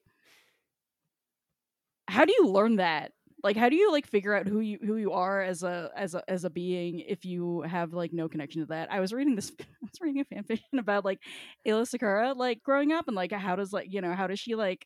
how 2.08 2.26
do 2.26 2.34
you 2.34 2.48
learn 2.48 2.78
that? 2.78 3.12
Like 3.44 3.58
how 3.58 3.70
do 3.70 3.76
you 3.76 3.92
like 3.92 4.06
figure 4.06 4.36
out 4.36 4.48
who 4.48 4.60
you 4.60 4.78
who 4.86 4.98
you 4.98 5.14
are 5.14 5.42
as 5.42 5.64
a 5.64 5.90
as 5.96 6.14
a 6.14 6.24
as 6.30 6.44
a 6.46 6.50
being 6.50 7.00
if 7.00 7.26
you 7.26 7.62
have 7.62 7.92
like 7.94 8.14
no 8.14 8.30
connection 8.30 8.62
to 8.62 8.68
that? 8.68 8.92
I 8.92 9.00
was 9.00 9.14
reading 9.14 9.36
this 9.36 9.52
i 9.60 9.66
was 9.82 10.00
reading 10.00 10.22
a 10.22 10.26
fan 10.26 10.44
fiction 10.44 10.78
about 10.78 11.06
like 11.06 11.20
Aayla 11.68 11.90
Secura 11.90 12.36
like 12.36 12.62
growing 12.64 12.92
up 12.92 13.08
and 13.08 13.16
like 13.16 13.32
how 13.32 13.56
does 13.56 13.74
like 13.74 13.88
you 13.90 14.02
know 14.02 14.14
how 14.14 14.28
does 14.28 14.40
she 14.40 14.54
like 14.56 14.86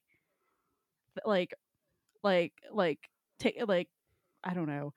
like 1.25 1.53
like 2.23 2.53
like 2.71 2.99
take 3.39 3.57
like 3.67 3.89
I 4.43 4.53
don't 4.53 4.67
know 4.67 4.93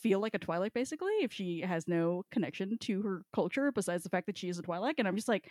feel 0.00 0.20
like 0.20 0.34
a 0.34 0.38
Twi'lek 0.38 0.72
basically 0.74 1.12
if 1.22 1.32
she 1.32 1.60
has 1.62 1.88
no 1.88 2.24
connection 2.30 2.76
to 2.78 3.02
her 3.02 3.22
culture 3.34 3.72
besides 3.72 4.02
the 4.04 4.10
fact 4.10 4.26
that 4.26 4.36
she 4.38 4.48
is 4.48 4.58
a 4.58 4.62
Twi'lek, 4.62 4.94
and 4.98 5.08
I'm 5.08 5.16
just 5.16 5.28
like, 5.28 5.50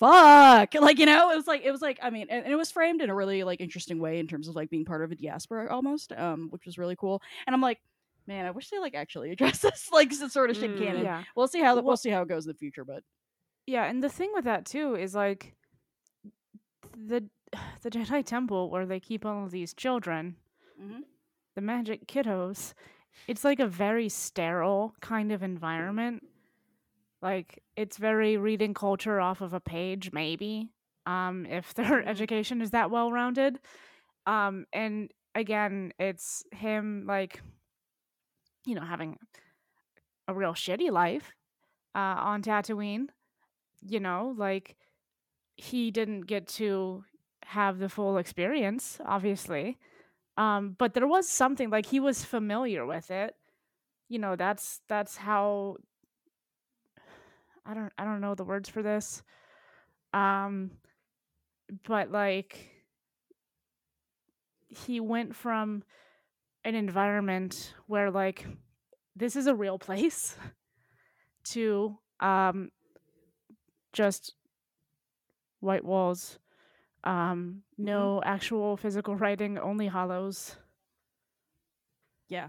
fuck, 0.00 0.74
like 0.80 0.98
you 0.98 1.06
know, 1.06 1.30
it 1.30 1.36
was 1.36 1.46
like 1.46 1.62
it 1.64 1.70
was 1.70 1.82
like 1.82 1.98
I 2.02 2.10
mean, 2.10 2.26
and, 2.30 2.44
and 2.44 2.52
it 2.52 2.56
was 2.56 2.70
framed 2.70 3.02
in 3.02 3.10
a 3.10 3.14
really 3.14 3.44
like 3.44 3.60
interesting 3.60 3.98
way 3.98 4.18
in 4.18 4.26
terms 4.26 4.48
of 4.48 4.54
like 4.56 4.70
being 4.70 4.84
part 4.84 5.02
of 5.02 5.10
a 5.12 5.16
diaspora 5.16 5.68
almost, 5.70 6.12
um, 6.12 6.48
which 6.50 6.66
was 6.66 6.78
really 6.78 6.96
cool, 6.96 7.22
and 7.46 7.54
I'm 7.54 7.62
like. 7.62 7.78
Man, 8.26 8.44
I 8.44 8.50
wish 8.50 8.68
they 8.68 8.78
like 8.78 8.94
actually 8.94 9.30
address 9.32 9.60
this 9.60 9.88
like 9.90 10.12
s- 10.12 10.30
sort 10.34 10.50
of 10.50 10.56
shit 10.58 10.72
Mm, 10.76 10.78
canon. 10.78 11.02
Yeah. 11.02 11.24
We'll 11.34 11.48
see 11.48 11.62
how 11.62 11.76
Well- 11.76 11.82
we'll 11.84 11.96
see 11.96 12.10
how 12.10 12.20
it 12.20 12.28
goes 12.28 12.44
in 12.44 12.52
the 12.52 12.58
future, 12.58 12.84
but 12.84 13.02
Yeah, 13.66 13.86
and 13.86 14.04
the 14.04 14.10
thing 14.10 14.32
with 14.34 14.44
that 14.44 14.66
too 14.66 14.94
is 14.96 15.14
like 15.14 15.54
the 16.94 17.24
the 17.82 17.90
Jedi 17.90 18.22
Temple 18.22 18.68
where 18.68 18.84
they 18.84 19.00
keep 19.00 19.24
all 19.24 19.44
of 19.46 19.50
these 19.50 19.72
children, 19.72 20.36
Mhm. 20.78 21.04
the 21.54 21.62
magic 21.62 22.06
kiddos. 22.06 22.74
It's 23.26 23.44
like 23.44 23.60
a 23.60 23.66
very 23.66 24.08
sterile 24.08 24.94
kind 25.00 25.32
of 25.32 25.42
environment. 25.42 26.22
Like 27.20 27.62
it's 27.76 27.96
very 27.96 28.36
reading 28.36 28.74
culture 28.74 29.20
off 29.20 29.40
of 29.40 29.52
a 29.52 29.60
page, 29.60 30.12
maybe. 30.12 30.70
Um, 31.06 31.46
if 31.46 31.74
their 31.74 32.02
Mhm. 32.02 32.06
education 32.06 32.60
is 32.62 32.70
that 32.70 32.90
well 32.90 33.10
rounded. 33.12 33.60
Um, 34.26 34.66
and 34.72 35.12
again, 35.34 35.92
it's 35.98 36.44
him 36.52 37.04
like, 37.06 37.40
you 38.64 38.74
know, 38.74 38.82
having 38.82 39.18
a 40.26 40.34
real 40.34 40.52
shitty 40.52 40.90
life 40.90 41.32
uh, 41.94 41.98
on 42.18 42.42
Tatooine. 42.42 43.08
You 43.82 44.00
know, 44.00 44.34
like 44.36 44.76
he 45.56 45.90
didn't 45.90 46.22
get 46.22 46.46
to 46.48 47.04
have 47.46 47.78
the 47.78 47.88
full 47.88 48.18
experience, 48.18 48.98
obviously. 49.04 49.78
Um, 50.38 50.76
but 50.78 50.94
there 50.94 51.06
was 51.08 51.28
something 51.28 51.68
like 51.68 51.84
he 51.84 51.98
was 51.98 52.24
familiar 52.24 52.86
with 52.86 53.10
it. 53.10 53.34
You 54.08 54.20
know, 54.20 54.36
that's 54.36 54.80
that's 54.88 55.16
how 55.16 55.76
I 57.66 57.74
don't 57.74 57.92
I 57.98 58.04
don't 58.04 58.20
know 58.20 58.36
the 58.36 58.44
words 58.44 58.68
for 58.68 58.80
this. 58.80 59.22
Um 60.14 60.70
but 61.86 62.12
like 62.12 62.70
he 64.68 65.00
went 65.00 65.34
from 65.34 65.82
an 66.64 66.76
environment 66.76 67.74
where 67.86 68.10
like 68.10 68.46
this 69.16 69.34
is 69.34 69.48
a 69.48 69.54
real 69.56 69.78
place 69.78 70.36
to 71.46 71.98
um 72.20 72.70
just 73.92 74.34
white 75.58 75.84
walls 75.84 76.38
um 77.04 77.62
no 77.76 78.20
actual 78.24 78.76
physical 78.76 79.14
writing 79.22 79.58
only 79.58 79.88
holos 79.88 80.56
Yeah. 82.28 82.48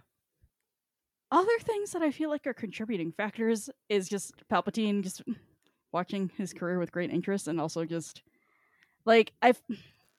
other 1.31 1.59
things 1.61 1.91
that 1.91 2.01
I 2.01 2.11
feel 2.11 2.29
like 2.29 2.47
are 2.47 2.53
contributing 2.53 3.11
factors 3.11 3.69
is 3.87 4.09
just 4.09 4.33
Palpatine 4.51 5.03
just 5.03 5.21
watching 5.91 6.31
his 6.37 6.53
career 6.53 6.79
with 6.79 6.91
great 6.91 7.11
interest 7.11 7.47
and 7.47 7.59
also 7.59 7.85
just 7.85 8.23
like 9.05 9.33
I 9.41 9.53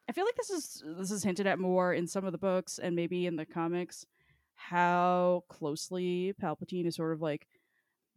I 0.08 0.12
feel 0.12 0.24
like 0.24 0.36
this 0.36 0.50
is 0.50 0.82
this 0.98 1.10
is 1.10 1.22
hinted 1.22 1.46
at 1.46 1.58
more 1.58 1.92
in 1.94 2.06
some 2.06 2.24
of 2.24 2.32
the 2.32 2.38
books 2.38 2.78
and 2.78 2.96
maybe 2.96 3.26
in 3.26 3.36
the 3.36 3.46
comics 3.46 4.06
how 4.54 5.44
closely 5.48 6.34
Palpatine 6.40 6.86
is 6.86 6.96
sort 6.96 7.12
of 7.12 7.20
like 7.22 7.46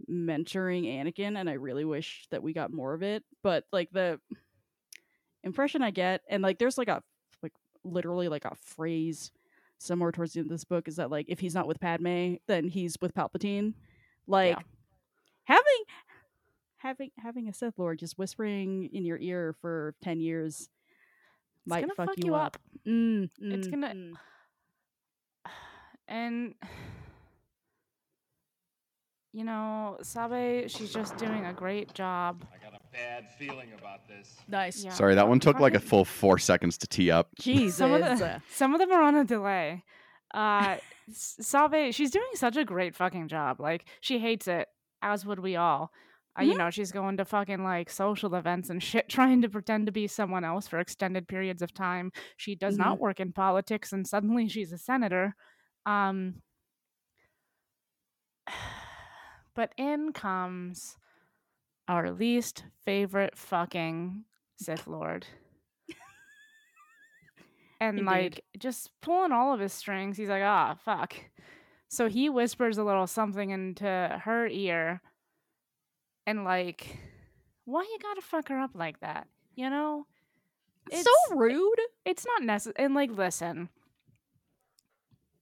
mentoring 0.09 0.86
Anakin 0.86 1.38
and 1.38 1.49
I 1.49 1.53
really 1.53 1.86
wish 1.86 2.28
that 2.32 2.43
we 2.43 2.53
got 2.53 2.72
more 2.74 2.93
of 2.93 3.03
it 3.03 3.24
but 3.43 3.66
like 3.72 3.89
the 3.91 4.20
impression 5.44 5.82
I 5.82 5.91
get 5.91 6.22
and 6.30 6.41
like 6.44 6.58
there's 6.60 6.78
like 6.78 6.88
a 6.88 7.02
like 7.41 7.54
literally 7.84 8.28
like 8.30 8.46
a 8.46 8.56
phrase 8.56 9.32
somewhere 9.78 10.12
towards 10.12 10.34
the 10.34 10.39
end 10.39 10.48
of 10.48 10.52
this 10.52 10.64
book 10.64 10.88
is 10.88 10.96
that 10.96 11.10
like 11.12 11.26
if 11.28 11.39
he's 11.39 11.54
not 11.56 11.68
with 11.68 11.80
Padme, 11.80 12.36
then 12.48 12.68
he's 12.70 12.96
with 13.02 13.14
Palpatine. 13.14 13.74
Like 14.28 14.58
having 15.46 15.84
having 16.78 17.12
having 17.18 17.48
a 17.50 17.54
Sith 17.54 17.78
Lord 17.78 18.00
just 18.00 18.18
whispering 18.18 18.89
in 18.94 19.04
your 19.06 19.18
ear 19.18 19.54
for 19.62 19.94
ten 20.02 20.20
years 20.22 20.70
it's 21.66 21.70
might 21.70 21.82
gonna 21.82 21.94
fuck, 21.96 22.08
fuck 22.10 22.18
you, 22.18 22.28
you 22.28 22.36
up. 22.36 22.58
Mm, 22.88 23.30
It's 23.41 23.68
mm, 23.68 23.72
gonna- 23.72 23.94
mm. 23.94 24.14
and 26.08 26.56
you 29.34 29.44
know 29.44 29.98
sabe 30.02 30.70
she's 30.70 30.94
just 30.94 31.18
doing 31.18 31.46
a 31.46 31.54
great 31.54 31.94
job 31.94 32.46
I 32.54 32.64
got 32.64 32.73
a 32.73 32.73
bad 32.94 33.28
feeling 33.38 33.70
about 33.78 34.08
this. 34.08 34.38
nice. 34.48 34.84
Yeah. 34.84 34.91
Sorry, 34.91 35.16
that 35.16 35.28
one 35.28 35.39
took 35.39 35.60
like 35.60 35.74
a 35.76 35.80
full 35.80 36.06
four 36.06 36.38
seconds 36.38 36.78
to 36.80 36.88
tee 36.88 37.12
up. 37.12 37.30
Jesus. 37.39 37.76
some 37.78 37.91
of 37.94 38.02
the 38.02 38.41
some 38.52 38.74
of 38.74 38.80
them 38.80 38.91
are 38.91 39.02
on 39.02 39.16
a 39.16 39.24
delay 39.26 39.84
uh 40.34 40.78
S- 41.10 41.36
sabe 41.41 41.91
she's 41.94 42.12
doing 42.12 42.30
such 42.36 42.56
a 42.58 42.64
great 42.66 42.96
fucking 42.96 43.28
job 43.28 43.60
like 43.60 43.86
she 44.02 44.20
hates 44.20 44.48
it 44.48 44.68
as 45.02 45.26
would 45.26 45.39
we 45.39 45.56
all 45.58 45.91
uh, 46.39 46.44
you 46.44 46.54
Mhm. 46.54 46.58
know 46.58 46.70
she's 46.72 46.91
going 46.94 47.18
to 47.18 47.26
fucking 47.26 47.64
like 47.64 47.89
social 47.89 48.34
events 48.36 48.70
and 48.72 48.82
shit 48.82 49.10
trying 49.18 49.41
to 49.41 49.50
pretend 49.50 49.86
to 49.86 49.91
be 49.91 50.08
someone 50.08 50.44
else 50.46 50.68
for 50.68 50.80
extended 50.80 51.28
periods 51.28 51.62
of 51.62 51.74
time 51.74 52.12
she 52.38 52.56
does 52.56 52.78
not 52.78 53.00
work 53.00 53.20
in 53.20 53.32
politics 53.34 53.91
and 53.94 54.08
suddenly 54.08 54.48
she's 54.48 54.72
a 54.72 54.78
senator 54.78 55.36
um 55.86 56.36
but 59.56 59.72
in 59.78 60.12
comes 60.14 60.98
our 61.88 62.12
least 62.12 62.64
favorite 62.86 63.38
fucking 63.38 64.24
Sith 64.58 64.88
Lord. 64.88 65.26
and 67.80 68.00
Indeed. 68.00 68.12
like 68.12 68.44
just 68.58 68.90
pulling 69.02 69.32
all 69.32 69.54
of 69.54 69.60
his 69.60 69.74
strings, 69.74 70.18
he's 70.18 70.30
like, 70.30 70.44
ah, 70.44 70.76
fuck. 70.84 71.16
So 71.90 72.08
he 72.10 72.30
whispers 72.30 72.78
a 72.78 72.84
little 72.84 73.08
something 73.08 73.50
into 73.52 74.22
her 74.24 74.48
ear 74.48 75.02
and 76.26 76.44
like, 76.44 76.98
why 77.66 77.82
you 77.82 77.98
gotta 78.02 78.22
fuck 78.22 78.50
her 78.50 78.60
up 78.60 78.72
like 78.74 79.00
that? 79.02 79.28
You 79.56 79.70
know? 79.70 80.08
It's 80.92 81.04
so 81.30 81.36
rude. 81.36 81.80
it's 82.04 82.26
not 82.26 82.44
necessary 82.44 82.76
and 82.86 82.94
like 82.94 83.10
listen 83.12 83.70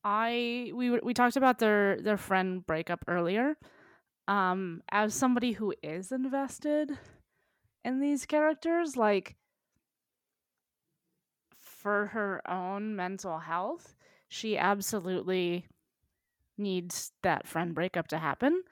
i 0.04 0.72
we 0.76 0.92
we 1.00 1.14
talked 1.16 1.36
about 1.36 1.58
their 1.58 2.00
their 2.00 2.18
friend 2.18 2.66
breakup 2.66 3.04
earlier 3.08 3.56
um 4.32 4.82
as 4.90 5.14
somebody 5.14 5.52
who 5.52 5.74
is 5.84 6.10
invested 6.10 6.98
in 7.84 8.00
these 8.00 8.26
characters 8.26 8.96
like 8.96 9.36
for 11.60 12.06
her 12.08 12.42
own 12.50 12.96
mental 12.96 13.40
health 13.40 13.94
she 14.30 14.58
absolutely 14.58 15.66
needs 16.58 17.12
that 17.24 17.46
friend 17.46 17.76
breakup 17.76 18.08
to 18.08 18.18
happen 18.18 18.64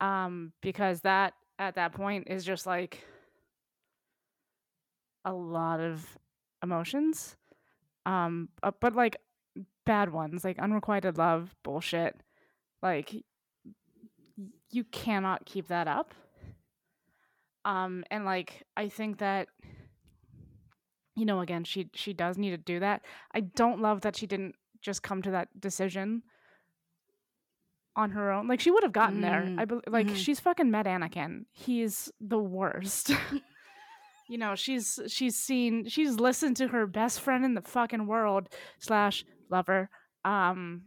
um 0.00 0.52
because 0.62 1.00
that 1.00 1.34
at 1.58 1.74
that 1.74 1.92
point 1.92 2.28
is 2.28 2.44
just 2.44 2.64
like 2.64 3.04
a 5.24 5.32
lot 5.32 5.80
of 5.80 6.16
emotions 6.62 7.36
um 8.06 8.48
uh, 8.62 8.70
but 8.80 8.94
like 8.94 9.16
bad 9.84 10.12
ones 10.12 10.44
like 10.44 10.60
unrequited 10.60 11.18
love 11.18 11.56
bullshit 11.64 12.20
like 12.82 13.24
you 14.70 14.84
cannot 14.84 15.44
keep 15.46 15.68
that 15.68 15.88
up. 15.88 16.14
Um 17.64 18.04
and 18.10 18.24
like 18.24 18.64
i 18.76 18.88
think 18.88 19.18
that 19.18 19.48
you 21.16 21.24
know 21.24 21.40
again 21.40 21.64
she 21.64 21.88
she 21.94 22.12
does 22.12 22.38
need 22.38 22.50
to 22.50 22.56
do 22.56 22.80
that. 22.80 23.02
I 23.34 23.40
don't 23.40 23.80
love 23.80 24.02
that 24.02 24.16
she 24.16 24.26
didn't 24.26 24.54
just 24.80 25.02
come 25.02 25.22
to 25.22 25.30
that 25.32 25.48
decision 25.60 26.22
on 27.96 28.10
her 28.12 28.30
own. 28.30 28.46
Like 28.46 28.60
she 28.60 28.70
would 28.70 28.84
have 28.84 28.92
gotten 28.92 29.20
there. 29.20 29.42
I 29.58 29.64
Mm, 29.64 29.68
bel 29.68 29.80
like 29.88 30.06
mhm. 30.06 30.16
she's 30.16 30.38
fucking 30.40 30.70
met 30.70 30.86
anakin. 30.86 31.46
He's 31.52 32.10
the 32.20 32.38
worst. 32.38 33.10
You 34.30 34.36
know 34.36 34.54
she's 34.54 35.00
she's 35.08 35.36
seen 35.36 35.88
she's 35.88 36.16
listened 36.20 36.58
to 36.58 36.68
her 36.68 36.86
best 36.86 37.18
friend 37.18 37.46
in 37.46 37.54
the 37.54 37.62
fucking 37.62 38.06
world 38.06 38.50
slash 38.78 39.24
lover. 39.50 39.88
Um 40.22 40.82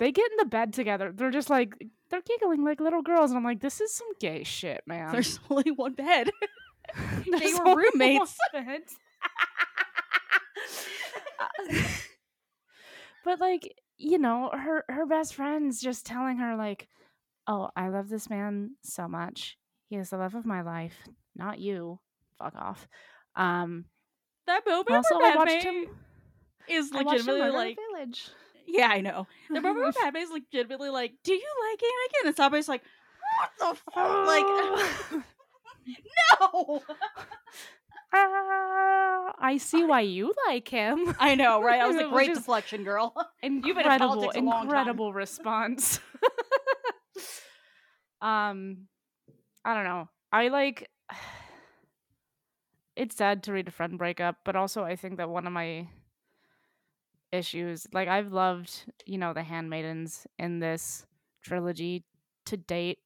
they 0.00 0.10
get 0.10 0.28
in 0.32 0.38
the 0.38 0.44
bed 0.46 0.72
together. 0.72 1.12
They're 1.14 1.30
just 1.30 1.48
like 1.48 1.72
they're 2.14 2.36
giggling 2.38 2.64
like 2.64 2.80
little 2.80 3.02
girls 3.02 3.30
and 3.30 3.38
i'm 3.38 3.44
like 3.44 3.60
this 3.60 3.80
is 3.80 3.92
some 3.94 4.06
gay 4.20 4.44
shit 4.44 4.82
man 4.86 5.12
There's 5.12 5.40
only 5.50 5.70
one 5.72 5.94
bed. 5.94 6.30
There's 7.26 7.40
they 7.40 7.52
were 7.54 7.68
only 7.68 7.84
roommates. 7.92 8.36
one 8.52 8.64
bed. 8.66 8.82
but 13.24 13.40
like 13.40 13.74
you 13.96 14.18
know 14.18 14.50
her 14.52 14.84
her 14.88 15.06
best 15.06 15.34
friend's 15.34 15.80
just 15.80 16.06
telling 16.06 16.38
her 16.38 16.56
like 16.56 16.88
oh 17.48 17.70
i 17.76 17.88
love 17.88 18.08
this 18.08 18.30
man 18.30 18.72
so 18.82 19.08
much 19.08 19.56
he 19.88 19.96
is 19.96 20.10
the 20.10 20.16
love 20.16 20.34
of 20.34 20.46
my 20.46 20.62
life 20.62 20.94
not 21.34 21.58
you 21.58 21.98
fuck 22.38 22.54
off 22.54 22.86
um 23.36 23.86
that 24.46 24.64
moment 24.66 24.90
also 24.90 25.18
where 25.18 25.32
i 25.32 25.36
watched 25.36 25.64
him 25.64 25.86
is 26.68 26.90
I 26.92 27.02
watched 27.02 27.20
him 27.20 27.26
legitimately 27.26 27.40
murder 27.40 27.52
like 27.56 27.78
village 27.92 28.28
Yeah, 28.66 28.88
I 28.88 29.00
know. 29.00 29.26
The 29.50 29.60
Padme 29.60 30.16
is 30.16 30.30
legitimately 30.30 30.90
like, 30.90 31.14
"Do 31.22 31.32
you 31.32 31.50
like 31.70 31.80
Anakin?" 31.80 32.26
and 32.28 32.36
Sabe's 32.36 32.68
like, 32.68 32.82
"What 33.38 33.50
the 33.58 33.80
fuck?" 33.92 34.26
Like, 34.26 35.24
no. 36.42 36.82
Ah, 38.16 39.34
I 39.38 39.56
see 39.56 39.82
why 39.84 40.00
you 40.00 40.32
like 40.46 40.68
him. 40.68 41.14
I 41.20 41.34
know, 41.34 41.60
right? 41.62 41.80
I 41.80 41.86
was 41.86 41.96
like, 41.96 42.06
Which 42.12 42.26
"Great 42.26 42.34
deflection, 42.34 42.84
girl." 42.84 43.12
You've 43.42 43.62
been 43.62 43.70
in 43.70 43.78
incredible, 43.78 44.08
politics 44.08 44.36
a 44.36 44.40
long 44.40 44.52
time. 44.52 44.64
incredible 44.64 45.12
response. 45.12 46.00
um, 48.22 48.86
I 49.64 49.74
don't 49.74 49.84
know. 49.84 50.08
I 50.32 50.48
like. 50.48 50.88
It's 52.96 53.16
sad 53.16 53.42
to 53.42 53.52
read 53.52 53.66
a 53.66 53.72
friend 53.72 53.98
breakup, 53.98 54.36
but 54.44 54.54
also 54.54 54.84
I 54.84 54.94
think 54.94 55.16
that 55.16 55.28
one 55.28 55.48
of 55.48 55.52
my 55.52 55.88
issues, 57.34 57.86
like 57.92 58.08
I've 58.08 58.32
loved, 58.32 58.84
you 59.04 59.18
know, 59.18 59.32
the 59.32 59.42
handmaidens 59.42 60.26
in 60.38 60.60
this 60.60 61.06
trilogy 61.42 62.04
to 62.46 62.56
date, 62.56 63.00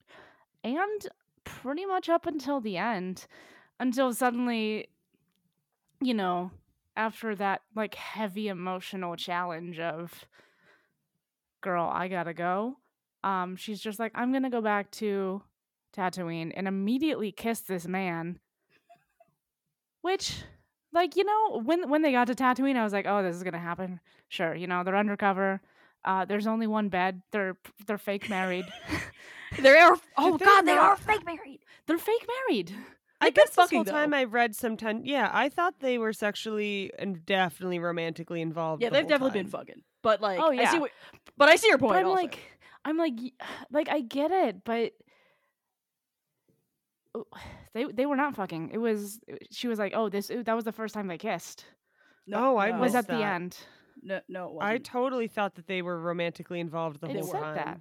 and 0.63 1.09
pretty 1.45 1.87
much 1.87 2.09
up 2.09 2.27
until 2.27 2.61
the 2.61 2.77
end, 2.77 3.27
until 3.81 4.13
suddenly, 4.13 4.89
you 6.01 6.15
know, 6.15 6.51
after 6.97 7.35
that 7.37 7.63
like 7.75 7.95
heavy 7.95 8.49
emotional 8.49 9.17
challenge 9.17 9.79
of 9.79 10.27
girl, 11.61 11.91
I 11.93 12.09
gotta 12.09 12.35
go. 12.35 12.77
Um, 13.25 13.57
she's 13.57 13.81
just 13.81 13.99
like, 13.99 14.13
I'm 14.15 14.33
gonna 14.33 14.51
go 14.51 14.61
back 14.61 14.91
to 14.93 15.43
Tatooine 15.97 16.53
and 16.55 16.69
immediately 16.69 17.33
kiss 17.33 17.61
this 17.61 17.87
man. 17.87 18.39
Which, 20.03 20.43
like, 20.99 21.17
you 21.17 21.25
know, 21.25 21.61
when 21.65 21.89
when 21.89 22.03
they 22.03 22.13
got 22.13 22.27
to 22.27 22.35
Tatooine, 22.35 22.77
I 22.77 22.85
was 22.85 22.93
like, 22.93 23.07
oh, 23.07 23.23
this 23.23 23.37
is 23.37 23.43
gonna 23.43 23.59
happen. 23.59 24.01
Sure, 24.29 24.55
you 24.55 24.67
know, 24.67 24.83
they're 24.85 24.97
undercover. 24.97 25.61
Uh, 26.05 26.25
there's 26.25 26.47
only 26.47 26.67
one 26.67 26.89
bed. 26.89 27.23
They're 27.33 27.57
they're 27.87 27.99
fake 27.99 28.29
married. 28.29 28.67
They 29.59 29.79
are. 29.79 29.97
Oh 30.19 30.37
they're 30.37 30.47
God, 30.47 30.67
they 30.67 30.77
are 30.77 30.97
fake 30.97 31.25
married. 31.25 31.61
they're 31.87 31.97
fake 31.99 32.27
married. 32.29 32.75
I 33.21 33.31
guess 33.31 33.51
this 33.57 33.71
whole 33.71 33.85
time. 33.85 34.13
I 34.13 34.25
read 34.25 34.55
some 34.55 34.77
ten. 34.77 35.05
Yeah, 35.05 35.31
I 35.33 35.49
thought 35.49 35.81
they 35.81 35.97
were 35.97 36.13
sexually 36.13 36.91
and 36.99 37.25
definitely 37.25 37.79
romantically 37.79 38.43
involved. 38.43 38.83
Yeah, 38.83 38.91
the 38.91 38.97
they've 38.97 39.09
definitely 39.09 39.41
been 39.41 39.51
fucking. 39.51 39.83
But 40.03 40.21
like, 40.21 40.39
Oh, 40.39 40.51
I 40.51 40.57
see 40.57 40.63
yeah. 40.77 40.79
what, 40.81 40.91
but 41.39 41.49
I 41.49 41.57
see 41.57 41.69
your 41.69 41.79
point. 41.79 41.95
But 41.95 42.01
I'm 42.01 42.07
also. 42.09 42.23
like, 42.23 42.39
I'm 42.85 42.99
like, 42.99 43.15
like 43.73 43.89
I 43.89 44.01
get 44.03 44.31
it, 44.31 44.65
but 44.65 44.93
they 47.75 47.85
they 47.85 48.07
were 48.07 48.17
not 48.17 48.35
fucking. 48.35 48.71
It 48.73 48.79
was 48.79 49.21
she 49.51 49.69
was 49.69 49.79
like, 49.79 49.93
oh, 49.95 50.09
this 50.09 50.29
that 50.29 50.55
was 50.55 50.65
the 50.65 50.73
first 50.73 50.95
time 50.95 51.07
they 51.07 51.19
kissed. 51.19 51.65
no, 52.27 52.55
Oh, 52.55 52.59
I 52.59 52.71
no, 52.71 52.79
Was 52.81 52.95
missed 52.95 53.09
at 53.11 53.17
the 53.19 53.25
end. 53.25 53.57
No, 54.03 54.21
no, 54.29 54.45
it 54.47 54.53
wasn't. 54.55 54.73
I 54.73 54.79
totally 54.79 55.27
thought 55.29 55.55
that 55.57 55.67
they 55.67 55.83
were 55.83 56.01
romantically 56.01 56.61
involved 56.61 57.01
the 57.01 57.09
It 57.11 57.17
whole 57.17 57.25
said 57.31 57.41
time. 57.41 57.55
that. 57.57 57.81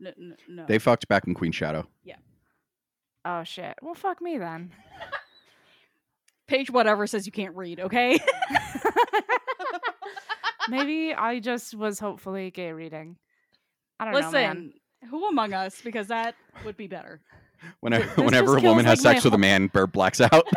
no, 0.00 0.10
no, 0.18 0.34
no. 0.48 0.66
They 0.66 0.78
fucked 0.78 1.08
back 1.08 1.26
in 1.26 1.34
Queen 1.34 1.52
Shadow. 1.52 1.86
Yeah. 2.04 2.16
Oh 3.24 3.44
shit. 3.44 3.74
Well, 3.82 3.94
fuck 3.94 4.20
me 4.20 4.36
then. 4.38 4.72
Page 6.48 6.70
whatever 6.70 7.06
says 7.06 7.24
you 7.24 7.32
can't 7.32 7.56
read. 7.56 7.80
Okay. 7.80 8.18
Maybe 10.68 11.14
I 11.18 11.38
just 11.40 11.74
was 11.74 11.98
hopefully 11.98 12.50
gay 12.50 12.72
reading. 12.72 13.16
I 13.98 14.04
don't 14.04 14.14
know. 14.14 14.20
Listen, 14.20 14.72
who 15.10 15.26
among 15.28 15.52
us? 15.54 15.80
Because 15.82 16.08
that 16.08 16.34
would 16.64 16.76
be 16.76 16.88
better. 16.88 17.20
Whenever, 17.80 18.04
this 18.04 18.16
whenever 18.16 18.56
a 18.56 18.60
woman 18.60 18.84
feels 18.84 18.98
has 18.98 19.04
like 19.04 19.16
sex 19.16 19.24
with 19.24 19.34
a 19.34 19.38
man, 19.38 19.68
Burr 19.68 19.86
blacks 19.86 20.20
out. 20.20 20.46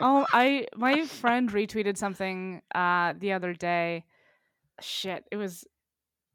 Oh, 0.00 0.26
I 0.32 0.66
my 0.76 1.06
friend 1.06 1.50
retweeted 1.50 1.96
something 1.96 2.60
uh 2.74 3.14
the 3.18 3.32
other 3.32 3.54
day. 3.54 4.04
Shit, 4.80 5.24
it 5.30 5.36
was 5.36 5.64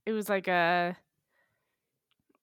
it 0.07 0.11
was 0.11 0.27
like 0.27 0.47
a 0.47 0.97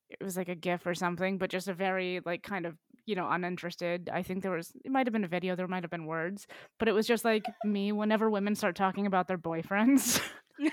it 0.09 0.23
was 0.23 0.37
like 0.37 0.49
a 0.49 0.55
gif 0.55 0.87
or 0.87 0.95
something, 0.95 1.37
but 1.39 1.51
just 1.51 1.67
a 1.67 1.75
very 1.75 2.21
like 2.25 2.45
kind 2.45 2.65
of, 2.65 2.77
you 3.07 3.17
know, 3.17 3.29
uninterested. 3.29 4.09
I 4.13 4.23
think 4.23 4.43
there 4.43 4.53
was 4.53 4.73
it 4.85 4.93
might 4.93 5.07
have 5.07 5.13
been 5.13 5.25
a 5.25 5.29
video, 5.29 5.57
there 5.57 5.67
might 5.67 5.83
have 5.83 5.91
been 5.91 6.07
words, 6.07 6.47
but 6.79 6.87
it 6.87 6.93
was 6.93 7.09
just 7.09 7.25
like 7.25 7.45
me 7.65 7.91
whenever 7.91 8.31
women 8.31 8.55
start 8.55 8.77
talking 8.77 9.07
about 9.07 9.27
their 9.27 9.39
boyfriends. 9.39 10.21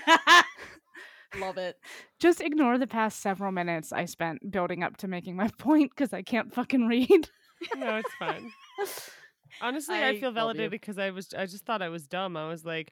Love 1.38 1.58
it. 1.58 1.76
just 2.18 2.40
ignore 2.40 2.78
the 2.78 2.86
past 2.86 3.20
several 3.20 3.52
minutes 3.52 3.92
I 3.92 4.04
spent 4.04 4.50
building 4.50 4.82
up 4.82 4.96
to 4.98 5.08
making 5.08 5.36
my 5.36 5.48
point 5.58 5.90
because 5.90 6.12
I 6.12 6.22
can't 6.22 6.52
fucking 6.52 6.86
read. 6.86 7.28
no, 7.76 7.96
it's 7.96 8.14
fine. 8.18 8.50
Honestly, 9.60 9.96
I 9.96 10.10
I, 10.10 10.20
feel 10.20 10.32
validated 10.32 10.70
because 10.70 10.98
I 10.98 11.10
was 11.10 11.32
I 11.32 11.46
just 11.46 11.64
thought 11.64 11.82
I 11.82 11.88
was 11.88 12.06
dumb. 12.06 12.36
I 12.36 12.48
was 12.48 12.64
like, 12.64 12.90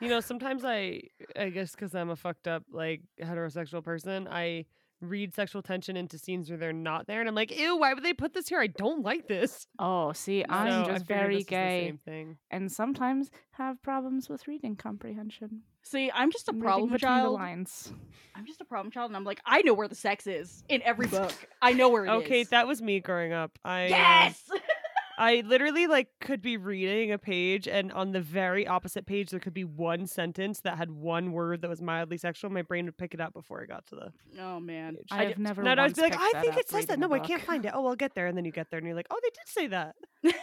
you 0.00 0.08
know, 0.08 0.20
sometimes 0.20 0.64
I 0.64 1.02
I 1.36 1.48
guess 1.50 1.72
because 1.72 1.94
I'm 1.94 2.10
a 2.10 2.16
fucked 2.16 2.46
up 2.48 2.62
like 2.70 3.02
heterosexual 3.20 3.82
person, 3.82 4.28
I 4.30 4.66
read 5.00 5.34
sexual 5.34 5.60
tension 5.60 5.96
into 5.96 6.16
scenes 6.18 6.48
where 6.48 6.56
they're 6.58 6.72
not 6.72 7.06
there, 7.06 7.20
and 7.20 7.28
I'm 7.28 7.34
like, 7.34 7.56
ew, 7.56 7.76
why 7.76 7.92
would 7.92 8.04
they 8.04 8.12
put 8.14 8.32
this 8.32 8.48
here? 8.48 8.60
I 8.60 8.68
don't 8.68 9.02
like 9.02 9.26
this. 9.26 9.66
Oh, 9.78 10.12
see, 10.12 10.44
I'm 10.48 10.84
I 10.84 10.86
just 10.86 11.06
very 11.06 11.34
this 11.34 11.40
was 11.40 11.46
the 11.46 11.50
gay 11.50 11.86
same 11.88 11.98
thing. 11.98 12.36
and 12.50 12.70
sometimes 12.70 13.30
have 13.52 13.82
problems 13.82 14.28
with 14.28 14.46
reading 14.46 14.76
comprehension. 14.76 15.62
See, 15.84 16.10
I'm 16.12 16.32
just 16.32 16.48
a 16.48 16.50
and 16.50 16.60
reading 16.60 16.66
problem 16.68 16.90
between 16.90 17.12
the 17.12 17.20
child. 17.20 17.34
lines. 17.34 17.92
I'm 18.34 18.46
just 18.46 18.60
a 18.60 18.64
problem 18.64 18.90
child, 18.90 19.10
and 19.10 19.16
I'm 19.16 19.24
like, 19.24 19.40
I 19.46 19.62
know 19.62 19.74
where 19.74 19.86
the 19.86 19.94
sex 19.94 20.26
is 20.26 20.64
in 20.68 20.82
every 20.82 21.06
book. 21.06 21.32
I 21.62 21.72
know 21.72 21.88
where 21.88 22.04
it 22.04 22.08
is. 22.10 22.22
Okay, 22.24 22.44
that 22.44 22.66
was 22.66 22.82
me 22.82 22.98
growing 23.00 23.32
up. 23.32 23.58
I 23.64 23.86
yes. 23.86 24.42
I 25.18 25.44
literally 25.46 25.86
like 25.86 26.08
could 26.20 26.42
be 26.42 26.56
reading 26.56 27.12
a 27.12 27.18
page 27.18 27.68
and 27.68 27.92
on 27.92 28.10
the 28.10 28.20
very 28.20 28.66
opposite 28.66 29.06
page 29.06 29.30
there 29.30 29.38
could 29.38 29.54
be 29.54 29.62
one 29.62 30.08
sentence 30.08 30.58
that 30.62 30.76
had 30.76 30.90
one 30.90 31.30
word 31.30 31.62
that 31.62 31.70
was 31.70 31.80
mildly 31.80 32.16
sexual. 32.16 32.50
My 32.50 32.62
brain 32.62 32.86
would 32.86 32.96
pick 32.98 33.14
it 33.14 33.20
up 33.20 33.32
before 33.32 33.62
I 33.62 33.66
got 33.66 33.86
to 33.88 33.94
the 33.94 34.12
oh 34.42 34.58
man. 34.58 34.96
page. 34.96 35.06
I 35.12 35.16
have 35.26 35.28
did- 35.28 35.38
never 35.38 35.62
No, 35.62 35.74
no, 35.74 35.84
I'd 35.84 35.94
be 35.94 36.00
like, 36.02 36.16
I 36.18 36.40
think 36.40 36.56
it 36.56 36.68
says 36.68 36.86
that. 36.86 36.98
No, 36.98 37.12
I 37.12 37.20
can't 37.20 37.42
find 37.42 37.64
it. 37.64 37.70
Oh, 37.74 37.86
I'll 37.86 37.94
get 37.94 38.16
there, 38.16 38.26
and 38.26 38.36
then 38.36 38.44
you 38.44 38.50
get 38.50 38.70
there, 38.70 38.78
and 38.78 38.86
you're 38.88 38.96
like, 38.96 39.06
oh, 39.10 39.20
they 39.22 39.28
did 39.30 39.46
say 39.48 39.66
that. 39.68 39.94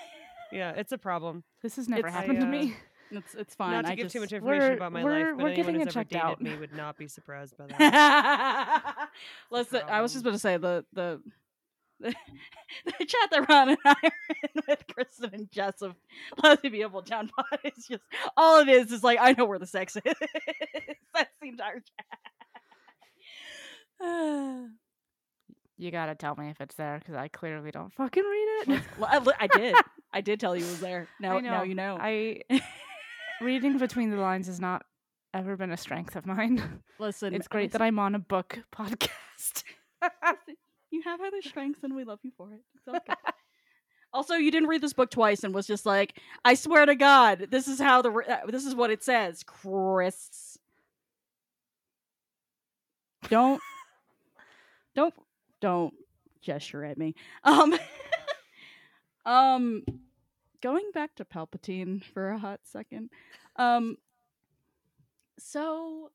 yeah, 0.54 0.72
it's 0.72 0.94
a 0.94 0.98
problem. 0.98 1.44
This 1.62 1.76
has 1.76 1.89
never 1.89 2.08
It's- 2.08 2.14
happened 2.14 2.38
I, 2.38 2.42
to 2.42 2.48
uh, 2.48 2.50
me. 2.50 2.76
It's 3.12 3.36
it's 3.36 3.55
fine. 3.55 3.72
Not 3.74 3.86
to 3.86 3.91
I 3.91 3.95
give 3.95 4.05
just... 4.05 4.14
too 4.14 4.22
much 4.22 4.32
information 4.32 4.62
We're- 4.64 4.76
about 4.78 4.91
my 4.93 5.03
we're- 5.03 5.24
life, 5.26 5.34
but 5.38 5.43
we're 5.43 5.49
anyone 5.49 5.55
getting 5.74 5.76
who's 5.76 5.82
it 5.82 5.88
ever 5.89 5.93
checked 5.93 6.12
dated 6.12 6.26
out. 6.26 6.41
me 6.41 6.55
would 6.55 6.74
not 6.74 6.97
be 6.97 7.07
surprised 7.07 7.57
by 7.57 7.66
that. 7.80 9.09
Listen, 9.51 9.82
I 9.88 10.01
was 10.01 10.14
just 10.14 10.24
problem. 10.24 10.32
going 10.32 10.36
to 10.36 10.39
say 10.39 10.57
the 10.57 10.86
the 10.93 11.22
the, 11.99 12.16
the 12.99 13.05
chat 13.05 13.30
that 13.32 13.47
Ron 13.49 13.70
and 13.70 13.78
I 13.86 13.95
are 14.03 14.12
in 14.55 14.62
with 14.68 14.84
Kristen 14.93 15.30
and 15.34 15.51
Jess 15.51 15.82
of 15.82 15.95
Let's 16.41 16.62
Be 16.62 16.82
Able 16.82 17.03
Town 17.03 17.30
Pod 17.36 17.59
is 17.64 17.86
just 17.86 18.01
all 18.36 18.59
it 18.62 18.70
is 18.70 18.91
is 18.91 19.03
like 19.03 19.20
I 19.22 19.34
know 19.34 19.45
where 19.45 19.59
the 19.59 19.68
sex 19.68 19.95
is. 19.97 20.01
That's 21.14 21.30
the 21.41 21.47
entire 21.49 21.82
chat. 23.99 24.70
You 25.78 25.89
gotta 25.89 26.14
tell 26.14 26.36
me 26.36 26.49
if 26.51 26.62
it's 26.62 26.76
there 26.76 26.99
because 26.99 27.16
I 27.16 27.28
clearly 27.28 27.72
don't 27.72 27.91
fucking 27.93 28.24
read 28.24 28.64
it. 28.68 28.84
Well, 28.99 29.09
I, 29.12 29.45
I 29.45 29.47
did. 29.47 29.74
I 30.14 30.22
did 30.22 30.39
tell 30.39 30.55
you 30.55 30.64
it 30.64 30.70
was 30.70 30.80
there. 30.80 31.07
Now, 31.20 31.38
I 31.38 31.41
now 31.41 31.64
you 31.64 31.74
know. 31.74 31.97
I 31.99 32.41
reading 33.42 33.78
between 33.78 34.12
the 34.12 34.18
lines 34.18 34.48
has 34.48 34.60
not 34.60 34.86
ever 35.34 35.56
been 35.56 35.72
a 35.72 35.78
strength 35.78 36.16
of 36.16 36.26
mine. 36.26 36.82
listen. 37.00 37.34
it's 37.34 37.48
great 37.48 37.72
that 37.72 37.82
I'm 37.82 38.00
on 38.00 38.16
a 38.16 38.20
book 38.20 38.60
podcast. 38.76 39.64
you 40.92 41.02
have 41.04 41.22
other 41.22 41.42
strengths, 41.42 41.84
and 41.84 41.96
we 41.96 42.04
love 42.04 42.20
you 42.24 42.32
for 42.38 42.54
it. 42.54 42.62
It's 42.76 42.88
okay. 42.88 43.14
also, 44.14 44.36
you 44.36 44.52
didn't 44.52 44.70
read 44.70 44.82
this 44.82 44.94
book 44.94 45.10
twice, 45.10 45.44
and 45.44 45.54
was 45.54 45.68
just 45.68 45.86
like, 45.86 46.20
"I 46.46 46.54
swear 46.54 46.86
to 46.86 46.96
God, 46.96 47.48
this 47.52 47.68
is 47.68 47.80
how 47.80 48.02
the 48.02 48.12
re- 48.12 48.26
uh, 48.28 48.46
this 48.48 48.66
is 48.66 48.76
what 48.76 48.92
it 48.92 49.04
says." 49.04 49.44
Chris, 49.44 50.58
don't, 53.30 53.62
don't, 54.96 55.14
don't 55.62 55.94
gesture 56.42 56.84
at 56.84 56.98
me. 56.98 57.16
Um, 57.44 57.78
um, 59.26 59.84
going 60.62 60.89
back 60.93 61.16
to 61.16 61.26
Palpatine 61.26 62.03
for 62.03 62.30
a 62.30 62.39
hot 62.39 62.62
second. 62.64 63.09
Um, 63.55 63.97
so 65.39 66.12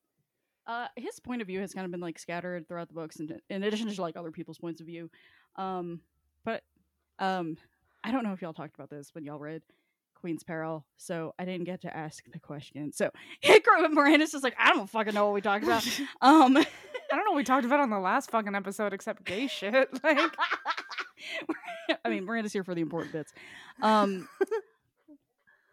uh 0.66 0.86
his 0.96 1.20
point 1.20 1.40
of 1.40 1.46
view 1.46 1.60
has 1.60 1.72
kind 1.72 1.84
of 1.84 1.90
been 1.90 2.00
like 2.00 2.18
scattered 2.18 2.66
throughout 2.66 2.88
the 2.88 2.94
books 2.94 3.16
and 3.16 3.40
in 3.50 3.62
addition 3.62 3.92
to 3.92 4.00
like 4.02 4.16
other 4.16 4.30
people's 4.30 4.58
points 4.58 4.80
of 4.80 4.86
view 4.86 5.10
um 5.56 6.00
but 6.44 6.62
um 7.18 7.56
i 8.04 8.10
don't 8.10 8.24
know 8.24 8.32
if 8.32 8.42
y'all 8.42 8.52
talked 8.52 8.74
about 8.74 8.90
this 8.90 9.14
when 9.14 9.24
y'all 9.24 9.38
read 9.38 9.62
queen's 10.14 10.42
peril 10.42 10.84
so 10.96 11.34
i 11.38 11.44
didn't 11.44 11.64
get 11.64 11.82
to 11.82 11.96
ask 11.96 12.24
the 12.32 12.38
question 12.38 12.92
so 12.92 13.10
miranda's 13.90 14.32
just 14.32 14.44
like 14.44 14.56
i 14.58 14.72
don't 14.72 14.90
fucking 14.90 15.14
know 15.14 15.26
what 15.26 15.34
we 15.34 15.40
talked 15.40 15.64
about 15.64 15.84
um 16.20 16.56
I 17.12 17.14
don't 17.14 17.24
know 17.24 17.32
what 17.32 17.36
we 17.36 17.44
talked 17.44 17.64
about 17.64 17.80
on 17.80 17.90
the 17.90 17.98
last 17.98 18.30
fucking 18.30 18.54
episode 18.54 18.92
except 18.92 19.24
gay 19.24 19.46
shit. 19.46 19.88
Like, 20.02 20.18
I 22.04 22.08
mean, 22.08 22.24
Miranda's 22.24 22.52
here 22.52 22.64
for 22.64 22.74
the 22.74 22.80
important 22.80 23.12
bits. 23.12 23.32
Um, 23.82 24.28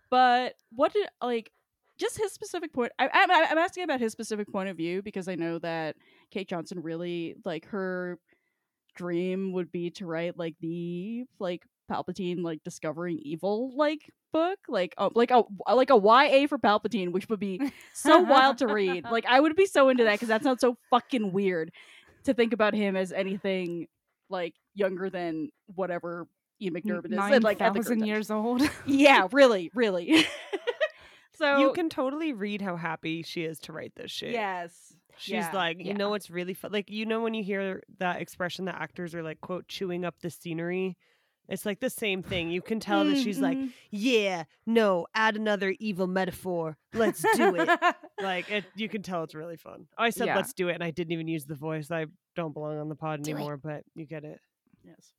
but 0.09 0.55
what 0.72 0.93
did 0.93 1.07
like 1.22 1.51
just 1.97 2.18
his 2.18 2.32
specific 2.32 2.74
point? 2.74 2.91
I, 2.99 3.09
I'm, 3.14 3.32
I'm 3.32 3.57
asking 3.57 3.84
about 3.84 3.99
his 3.99 4.11
specific 4.11 4.51
point 4.51 4.70
of 4.70 4.78
view 4.78 5.01
because 5.01 5.28
I 5.28 5.36
know 5.36 5.59
that 5.59 5.95
Kate 6.32 6.47
Johnston 6.47 6.82
really 6.82 7.36
like 7.45 7.68
her 7.68 8.20
dream 8.95 9.53
would 9.53 9.72
be 9.72 9.89
to 9.91 10.05
write 10.05 10.38
like 10.38 10.55
the 10.61 11.26
like 11.39 11.64
Palpatine 11.91 12.43
like 12.43 12.64
discovering 12.64 13.20
evil 13.22 13.76
like 13.76 14.09
book 14.32 14.57
like 14.68 14.93
uh, 14.97 15.09
like 15.14 15.32
a 15.32 15.43
like 15.74 15.89
a 15.89 15.95
YA 15.95 16.47
for 16.47 16.57
Palpatine 16.57 17.11
which 17.11 17.30
would 17.30 17.39
be 17.39 17.59
so 17.93 18.20
wild 18.20 18.57
to 18.59 18.68
read 18.68 19.03
like 19.05 19.26
I 19.28 19.39
would 19.39 19.55
be 19.55 19.66
so 19.66 19.89
into 19.89 20.03
that 20.05 20.14
because 20.14 20.30
that 20.30 20.43
sounds 20.43 20.61
so 20.61 20.78
fucking 20.89 21.32
weird 21.32 21.72
to 22.24 22.34
think 22.34 22.53
about 22.53 22.74
him 22.74 22.95
as 22.95 23.11
anything 23.11 23.88
like 24.30 24.55
younger 24.76 25.09
than 25.09 25.49
whatever 25.67 26.28
Ian 26.61 26.74
McDiarmid 26.76 27.05
is 27.05 27.11
nine 27.11 27.41
like 27.41 27.59
thousand 27.59 28.05
years 28.05 28.32
old. 28.32 28.61
Yeah, 28.86 29.28
really, 29.32 29.71
really. 29.74 30.26
So 31.36 31.57
you 31.57 31.74
can 31.74 31.89
totally 31.89 32.32
read 32.32 32.61
how 32.61 32.76
happy 32.76 33.24
she 33.24 33.43
is 33.43 33.59
to 33.61 33.74
write 33.74 33.93
this 33.95 34.11
shit. 34.11 34.32
Yes. 34.32 34.93
She's 35.17 35.34
yeah, 35.34 35.51
like, 35.53 35.80
you 35.80 35.86
yeah. 35.86 35.93
know 35.93 36.09
what's 36.09 36.30
really 36.30 36.53
fun? 36.53 36.71
Like, 36.71 36.89
you 36.89 37.05
know, 37.05 37.21
when 37.21 37.34
you 37.34 37.43
hear 37.43 37.82
that 37.99 38.21
expression 38.21 38.65
that 38.65 38.76
actors 38.76 39.13
are 39.15 39.24
like, 39.24 39.41
quote, 39.41 39.67
chewing 39.67 40.05
up 40.05 40.15
the 40.21 40.30
scenery, 40.30 40.97
it's 41.49 41.65
like 41.65 41.80
the 41.80 41.89
same 41.89 42.24
thing. 42.24 42.49
You 42.49 42.61
can 42.61 42.80
tell 42.80 43.03
that 43.05 43.17
she's 43.17 43.39
like, 43.39 43.57
Mhm. 43.57 43.71
yeah, 43.91 44.43
no, 44.65 45.07
add 45.13 45.36
another 45.36 45.76
evil 45.80 46.07
metaphor. 46.07 46.78
Let's 46.93 47.24
do 47.36 47.55
it. 47.55 47.69
like, 48.21 48.49
it, 48.49 48.65
you 48.76 48.88
can 48.88 49.01
tell 49.01 49.24
it's 49.24 49.36
really 49.36 49.57
fun. 49.57 49.88
I 49.97 50.09
said, 50.11 50.28
Yeah. 50.28 50.36
let's 50.36 50.53
do 50.53 50.69
it. 50.69 50.76
And 50.76 50.84
I 50.84 50.91
didn't 50.91 51.11
even 51.13 51.28
use 51.28 51.45
the 51.45 51.55
voice. 51.55 51.91
I 51.91 52.05
don't 52.36 52.53
belong 52.53 52.80
on 52.80 52.89
the 52.89 52.95
pod 52.95 53.24
Do 53.24 53.32
it. 53.32 53.36
anymore, 53.36 53.57
but 53.57 53.84
you 53.95 54.05
get 54.05 54.24
it. 54.24 54.39
Yes. 54.84 55.14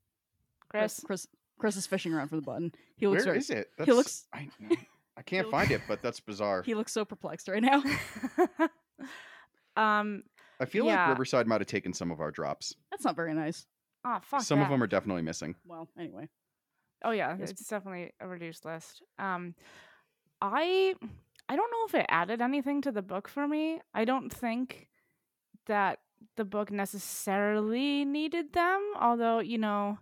Chris. 0.69 1.01
Chris 1.05 1.27
Chris 1.59 1.77
is 1.77 1.87
fishing 1.87 2.13
around 2.13 2.29
for 2.29 2.37
the 2.37 2.43
button. 2.43 2.73
He 2.97 3.07
looks 3.07 3.25
Where 3.25 3.35
very, 3.35 3.39
is 3.39 3.51
it? 3.51 3.69
he 3.85 3.93
looks- 3.93 4.27
I, 4.33 4.49
I 5.17 5.23
can't 5.23 5.49
find 5.51 5.71
it, 5.71 5.83
but 5.87 6.03
that's 6.03 6.19
bizarre. 6.21 6.63
he 6.67 6.75
looks 6.75 6.93
so 6.93 7.05
perplexed 7.05 7.49
right 7.49 7.63
now. 7.63 7.83
um. 9.77 10.25
I 10.61 10.67
feel 10.67 10.87
yeah. 10.87 11.03
like 11.03 11.11
Riverside 11.11 11.47
might 11.47 11.61
have 11.61 11.67
taken 11.67 11.93
some 11.93 12.11
of 12.11 12.21
our 12.21 12.31
drops. 12.31 12.75
That's 12.91 13.05
not 13.05 13.17
very 13.17 13.35
nice. 13.35 13.67
Oh 14.05 14.19
fuck. 14.23 14.43
some 14.43 14.61
of 14.61 14.69
them 14.69 14.83
are 14.83 14.87
definitely 14.87 15.23
missing. 15.23 15.55
Well, 15.67 15.89
anyway. 15.99 16.29
Oh 17.05 17.11
yeah, 17.11 17.37
Yes. 17.39 17.51
it's 17.51 17.69
definitely 17.69 18.13
a 18.21 18.29
reduced 18.29 18.65
list. 18.65 19.03
Um, 19.19 19.55
I 20.41 20.95
I 21.49 21.57
don't 21.57 21.71
know 21.71 21.87
if 21.89 21.95
it 21.95 22.07
added 22.09 22.41
anything 22.41 22.83
to 22.83 22.93
the 22.93 23.03
book 23.03 23.29
for 23.29 23.49
me. 23.49 23.81
I 23.95 24.05
don't 24.05 24.33
think 24.33 24.89
that 25.67 25.99
the 26.37 26.45
book 26.45 26.71
necessarily 26.71 28.05
needed 28.05 28.53
them, 28.53 28.81
although 29.01 29.39
you 29.41 29.59
know, 29.59 29.99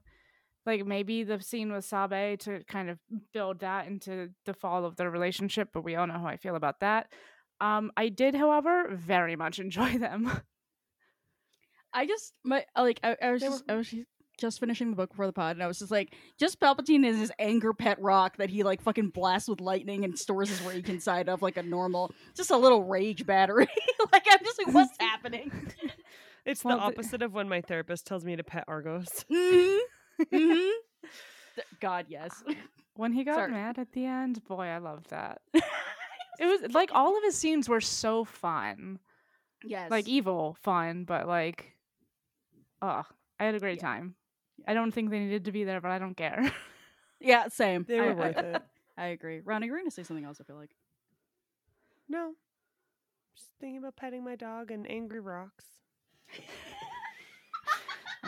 like 0.67 0.85
maybe 0.87 1.23
the 1.25 1.41
scene 1.41 1.73
with 1.73 1.85
Sabe 1.85 2.39
to 2.41 2.63
kind 2.69 2.91
of 2.91 2.99
build 3.33 3.61
that 3.61 3.87
into 3.87 4.31
the 4.47 4.55
fall 4.55 4.85
of 4.85 4.97
their 4.97 5.11
relationship. 5.11 5.69
But 5.73 5.85
we 5.85 5.97
all 5.97 6.07
know 6.07 6.19
how 6.19 6.27
I 6.27 6.37
feel 6.37 6.57
about 6.57 6.81
that. 6.81 7.09
Um, 7.61 7.93
I 7.97 8.09
did, 8.09 8.35
however, 8.35 8.89
very 8.93 9.37
much 9.37 9.59
enjoy 9.61 9.99
them. 9.99 10.31
I 11.93 12.07
just 12.07 12.33
my 12.45 12.65
like 12.77 13.01
I, 13.03 13.17
I 13.23 13.31
was 13.33 13.43
They 13.43 13.49
just 13.49 13.65
I 13.69 13.75
was 13.75 13.89
just- 13.91 14.07
just 14.41 14.59
finishing 14.61 14.89
the 14.91 14.97
book 14.97 15.11
before 15.11 15.27
the 15.27 15.33
pod, 15.33 15.55
and 15.57 15.63
I 15.63 15.67
was 15.67 15.79
just 15.79 15.91
like, 15.93 16.15
just 16.41 16.59
Palpatine 16.59 17.05
is 17.05 17.19
his 17.19 17.31
anger 17.39 17.75
pet 17.75 18.01
rock 18.01 18.39
that 18.39 18.49
he 18.49 18.63
like 18.63 18.81
fucking 18.81 19.11
blasts 19.11 19.47
with 19.47 19.61
lightning 19.61 20.05
and 20.05 20.19
stores 20.19 20.49
his 20.49 20.61
rage 20.63 20.89
inside 20.89 21.29
of 21.29 21.43
like 21.43 21.59
a 21.59 21.63
normal, 21.63 22.11
just 22.35 22.51
a 22.51 22.57
little 22.57 22.83
rage 22.83 23.27
battery. 23.27 23.69
like 24.13 24.25
I'm 24.29 24.39
just 24.43 24.59
like, 24.59 24.75
what's 24.75 24.97
happening? 24.99 25.53
It's 26.45 26.65
Well, 26.65 26.77
the 26.77 26.81
the- 26.81 26.87
opposite 26.87 27.23
of 27.23 27.35
when 27.35 27.49
my 27.49 27.61
therapist 27.61 28.07
tells 28.07 28.25
me 28.25 28.37
to 28.37 28.45
pet 28.45 28.65
Argos. 28.69 29.25
hmm 29.33 29.79
hmm 30.31 30.69
God, 31.81 32.07
yes. 32.09 32.43
when 32.95 33.13
he 33.13 33.25
got 33.25 33.35
Sorry. 33.37 33.51
mad 33.51 33.79
at 33.79 33.93
the 33.93 34.05
end, 34.07 34.43
boy, 34.47 34.67
I 34.67 34.79
loved 34.79 35.11
that. 35.11 35.41
It 36.41 36.47
was 36.47 36.73
like 36.73 36.91
all 36.95 37.17
of 37.17 37.23
his 37.23 37.37
scenes 37.37 37.69
were 37.69 37.81
so 37.83 38.25
fun. 38.25 38.99
yes. 39.63 39.91
like 39.91 40.09
evil 40.09 40.57
fun, 40.63 41.05
but 41.05 41.29
like, 41.29 41.77
oh, 42.81 43.05
I 43.39 43.45
had 43.45 43.55
a 43.55 43.61
great 43.61 43.77
Yeah. 43.77 43.83
time. 43.83 44.15
I 44.67 44.73
don't 44.75 44.91
think 44.93 45.11
they 45.11 45.19
needed 45.21 45.45
to 45.45 45.53
be 45.53 45.63
there, 45.65 45.81
but 45.81 45.91
I 45.91 45.99
don't 45.99 46.17
care. 46.17 46.51
yeah, 47.21 47.49
same. 47.49 47.85
They 47.87 48.01
were 48.01 48.11
I- 48.13 48.15
worth 48.15 48.39
it. 48.39 48.63
I 48.97 49.07
agree. 49.09 49.41
Ronnie, 49.45 49.67
you're 49.67 49.77
gonna 49.79 49.91
say 49.91 50.03
something 50.03 50.25
else. 50.25 50.41
I 50.41 50.45
feel 50.45 50.57
like. 50.57 50.75
No. 52.09 52.33
Just 53.37 53.49
thinking 53.61 53.79
about 53.79 53.97
petting 53.97 54.25
my 54.25 54.35
dog 54.35 54.71
and 54.71 54.91
angry 54.91 55.21
rocks. 55.21 55.65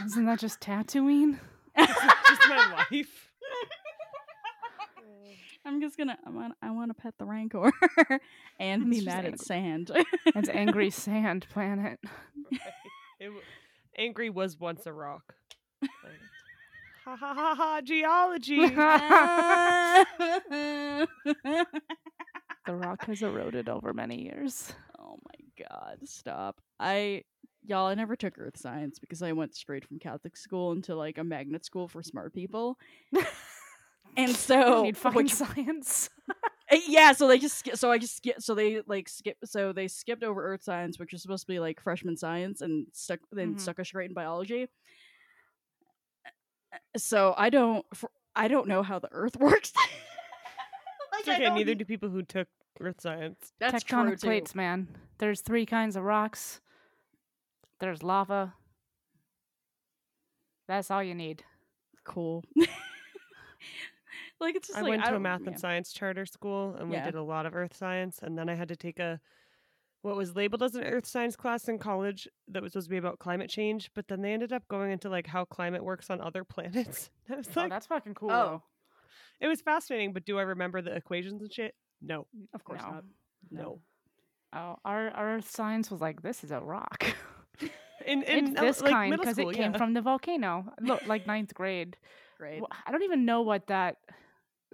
Isn't 0.04 0.26
that 0.26 0.38
just 0.38 0.60
Tatooine? 0.60 1.38
Just 1.76 2.48
my 2.48 2.84
life. 2.90 3.30
I'm 5.66 5.80
just 5.80 5.96
gonna. 5.96 6.18
I 6.26 6.30
want. 6.30 6.54
I 6.60 6.70
want 6.72 6.90
to 6.90 6.94
pet 6.94 7.14
the 7.18 7.24
Rancor 7.24 7.72
and 8.60 8.90
be 8.90 8.96
just 8.96 9.06
mad 9.06 9.24
at 9.24 9.40
sand. 9.40 9.90
It's 10.26 10.48
angry 10.48 10.90
sand 10.90 11.46
planet. 11.50 11.98
It 13.20 13.30
angry 13.96 14.28
was 14.28 14.58
once 14.58 14.86
a 14.86 14.92
rock. 14.92 15.34
Like, 15.80 15.90
ha 17.04 17.16
ha 17.16 17.32
ha 17.32 17.54
ha! 17.54 17.80
Geology. 17.80 18.66
The 22.66 22.74
rock 22.74 23.06
has 23.06 23.22
eroded 23.22 23.68
over 23.68 23.94
many 23.94 24.24
years. 24.24 24.74
Oh 24.98 25.18
my 25.24 25.64
god, 25.68 25.98
stop. 26.04 26.60
I 26.80 27.22
y'all 27.64 27.86
I 27.86 27.94
never 27.94 28.16
took 28.16 28.38
earth 28.38 28.56
science 28.58 28.98
because 28.98 29.22
I 29.22 29.32
went 29.32 29.54
straight 29.54 29.84
from 29.86 29.98
Catholic 29.98 30.36
school 30.36 30.72
into 30.72 30.94
like 30.94 31.18
a 31.18 31.24
magnet 31.24 31.64
school 31.64 31.88
for 31.88 32.02
smart 32.02 32.32
people. 32.34 32.78
and 34.16 34.28
You 34.28 34.34
so 34.34 34.82
need 34.82 34.96
fucking 34.96 35.16
which- 35.16 35.32
science. 35.34 36.10
uh, 36.30 36.76
yeah, 36.88 37.12
so 37.12 37.28
they 37.28 37.38
just 37.38 37.58
sk- 37.58 37.76
so 37.76 37.90
I 37.90 37.98
just 37.98 38.16
skip 38.16 38.40
so 38.40 38.54
they 38.54 38.80
like 38.86 39.08
skip 39.08 39.36
so 39.44 39.72
they 39.72 39.88
skipped 39.88 40.22
over 40.22 40.44
earth 40.52 40.62
science 40.62 40.98
which 40.98 41.12
was 41.12 41.22
supposed 41.22 41.42
to 41.46 41.52
be 41.52 41.58
like 41.60 41.80
freshman 41.80 42.16
science 42.16 42.60
and 42.62 42.86
stuck 42.92 43.20
then 43.32 43.54
Mhm. 43.54 43.60
stuck 43.60 43.78
us 43.80 43.88
straight 43.88 44.08
in 44.10 44.14
biology. 44.14 44.68
So 46.96 47.34
I 47.36 47.50
don't 47.50 47.84
fr- 47.94 48.06
I 48.34 48.48
don't 48.48 48.66
know 48.68 48.82
how 48.82 48.98
the 48.98 49.08
earth 49.12 49.36
works. 49.40 49.72
Like, 51.12 51.28
okay. 51.28 51.50
Neither 51.54 51.74
do 51.74 51.84
people 51.84 52.08
who 52.10 52.22
took 52.22 52.48
earth 52.80 53.00
science. 53.00 53.52
That's 53.60 53.84
true 53.84 53.98
Tectonic 53.98 54.20
too. 54.20 54.26
plates, 54.26 54.54
man. 54.54 54.88
There's 55.18 55.40
three 55.40 55.66
kinds 55.66 55.94
of 55.96 56.02
rocks. 56.02 56.60
There's 57.80 58.02
lava. 58.02 58.54
That's 60.68 60.90
all 60.90 61.02
you 61.02 61.14
need. 61.14 61.42
Cool. 62.04 62.44
like 64.40 64.56
it's 64.56 64.68
just 64.68 64.78
I 64.78 64.82
like, 64.82 64.90
went 64.90 65.04
to 65.04 65.16
a 65.16 65.20
math 65.20 65.42
yeah. 65.42 65.50
and 65.50 65.60
science 65.60 65.92
charter 65.92 66.26
school, 66.26 66.76
and 66.78 66.88
we 66.88 66.96
Yeah. 66.96 67.04
did 67.04 67.14
a 67.14 67.22
lot 67.22 67.46
of 67.46 67.54
earth 67.54 67.76
science. 67.76 68.20
And 68.22 68.38
then 68.38 68.48
I 68.48 68.54
had 68.54 68.68
to 68.68 68.76
take 68.76 68.98
a 68.98 69.20
what 70.02 70.16
was 70.16 70.36
labeled 70.36 70.62
as 70.62 70.74
an 70.74 70.84
earth 70.84 71.06
science 71.06 71.34
class 71.34 71.66
in 71.66 71.78
college 71.78 72.28
that 72.48 72.62
was 72.62 72.72
supposed 72.72 72.88
to 72.88 72.90
be 72.90 72.98
about 72.98 73.18
climate 73.18 73.48
change. 73.48 73.90
But 73.94 74.06
then 74.06 74.20
they 74.20 74.32
ended 74.34 74.52
up 74.52 74.68
going 74.68 74.92
into 74.92 75.08
like 75.08 75.26
how 75.26 75.46
climate 75.46 75.82
works 75.82 76.10
on 76.10 76.20
other 76.20 76.44
planets. 76.54 77.10
I 77.30 77.36
was 77.36 77.48
oh, 77.56 77.60
like, 77.60 77.70
that's 77.70 77.86
fucking 77.86 78.12
oh. 78.12 78.18
cool. 78.20 78.30
Oh, 78.30 78.62
it 79.40 79.48
was 79.48 79.60
fascinating. 79.60 80.12
But 80.12 80.24
do 80.24 80.38
I 80.38 80.42
remember 80.42 80.82
the 80.82 80.94
equations 80.94 81.42
and 81.42 81.52
shit? 81.52 81.74
No, 82.02 82.26
Of 82.52 82.64
course 82.64 82.82
No. 82.82 82.90
not. 82.90 83.04
no. 83.50 83.80
Oh, 84.52 84.76
our 84.84 85.08
our 85.10 85.36
earth 85.36 85.50
science 85.50 85.90
was 85.90 86.00
like 86.00 86.22
this 86.22 86.44
is 86.44 86.50
a 86.50 86.60
rock. 86.60 87.04
In, 88.06 88.22
in 88.24 88.48
it's 88.48 88.60
this 88.60 88.80
like, 88.82 88.90
kind 88.92 89.16
because 89.18 89.38
it 89.38 89.50
came 89.52 89.72
yeah. 89.72 89.78
from 89.78 89.94
the 89.94 90.02
volcano. 90.02 90.66
Look, 90.80 91.06
like 91.06 91.26
ninth 91.28 91.54
grade. 91.54 91.96
Great. 92.36 92.60
Wh- 92.60 92.76
I 92.86 92.92
don't 92.92 93.02
even 93.02 93.24
know 93.24 93.40
what 93.40 93.68
that 93.68 93.96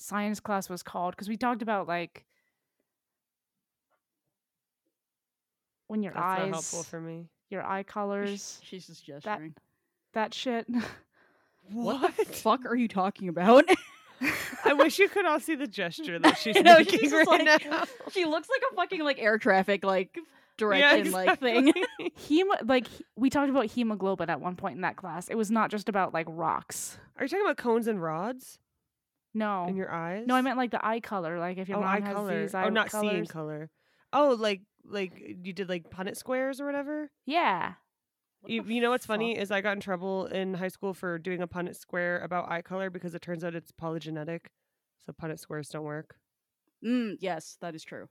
science 0.01 0.41
class 0.41 0.69
was 0.69 0.83
called 0.83 1.13
because 1.15 1.29
we 1.29 1.37
talked 1.37 1.63
about 1.63 1.87
like 1.87 2.25
when 5.87 6.03
your 6.03 6.13
That's 6.13 6.23
not 6.23 6.41
eyes, 6.41 6.51
helpful 6.51 6.83
for 6.83 7.01
me. 7.01 7.29
your 7.51 7.63
eye 7.65 7.83
colors, 7.83 8.61
She's 8.63 8.87
just 8.87 9.05
gesturing. 9.05 9.55
that 10.15 10.33
shit. 10.35 10.67
What 11.73 12.17
the 12.17 12.25
fuck 12.27 12.65
are 12.67 12.77
you 12.77 12.89
talking 12.89 13.29
about? 13.29 13.65
I 14.65 14.73
wish 14.75 14.99
you 14.99 15.09
could 15.09 15.25
all 15.25 15.41
see 15.41 15.55
the 15.55 15.67
gesture 15.67 16.19
that 16.19 16.37
she's 16.39 16.57
No, 16.57 16.79
making 16.79 16.99
she's 17.01 17.13
right 17.13 17.27
like- 17.27 17.65
now. 17.71 17.85
she 18.13 18.25
looks 18.25 18.49
like 18.49 18.63
a 18.73 18.75
fucking 18.77 19.03
like 19.03 19.19
air 19.21 19.39
traffic 19.39 19.85
like 19.85 20.19
direction 20.61 21.13
like 21.13 21.41
thing. 21.41 21.73
Hemo, 22.29 22.69
like 22.69 22.87
we 23.17 23.31
talked 23.31 23.51
about 23.51 23.67
hemoglobin 23.67 24.31
at 24.31 24.41
one 24.41 24.57
point 24.57 24.77
in 24.77 24.83
that 24.83 24.97
class. 24.97 25.29
It 25.29 25.37
was 25.37 25.51
not 25.51 25.71
just 25.71 25.89
about 25.89 26.15
like 26.15 26.27
rocks. 26.29 26.99
Are 27.17 27.25
you 27.25 27.29
talking 27.29 27.45
about 27.45 27.57
cones 27.57 27.87
and 27.87 28.01
rods 28.01 28.59
No, 29.35 29.67
in 29.67 29.77
your 29.77 29.91
eyes? 29.91 30.25
no, 30.27 30.35
I 30.35 30.43
meant 30.43 30.57
like 30.57 30.71
the 30.71 30.85
eye 30.87 31.01
color. 31.01 31.39
Like 31.39 31.59
if 31.59 31.69
your 31.69 31.79
oh, 31.79 31.83
mom 31.83 31.91
eye 31.91 32.01
has 32.07 32.15
color. 32.15 32.41
these 32.43 32.55
eye 32.55 32.67
oh, 32.67 32.69
not 32.69 32.91
seeing 32.91 33.27
color. 33.27 33.71
Oh, 34.13 34.37
like 34.39 34.63
like 34.85 35.13
you 35.43 35.53
did 35.53 35.69
like 35.69 35.91
Punnett 35.91 36.17
squares 36.17 36.61
or 36.61 36.67
whatever. 36.67 37.11
Yeah. 37.27 37.75
You, 38.47 38.65
you 38.65 38.81
know 38.81 38.91
what's 38.91 39.05
funny 39.05 39.35
fuck? 39.35 39.43
is 39.43 39.51
I 39.51 39.61
got 39.61 39.73
in 39.73 39.81
trouble 39.81 40.27
in 40.27 40.55
high 40.55 40.69
school 40.69 40.95
for 40.95 41.19
doing 41.19 41.43
a 41.43 41.49
Punnett 41.49 41.77
square 41.77 42.21
about 42.21 42.51
eye 42.51 42.63
color 42.63 42.89
because 42.89 43.15
it 43.15 43.21
turns 43.21 43.45
out 43.45 43.55
it's 43.55 43.71
polygenetic, 43.71 44.47
so 45.05 45.13
Punnett 45.13 45.39
squares 45.39 45.69
don't 45.69 45.85
work. 45.85 46.17
Mm, 46.83 47.17
yes, 47.21 47.59
that 47.61 47.75
is 47.75 47.85
true. 47.85 48.09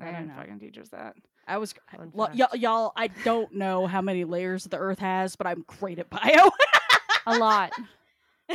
I 0.00 0.04
I 0.04 0.12
don't 0.12 0.14
didn't 0.22 0.28
know. 0.28 0.34
fucking 0.42 0.60
teaches 0.60 0.90
that. 0.90 1.14
I 1.46 1.58
was 1.58 1.74
Fun 1.96 2.10
lo- 2.14 2.26
fact. 2.26 2.36
y'all, 2.36 2.56
y'all. 2.56 2.92
I 2.96 3.08
don't 3.08 3.52
know 3.54 3.86
how 3.86 4.02
many 4.02 4.24
layers 4.24 4.64
the 4.64 4.76
Earth 4.78 4.98
has, 4.98 5.34
but 5.36 5.46
I'm 5.46 5.64
great 5.66 5.98
at 5.98 6.10
bio. 6.10 6.50
A 7.26 7.38
lot. 7.38 7.72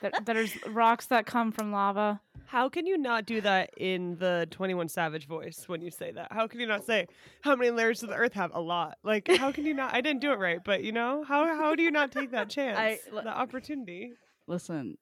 there, 0.00 0.12
there's 0.24 0.56
rocks 0.66 1.06
that 1.06 1.26
come 1.26 1.52
from 1.52 1.72
lava. 1.72 2.20
How 2.46 2.68
can 2.68 2.86
you 2.86 2.96
not 2.96 3.26
do 3.26 3.40
that 3.40 3.70
in 3.76 4.16
the 4.18 4.46
Twenty 4.50 4.74
One 4.74 4.88
Savage 4.88 5.26
voice 5.26 5.64
when 5.66 5.80
you 5.80 5.90
say 5.90 6.12
that? 6.12 6.28
How 6.30 6.46
can 6.46 6.60
you 6.60 6.66
not 6.66 6.84
say 6.84 7.06
how 7.42 7.56
many 7.56 7.70
layers 7.70 8.00
does 8.00 8.10
the 8.10 8.14
Earth 8.14 8.34
have? 8.34 8.52
A 8.54 8.60
lot. 8.60 8.96
Like 9.02 9.26
how 9.36 9.50
can 9.50 9.64
you 9.66 9.74
not? 9.74 9.92
I 9.94 10.00
didn't 10.00 10.20
do 10.20 10.30
it 10.32 10.38
right, 10.38 10.60
but 10.64 10.84
you 10.84 10.92
know 10.92 11.24
how 11.24 11.46
how 11.56 11.74
do 11.74 11.82
you 11.82 11.90
not 11.90 12.12
take 12.12 12.30
that 12.30 12.48
chance? 12.50 13.00
l- 13.12 13.22
the 13.22 13.28
opportunity. 13.28 14.12
Listen, 14.46 14.98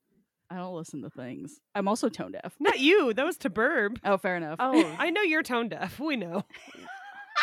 I 0.53 0.57
don't 0.57 0.74
listen 0.74 1.00
to 1.00 1.09
things. 1.09 1.61
I'm 1.74 1.88
also 1.88 2.11
tone 2.11 2.32
deaf. 2.32 2.55
Not 2.61 2.78
you. 2.78 3.14
That 3.14 3.24
was 3.24 3.38
to 3.38 3.48
Burb. 3.48 3.96
Oh, 4.05 4.18
fair 4.18 4.36
enough. 4.36 4.57
Oh, 4.59 4.96
I 4.98 5.09
know 5.09 5.22
you're 5.22 5.42
tone 5.42 5.70
deaf. 5.70 5.98
We 5.98 6.16
know. 6.16 6.42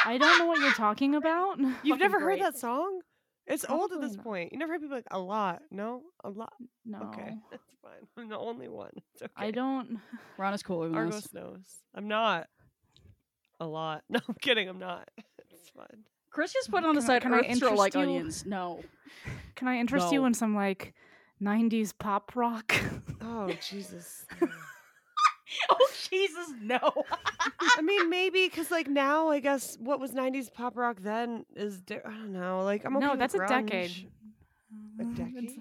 I 0.06 0.20
don't 0.20 0.38
know 0.38 0.46
what 0.46 0.60
you're 0.60 0.74
talking 0.74 1.16
about. 1.16 1.58
You've 1.60 1.74
Fucking 1.74 1.98
never 1.98 2.20
great. 2.20 2.40
heard 2.40 2.54
that 2.54 2.60
song? 2.60 3.02
It's 3.48 3.66
old 3.68 3.92
at 3.94 4.00
this 4.00 4.16
not. 4.16 4.24
point. 4.24 4.54
You 4.54 4.60
never 4.60 4.74
heard 4.74 4.82
people 4.82 4.96
like 4.96 5.08
a 5.10 5.18
lot. 5.18 5.64
No, 5.72 6.04
a 6.24 6.30
lot. 6.30 6.54
No. 6.86 7.00
Okay, 7.10 7.34
that's 7.52 7.64
fine. 7.82 8.08
I'm 8.16 8.30
the 8.30 8.38
only 8.38 8.68
one. 8.68 8.92
It's 9.16 9.24
okay. 9.24 9.32
I 9.36 9.50
don't. 9.50 10.00
Ron 10.38 10.54
is 10.54 10.62
cooler 10.62 10.88
than 10.90 10.98
us. 11.00 11.04
Argos 11.16 11.34
knows. 11.34 11.66
I'm 11.96 12.08
not 12.08 12.46
a 13.60 13.66
lot. 13.66 14.04
No, 14.08 14.20
I'm 14.28 14.36
kidding. 14.40 14.70
I'm 14.70 14.78
not. 14.78 15.10
It's 15.50 15.70
fine. 15.76 16.04
Chris 16.30 16.54
just 16.54 16.70
put 16.70 16.86
on 16.86 16.94
the 16.94 17.02
side 17.02 17.24
can 17.24 17.34
I 17.34 17.40
Earth 17.40 17.56
Stroll 17.56 17.76
like 17.76 17.96
interest 17.96 17.96
you? 17.96 18.18
onions. 18.18 18.46
No. 18.46 18.84
Can 19.56 19.68
I 19.68 19.78
interest 19.78 20.12
you 20.12 20.26
in 20.26 20.36
some 20.36 20.54
like 20.56 20.94
90s 21.40 21.94
pop 21.94 22.36
rock? 22.36 22.74
Oh 23.22 23.54
Jesus. 23.70 24.26
oh 25.70 25.88
Jesus, 26.10 26.54
no. 26.62 26.80
I 27.78 27.82
mean, 27.82 28.10
maybe 28.10 28.48
because 28.48 28.72
like 28.72 28.88
now, 28.88 29.30
I 29.30 29.40
guess 29.40 29.78
what 29.80 30.00
was 30.00 30.14
'90s 30.14 30.50
pop 30.54 30.78
rock 30.78 30.98
then 31.02 31.46
is 31.56 31.82
di- 31.82 31.96
I 32.06 32.10
don't 32.10 32.32
know. 32.34 32.64
Like 32.64 32.86
I'm 32.86 32.96
okay 32.98 33.06
no, 33.06 33.16
that's 33.16 33.34
a 33.36 33.46
decade. 33.48 33.92
A 35.00 35.04
Mm, 35.04 35.16
decade. 35.16 35.44
It's, 35.44 35.54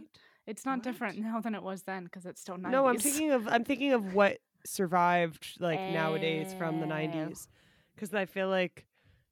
it's 0.46 0.64
not 0.66 0.78
What? 0.78 0.84
different 0.84 1.18
now 1.18 1.40
than 1.40 1.54
it 1.54 1.62
was 1.62 1.82
then 1.82 2.04
because 2.04 2.26
it's 2.26 2.40
still 2.40 2.56
90s. 2.56 2.72
No, 2.72 2.86
I'm 2.86 2.98
thinking 2.98 3.30
of 3.32 3.48
I'm 3.48 3.64
thinking 3.64 3.92
of 3.92 4.14
what 4.14 4.38
survived 4.64 5.56
like 5.60 5.88
nowadays 5.88 6.54
from 6.56 6.80
the 6.80 6.86
Oh. 6.86 6.90
90s, 6.90 7.48
because 7.94 8.14
I 8.14 8.26
feel 8.26 8.48
like, 8.48 8.86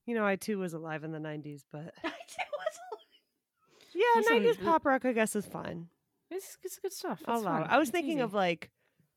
you 0.07 0.15
know, 0.15 0.25
I 0.27 0.37
too 0.37 0.59
was 0.59 0.73
alive 0.75 1.05
in 1.05 1.13
the 1.13 1.21
90s, 1.21 1.65
but 1.71 1.95
I 2.05 2.09
too 2.09 2.45
was 2.59 2.79
alive. 2.93 3.95
yeah, 3.95 4.03
Listen, 4.17 4.37
90s 4.39 4.61
l- 4.61 4.73
pop 4.73 4.85
rock 4.85 5.05
I 5.05 5.13
guess 5.13 5.37
is 5.37 5.47
fine. 5.47 5.89
It's, 6.31 6.59
it's 6.63 6.79
good 6.79 6.93
stuff. 6.93 7.23
I'll 7.27 7.37
It's 7.37 7.45
allow 7.45 7.59
it. 7.59 7.61
fun. 7.63 7.71
I 7.71 7.79
was 7.79 7.89
It's 7.89 7.93
thinking 7.95 8.15
easy. 8.19 8.21
of 8.21 8.35
like 8.35 8.71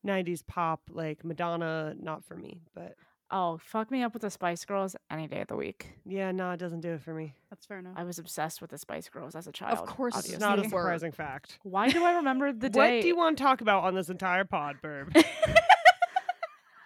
90s 0.06 0.46
pop, 0.46 0.82
like 0.92 1.24
Madonna, 1.24 1.94
not 2.00 2.24
for 2.24 2.36
me, 2.36 2.62
but 2.74 2.94
Oh, 3.32 3.58
fuck 3.62 3.92
me 3.92 4.02
up 4.02 4.12
with 4.12 4.22
the 4.22 4.30
Spice 4.30 4.64
Girls 4.64 4.96
any 5.08 5.28
day 5.28 5.40
of 5.42 5.46
the 5.46 5.54
week. 5.54 5.86
yeah, 6.04 6.32
no, 6.32 6.50
it 6.50 6.56
doesn't 6.56 6.80
do 6.80 6.94
it 6.94 7.02
for 7.02 7.14
me. 7.14 7.32
That's 7.48 7.64
fair 7.64 7.78
enough. 7.78 7.92
I 7.96 8.02
was 8.02 8.18
obsessed 8.18 8.60
with 8.60 8.70
the 8.70 8.78
Spice 8.78 9.08
Girls 9.08 9.36
as 9.36 9.46
a 9.46 9.52
child. 9.52 9.78
Of 9.78 9.86
course 9.86 10.18
it's 10.18 10.30
It's 10.30 10.40
not 10.40 10.58
a 10.58 10.64
surprising 10.64 11.12
fact. 11.12 11.60
Why 11.62 11.90
do 11.90 12.04
I 12.04 12.14
remember 12.14 12.52
the 12.52 12.68
day? 12.68 12.78
What 12.96 13.02
do 13.02 13.06
you 13.08 13.16
want 13.16 13.38
to 13.38 13.44
talk 13.44 13.60
about 13.60 13.84
on 13.84 13.94
this 13.94 14.08
entire 14.08 14.44
pod, 14.44 14.78
Burb? 14.82 15.14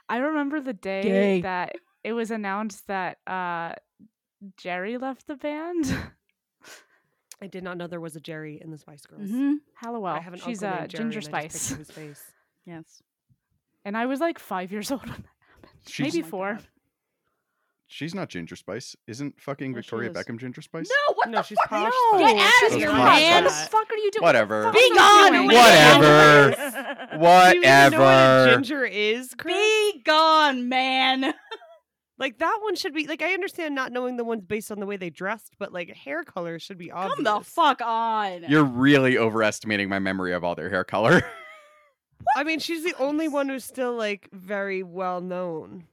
I 0.09 0.19
remember 0.19 0.61
the 0.61 0.75
day 0.75 1.03
Gay. 1.03 1.41
that 1.41 1.77
it 2.03 2.13
was 2.13 2.31
announced 2.31 2.87
that 2.89 3.19
uh, 3.27 3.73
Geri 4.59 4.99
left 4.99 5.27
the 5.27 5.37
band. 5.37 5.97
I 7.43 7.47
did 7.47 7.65
not 7.65 7.77
know 7.77 7.87
there 7.87 8.01
was 8.01 8.17
a 8.17 8.21
Geri 8.21 8.61
in 8.63 8.71
the 8.71 8.79
Spice 8.79 9.05
Girls. 9.07 9.29
hmm 9.31 9.55
Halliwell. 9.75 10.15
I 10.15 10.21
have 10.21 10.33
an 10.35 10.41
She's 10.41 10.63
uncle 10.63 10.77
a 10.77 10.81
named 10.83 10.91
Jerry 10.91 11.05
Ginger 11.11 11.19
and 11.29 11.35
I 11.37 11.43
just 11.49 11.55
Spice. 11.57 11.69
picture 11.69 11.79
his 11.79 11.91
face. 12.19 12.23
Yes. 12.65 13.03
And 13.85 13.97
I 13.97 14.07
was 14.07 14.21
like 14.21 14.39
five 14.39 14.73
years 14.73 14.91
old 14.93 15.03
when 15.03 15.11
that 15.11 15.17
happened. 15.63 15.71
She's- 15.89 16.13
Maybe 16.15 16.23
Oh 16.23 16.27
my 16.27 16.31
four. 16.31 16.55
God. 16.55 16.67
She's 17.87 18.15
not 18.15 18.29
Ginger 18.31 18.57
Spice. 18.57 18.97
Isn't 19.07 19.39
fucking 19.41 19.73
Yeah, 19.73 19.77
she 19.77 19.83
Victoria 19.83 20.11
is. 20.11 20.17
Beckham 20.17 20.39
Ginger 20.41 20.63
Spice? 20.63 20.89
No, 20.89 21.15
what 21.15 21.29
No, 21.29 21.37
the 21.39 21.43
she's 21.43 21.59
fuck? 21.59 21.69
posh 21.69 21.93
no. 22.13 22.19
Get 22.19 22.37
out 22.39 22.53
She's 22.61 22.73
of 22.73 22.79
here, 22.79 22.91
posh 22.91 23.21
man. 23.21 23.45
What 23.45 23.51
the 23.51 23.55
spice. 23.55 23.69
fuck 23.69 23.91
are 23.91 23.97
you 23.97 24.11
doing? 24.11 24.23
Whatever. 24.23 24.73
Be 24.73 24.89
the 24.89 24.95
fuck 24.97 25.05
are 25.05 25.27
you 25.27 25.31
gone, 25.31 25.33
doing? 25.33 25.47
Whatever. 25.59 26.51
Do 26.57 26.63
you 26.63 26.67
even 26.67 26.81
know 26.81 27.19
what 27.21 27.57
a 27.57 27.59
Whatever. 27.59 28.51
ginger 28.55 28.85
is, 28.85 29.35
Chris? 29.39 29.55
Be 29.55 30.03
gone, 30.03 30.69
man. 30.69 31.35
Like 32.19 32.39
that 32.39 32.59
one 32.63 32.77
should 32.77 32.95
be 32.95 33.07
like 33.07 33.23
I 33.23 33.33
understand 33.33 33.75
not 33.75 33.91
knowing 33.91 34.17
the 34.17 34.25
ones 34.25 34.45
based 34.47 34.71
on 34.71 34.79
the 34.79 34.87
way 34.87 34.97
they 34.97 35.11
dressed, 35.11 35.55
but 35.59 35.73
like 35.73 35.89
hair 35.91 36.23
color 36.23 36.59
should 36.59 36.79
be 36.79 36.91
obvious. 36.93 37.17
Come 37.17 37.25
the 37.25 37.45
fuck 37.45 37.81
on. 37.81 38.45
You're 38.49 38.65
really 38.65 39.19
overestimating 39.19 39.89
my 39.89 39.99
memory 39.99 40.33
of 40.33 40.45
all 40.45 40.55
their 40.55 40.71
hair 40.71 40.85
color. 40.85 41.23
I 42.37 42.45
mean, 42.45 42.61
she's 42.61 42.85
the 42.85 42.95
only 42.99 43.29
one 43.29 43.49
who's 43.49 43.65
still 43.65 43.95
like 43.97 44.29
very 44.33 44.83
well 44.83 45.21
known. 45.21 45.85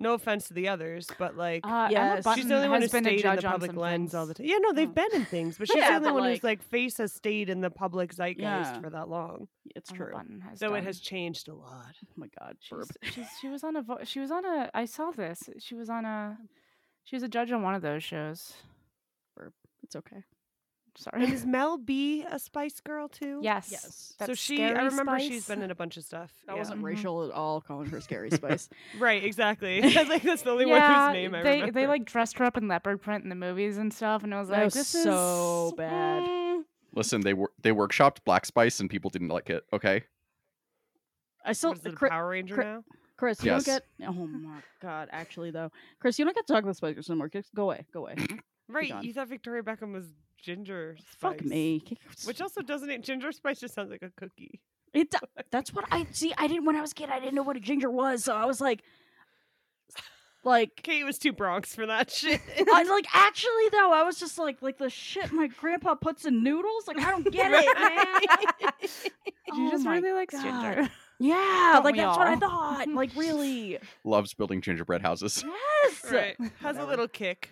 No 0.00 0.14
offense 0.14 0.46
to 0.48 0.54
the 0.54 0.68
others, 0.68 1.08
but 1.18 1.36
like 1.36 1.66
Uh, 1.66 1.88
Emma 1.90 1.90
Yes. 1.90 2.34
She's 2.36 2.46
the 2.46 2.54
only 2.54 2.68
one 2.68 2.78
who 2.78 2.82
has 2.84 2.92
been 2.92 3.02
stayed 3.04 3.24
in 3.24 3.34
the 3.36 3.42
public 3.42 3.74
lens 3.74 4.00
things. 4.10 4.14
all 4.14 4.26
the 4.26 4.34
time. 4.34 4.46
Yeah, 4.46 4.58
no, 4.60 4.72
they've 4.72 4.88
Oh. 4.88 4.92
been 4.92 5.12
in 5.12 5.24
things, 5.24 5.58
but 5.58 5.66
she's 5.68 5.76
Yeah, 5.76 5.98
the 5.98 6.06
only 6.08 6.12
one 6.12 6.22
like- 6.22 6.36
whose 6.38 6.44
like 6.44 6.62
face 6.62 6.98
has 6.98 7.12
stayed 7.12 7.50
in 7.50 7.60
the 7.60 7.70
public 7.70 8.12
zeitgeist 8.14 8.74
Yeah. 8.74 8.80
for 8.80 8.90
that 8.90 9.08
long. 9.08 9.48
It's 9.74 9.90
true. 9.90 10.12
Button 10.12 10.40
has 10.42 10.60
So 10.60 10.74
it 10.74 10.84
has 10.84 11.00
changed 11.00 11.48
a 11.48 11.54
lot. 11.54 11.94
Oh 12.04 12.12
my 12.16 12.28
god, 12.38 12.56
She's, 12.60 12.90
she's, 13.12 13.26
she 13.40 13.48
was 13.48 13.64
on 13.64 13.74
a 13.76 13.82
vo- 13.82 14.04
she 14.04 14.20
was 14.20 14.30
on 14.30 14.44
a 14.44 14.70
I 14.72 14.84
saw 14.84 15.10
this. 15.10 15.48
She 15.58 15.74
was 15.74 15.90
on 15.90 16.04
a 16.04 16.38
she 17.04 17.16
was 17.16 17.22
a 17.24 17.28
judge 17.28 17.50
on 17.50 17.62
one 17.62 17.74
of 17.74 17.82
those 17.82 18.04
shows. 18.04 18.54
It's 19.82 19.96
okay. 19.96 20.22
And 21.12 21.22
Sorry. 21.22 21.32
is 21.34 21.46
Mel 21.46 21.78
B 21.78 22.24
a 22.28 22.38
Spice 22.38 22.80
Girl 22.80 23.08
too? 23.08 23.40
yes. 23.42 23.68
Yes. 23.70 24.14
That 24.18 24.26
so 24.26 24.34
she, 24.34 24.56
Scary 24.56 24.76
I 24.76 24.84
remember 24.86 25.18
she's 25.20 25.46
been 25.46 25.62
in 25.62 25.70
a 25.70 25.74
bunch 25.74 25.96
of 25.96 26.04
stuff. 26.04 26.32
That 26.46 26.52
yeah. 26.54 26.58
wasn't 26.58 26.80
Mhm. 26.80 26.84
racial 26.84 27.24
at 27.24 27.30
all, 27.32 27.60
calling 27.60 27.88
her 27.90 28.00
Scary 28.00 28.30
Spice. 28.32 28.68
right, 28.98 29.22
exactly. 29.22 29.82
I 29.82 29.86
was 30.02 30.08
like, 30.08 30.22
that's 30.22 30.42
the 30.42 30.50
only 30.50 30.66
one 30.66 30.76
yeah, 30.76 31.06
whose 31.08 31.14
name 31.14 31.34
I 31.34 31.42
they 31.42 31.50
remember. 31.60 31.72
they 31.80 31.86
like 31.86 32.04
dressed 32.04 32.38
her 32.38 32.44
up 32.44 32.56
in 32.56 32.66
leopard 32.68 33.00
print 33.00 33.22
in 33.24 33.30
the 33.30 33.36
movies 33.36 33.78
and 33.78 33.92
stuff, 33.92 34.24
and 34.24 34.34
I 34.34 34.40
was 34.40 34.48
That 34.48 34.56
like, 34.56 34.64
was 34.66 34.74
this 34.74 34.88
so 34.88 35.68
is 35.68 35.72
bad. 35.74 36.22
mm, 36.22 36.62
Listen, 36.94 37.20
they 37.20 37.34
were 37.34 37.52
they 37.62 37.70
workshopped 37.70 38.24
Black 38.24 38.44
Spice 38.46 38.80
and 38.80 38.90
people 38.90 39.10
didn't 39.10 39.28
like 39.28 39.50
it. 39.50 39.64
Okay. 39.72 40.04
I 41.44 41.52
still, 41.52 41.70
What 41.70 41.78
is 41.78 41.86
it, 41.86 41.92
a 41.92 41.96
Chris, 41.96 42.10
Power 42.10 42.28
Ranger 42.28 42.56
Chri- 42.56 42.64
now? 42.64 42.84
Chris, 43.16 43.42
you 43.44 43.50
Yes. 43.52 43.64
don't 43.64 43.74
get. 44.00 44.08
Oh 44.08 44.26
my 44.26 44.60
god, 44.82 45.08
actually 45.12 45.50
though, 45.50 45.70
Chris, 46.00 46.18
you 46.18 46.24
don't 46.24 46.34
get 46.34 46.46
to 46.46 46.52
talk 46.52 46.62
about 46.62 46.76
Spice 46.76 46.94
Girls 46.94 47.08
anymore. 47.10 47.28
Just 47.28 47.54
go 47.54 47.64
away, 47.64 47.84
go 47.92 48.00
away. 48.00 48.16
Right, 48.68 49.02
you 49.02 49.12
thought 49.12 49.28
Victoria 49.28 49.62
Beckham 49.62 49.92
was 49.92 50.04
Ginger 50.42 50.96
Fuck 51.18 51.44
me. 51.44 51.84
Which 52.24 52.40
also 52.40 52.62
doesn't 52.62 52.90
it? 52.90 53.02
Ginger 53.02 53.32
Spice 53.32 53.60
just 53.60 53.74
sounds 53.74 53.90
like 53.90 54.02
a 54.02 54.10
cookie. 54.10 54.60
It, 54.94 55.14
that's 55.50 55.72
what 55.72 55.84
I 55.90 56.06
see. 56.12 56.32
I 56.38 56.46
didn't 56.46 56.64
when 56.64 56.76
I 56.76 56.80
was 56.80 56.92
a 56.92 56.94
kid. 56.94 57.10
I 57.10 57.18
didn't 57.20 57.34
know 57.34 57.42
what 57.42 57.56
a 57.56 57.60
ginger 57.60 57.90
was, 57.90 58.24
so 58.24 58.34
I 58.34 58.44
was 58.46 58.60
like, 58.60 58.82
like, 60.44 60.76
Kate 60.82 61.04
was 61.04 61.18
too 61.18 61.32
Bronx 61.32 61.74
for 61.74 61.86
that 61.86 62.10
shit. 62.12 62.40
I 62.58 62.80
was 62.82 62.88
like 62.88 63.06
actually 63.14 63.68
though. 63.72 63.92
I 63.92 64.02
was 64.04 64.18
just 64.18 64.38
like, 64.38 64.62
like 64.62 64.78
the 64.78 64.88
shit 64.90 65.32
my 65.32 65.48
grandpa 65.48 65.94
puts 65.94 66.24
in 66.24 66.42
noodles. 66.42 66.86
Like 66.86 66.98
I 67.00 67.10
don't 67.10 67.30
get 67.30 67.50
it, 67.52 67.78
man. 68.60 68.72
She 68.82 69.10
Oh 69.52 69.70
just 69.70 69.86
really 69.86 70.12
likes 70.12 70.34
God. 70.34 70.42
ginger. 70.42 70.90
Yeah, 71.20 71.70
Don't 71.74 71.84
like 71.84 71.94
we 71.96 72.00
that's 72.00 72.16
what 72.16 72.28
I 72.28 72.34
all? 72.34 72.38
thought. 72.40 72.88
Like 72.88 73.10
really, 73.16 73.78
Loves 74.04 74.34
building 74.34 74.60
gingerbread 74.60 75.02
houses. 75.02 75.44
yes. 75.82 76.12
right. 76.12 76.36
Has 76.60 76.76
a 76.76 76.84
little 76.84 77.08
kick. 77.08 77.50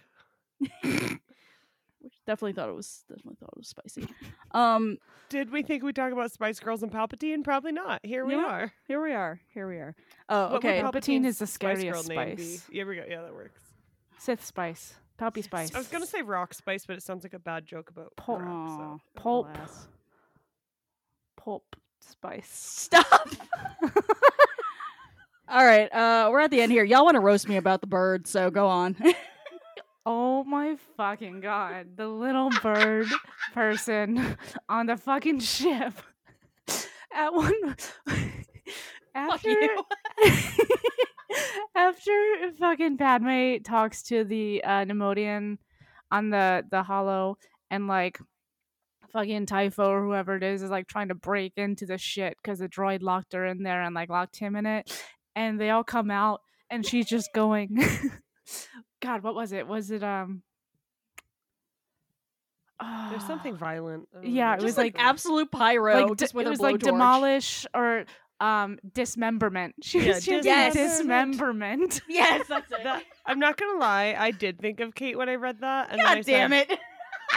Definitely 2.26 2.52
thought 2.54 2.68
it 2.68 2.74
was. 2.74 3.04
Definitely 3.08 3.36
thought 3.40 3.50
it 3.52 3.58
was 3.58 3.68
spicy. 3.68 4.08
Um, 4.52 4.98
Did 5.28 5.50
we 5.50 5.62
think 5.62 5.82
we 5.82 5.92
talk 5.92 6.12
about 6.12 6.32
Spice 6.32 6.58
Girls 6.60 6.82
and 6.82 6.90
Palpatine? 6.92 7.44
Probably 7.44 7.72
not. 7.72 8.00
Here 8.04 8.24
we 8.24 8.32
know, 8.34 8.46
are. 8.46 8.72
here 8.86 9.00
we 9.02 9.12
are. 9.12 9.40
Here 9.54 9.68
we 9.68 9.76
are. 9.76 9.94
Oh, 10.28 10.52
What 10.52 10.56
okay. 10.56 10.80
Palpatine 10.80 11.24
is 11.24 11.38
the 11.38 11.46
scariest 11.46 12.08
be? 12.08 12.14
spice. 12.14 12.66
Yeah, 12.70 12.84
we 12.84 12.96
go. 12.96 13.04
Yeah, 13.08 13.22
that 13.22 13.34
works. 13.34 13.60
Sith 14.18 14.44
spice, 14.44 14.94
Palpy 15.20 15.42
spice. 15.44 15.74
I 15.74 15.78
was 15.78 15.88
gonna 15.88 16.06
say 16.06 16.22
Rock 16.22 16.54
Spice, 16.54 16.84
but 16.86 16.96
it 16.96 17.02
sounds 17.02 17.22
like 17.24 17.34
a 17.34 17.38
bad 17.38 17.66
joke 17.66 17.90
about 17.90 18.12
Pulp. 18.16 18.40
rock, 18.40 18.68
so. 18.68 19.00
Pulp. 19.20 19.46
alas. 19.56 19.88
pulp 21.36 21.76
spice. 22.00 22.48
Stop. 22.50 23.28
All 25.48 25.64
right, 25.64 25.92
uh, 25.94 26.28
we're 26.32 26.40
at 26.40 26.50
the 26.50 26.60
end 26.60 26.72
here. 26.72 26.82
Y'all 26.82 27.04
want 27.04 27.14
to 27.14 27.20
roast 27.20 27.48
me 27.48 27.56
about 27.56 27.80
the 27.82 27.86
bird, 27.86 28.26
so 28.26 28.50
go 28.50 28.66
on. 28.66 28.96
Oh 30.08 30.44
my 30.44 30.76
fucking 30.96 31.40
god. 31.40 31.96
The 31.96 32.06
little 32.06 32.50
bird 32.62 33.08
person 33.52 34.36
on 34.68 34.86
the 34.86 34.96
fucking 34.96 35.40
ship. 35.40 35.94
At 37.12 37.34
one 37.34 37.76
after 39.16 39.50
after 41.74 42.12
fucking 42.56 42.98
Padme 42.98 43.56
talks 43.64 44.04
to 44.04 44.22
the 44.22 44.62
uh 44.62 44.84
Neimoidian 44.84 45.58
on 46.12 46.30
the 46.30 46.62
the 46.70 46.84
holo 46.84 47.36
and 47.70 47.88
like 47.88 48.20
fucking 49.12 49.46
Typho 49.46 49.88
or 49.90 50.04
whoever 50.04 50.36
it 50.36 50.44
is 50.44 50.62
is 50.62 50.70
like 50.70 50.86
trying 50.86 51.08
to 51.08 51.14
break 51.14 51.54
into 51.56 51.84
the 51.84 51.98
shit 51.98 52.36
because 52.40 52.60
the 52.60 52.68
droid 52.68 53.02
locked 53.02 53.32
her 53.32 53.44
in 53.46 53.62
there 53.64 53.82
and 53.82 53.94
like 53.94 54.10
locked 54.10 54.36
him 54.36 54.54
in 54.54 54.66
it 54.66 55.04
and 55.34 55.58
they 55.58 55.70
all 55.70 55.84
come 55.84 56.10
out 56.10 56.42
and 56.70 56.86
she's 56.86 57.06
just 57.06 57.30
going 57.34 57.82
God, 59.00 59.22
what 59.22 59.34
was 59.34 59.52
it? 59.52 59.66
Was 59.66 59.90
it 59.90 60.02
um 60.02 60.42
There's 63.10 63.24
something 63.24 63.54
ah, 63.54 63.58
violent. 63.58 64.08
Yeah, 64.22 64.54
know. 64.54 64.60
it 64.60 64.64
was 64.64 64.76
like 64.76 64.94
like- 64.96 65.02
absolute 65.04 65.50
pyro. 65.50 66.08
like 66.08 66.16
d- 66.18 66.24
it 66.24 66.48
was 66.48 66.60
like 66.60 66.78
demolish 66.78 67.66
or 67.74 68.04
um 68.40 68.78
dismemberment. 68.92 69.74
She 69.82 70.00
Yeah, 70.00 70.14
was 70.14 70.26
was 70.26 70.44
Yes. 70.44 70.74
dismemberment. 70.74 72.02
Yes, 72.08 72.46
that's 72.48 72.70
it. 72.72 72.82
That- 72.84 73.02
I'm 73.24 73.38
not 73.38 73.56
gonna 73.56 73.78
lie. 73.78 74.14
I 74.18 74.30
did 74.30 74.58
think 74.58 74.80
of 74.80 74.94
Kate 74.94 75.16
when 75.16 75.28
I 75.28 75.34
read 75.36 75.60
that. 75.60 75.90
And 75.90 76.00
God 76.00 76.22
damn 76.24 76.50
said- 76.50 76.70
it! 76.70 76.78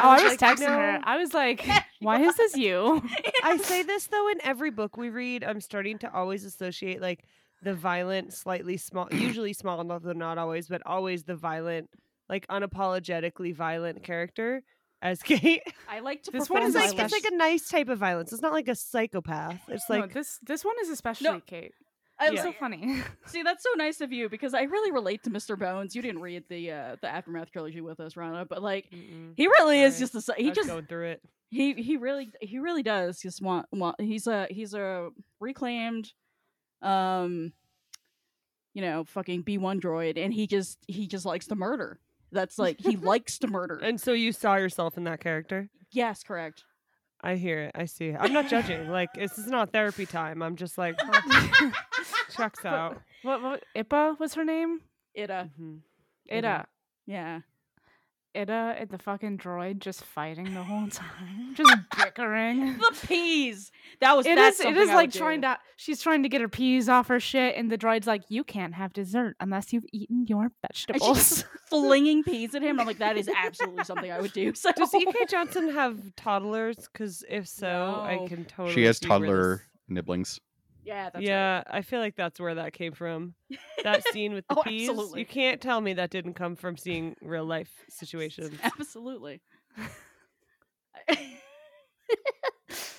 Oh, 0.01 0.07
I 0.09 0.23
was 0.23 0.39
like, 0.41 0.57
texting 0.59 0.67
her. 0.67 0.99
I 1.03 1.17
was 1.17 1.33
like, 1.33 1.67
"Why 1.99 2.21
is 2.21 2.35
this 2.35 2.55
you?" 2.55 3.01
I 3.43 3.57
say 3.57 3.81
this 3.81 4.05
though 4.07 4.29
in 4.29 4.37
every 4.43 4.69
book 4.69 4.97
we 4.97 5.09
read. 5.09 5.43
I'm 5.43 5.59
starting 5.61 5.97
to 5.99 6.13
always 6.13 6.45
associate 6.45 7.01
like 7.01 7.23
the 7.63 7.73
violent, 7.73 8.33
slightly 8.33 8.77
small, 8.77 9.07
usually 9.11 9.53
small 9.53 9.81
enough, 9.81 10.03
though 10.03 10.13
not 10.13 10.37
always, 10.37 10.67
but 10.67 10.81
always 10.85 11.23
the 11.23 11.35
violent, 11.35 11.89
like 12.29 12.47
unapologetically 12.47 13.53
violent 13.55 14.03
character 14.03 14.63
as 15.01 15.21
Kate. 15.23 15.63
I 15.89 15.99
like 15.99 16.23
to. 16.23 16.31
This 16.31 16.49
one 16.49 16.63
is 16.63 16.75
like 16.75 16.91
violence. 16.91 17.13
it's 17.13 17.23
like 17.23 17.31
a 17.33 17.35
nice 17.35 17.67
type 17.69 17.89
of 17.89 17.99
violence. 17.99 18.31
It's 18.33 18.41
not 18.41 18.53
like 18.53 18.67
a 18.67 18.75
psychopath. 18.75 19.61
It's 19.67 19.89
no, 19.89 19.99
like 19.99 20.13
this 20.13 20.39
this 20.45 20.63
one 20.65 20.75
is 20.81 20.89
especially 20.89 21.41
Kate. 21.45 21.73
I'm 22.21 22.33
Yeah. 22.35 22.43
so 22.43 22.51
funny. 22.51 23.01
See, 23.27 23.43
that's 23.43 23.63
so 23.63 23.69
nice 23.77 24.01
of 24.01 24.11
you 24.11 24.27
because 24.27 24.53
I 24.53 24.63
really 24.63 24.91
relate 24.91 25.23
to 25.23 25.29
Mr. 25.29 25.57
Bones. 25.57 25.95
You 25.95 26.01
didn't 26.01 26.21
read 26.21 26.43
the 26.49 26.71
uh, 26.71 26.95
the 27.01 27.07
Aftermath 27.07 27.49
trilogy 27.51 27.79
with 27.79 28.01
us, 28.01 28.17
Rana, 28.17 28.45
but 28.45 28.61
like 28.61 28.89
Mm-mm. 28.91 29.33
he 29.37 29.47
really 29.47 29.81
is 29.81 29.99
just 29.99 30.15
a 30.15 30.17
s- 30.17 30.29
I 30.29 30.33
he 30.41 30.49
was 30.49 30.55
just 30.57 30.67
going 30.67 30.85
through 30.85 31.05
it. 31.11 31.21
he 31.49 31.73
he 31.75 31.95
really 31.95 32.29
he 32.41 32.59
really 32.59 32.83
does 32.83 33.21
just 33.21 33.41
want 33.41 33.67
want 33.71 34.01
he's 34.01 34.27
a 34.27 34.47
he's 34.49 34.73
a 34.73 35.11
reclaimed 35.39 36.11
um 36.81 37.51
you 38.73 38.81
know 38.81 39.03
fucking 39.03 39.43
B1 39.43 39.81
droid 39.81 40.17
and 40.23 40.33
he 40.33 40.47
just 40.47 40.77
he 40.87 41.07
just 41.07 41.25
likes 41.25 41.47
to 41.47 41.55
murder. 41.55 41.99
That's 42.31 42.57
like 42.59 42.79
he 42.79 42.95
likes 43.13 43.37
to 43.39 43.47
murder. 43.47 43.75
And 43.81 43.99
so 43.99 44.13
you 44.13 44.31
saw 44.31 44.55
yourself 44.55 44.97
in 44.97 45.03
that 45.05 45.19
character. 45.19 45.69
yes, 45.91 46.23
correct. 46.23 46.63
I 47.21 47.35
hear 47.35 47.63
it. 47.63 47.71
I 47.75 47.83
see 47.85 48.09
it. 48.09 48.17
I'm 48.19 48.31
not 48.31 48.47
judging. 48.49 48.87
Like 48.99 49.13
this 49.13 49.37
is 49.37 49.47
not 49.47 49.73
therapy 49.73 50.05
time. 50.05 50.41
I'm 50.41 50.55
just 50.55 50.77
like 50.77 50.95
huh, 50.99 51.71
checks 52.35 52.63
out. 52.63 53.01
what, 53.23 53.41
what? 53.41 53.63
Ipa 53.75 54.17
was 54.19 54.35
her 54.35 54.45
name? 54.45 54.81
ida 55.17 55.49
Mhm. 55.59 55.79
Ida. 56.31 56.65
yeah. 57.05 57.41
Ida 58.35 58.75
and 58.79 58.89
the 58.89 58.97
fucking 58.97 59.37
droid 59.37 59.79
just 59.79 60.03
fighting 60.03 60.53
the 60.53 60.63
whole 60.63 60.87
time, 60.87 61.53
just 61.55 61.75
bickering. 61.97 62.77
The 62.77 62.97
peas. 63.07 63.71
That 64.01 64.15
was 64.15 64.25
It 64.25 64.35
that's 64.35 64.55
is. 64.55 64.59
It 64.61 64.63
something 64.63 64.89
I 64.89 64.93
like 64.95 65.07
would 65.07 65.11
do. 65.13 65.19
trying 65.19 65.41
to. 65.41 65.57
She's 65.77 66.01
trying 66.01 66.23
to 66.23 66.29
get 66.29 66.41
her 66.41 66.47
peas 66.49 66.87
off 66.89 67.07
her 67.07 67.19
shit, 67.19 67.55
and 67.55 67.71
the 67.71 67.77
droid's 67.77 68.07
like, 68.07 68.23
"You 68.29 68.43
can't 68.43 68.73
have 68.75 68.93
dessert 68.93 69.35
unless 69.39 69.73
you've 69.73 69.85
eaten 69.91 70.25
your 70.27 70.43
And 70.43 70.51
vegetables." 70.61 71.17
she's 71.17 71.45
flinging 71.69 72.23
peas 72.23 72.53
at 72.55 72.61
him. 72.61 72.79
I'm 72.79 72.87
like, 72.87 72.99
that 72.99 73.17
is 73.17 73.29
absolutely 73.35 73.83
something 73.83 74.11
I 74.11 74.19
would 74.21 74.33
do. 74.33 74.53
So 74.53 74.71
Does 74.71 74.93
E.K. 74.93 75.25
Johnston 75.29 75.69
have 75.71 76.15
toddlers? 76.15 76.87
Because 76.91 77.23
if 77.29 77.47
so, 77.47 77.67
No. 77.67 78.01
I 78.01 78.27
can 78.27 78.45
totally. 78.45 78.73
she 78.73 78.83
has 78.83 78.99
toddler 78.99 79.63
nibblings. 79.87 80.39
Yeah, 80.89 81.03
that's 81.05 81.15
right. 81.15 81.23
yeah, 81.25 81.63
I 81.69 81.81
feel 81.81 81.99
like 81.99 82.15
that's 82.15 82.39
where 82.39 82.55
that 82.55 82.73
came 82.73 82.93
from. 82.93 83.33
That 83.83 84.03
scene 84.11 84.33
with 84.33 84.45
the 84.49 84.55
Oh, 84.57 84.63
peas. 84.63 84.89
absolutely. 84.89 85.19
You 85.21 85.25
can't 85.25 85.61
tell 85.61 85.79
me 85.81 85.93
that 85.93 86.09
didn't 86.09 86.33
come 86.33 86.55
from 86.55 86.77
seeing 86.77 87.15
real 87.21 87.45
life 87.45 87.69
situations. 87.89 88.57
Absolutely. 88.63 89.41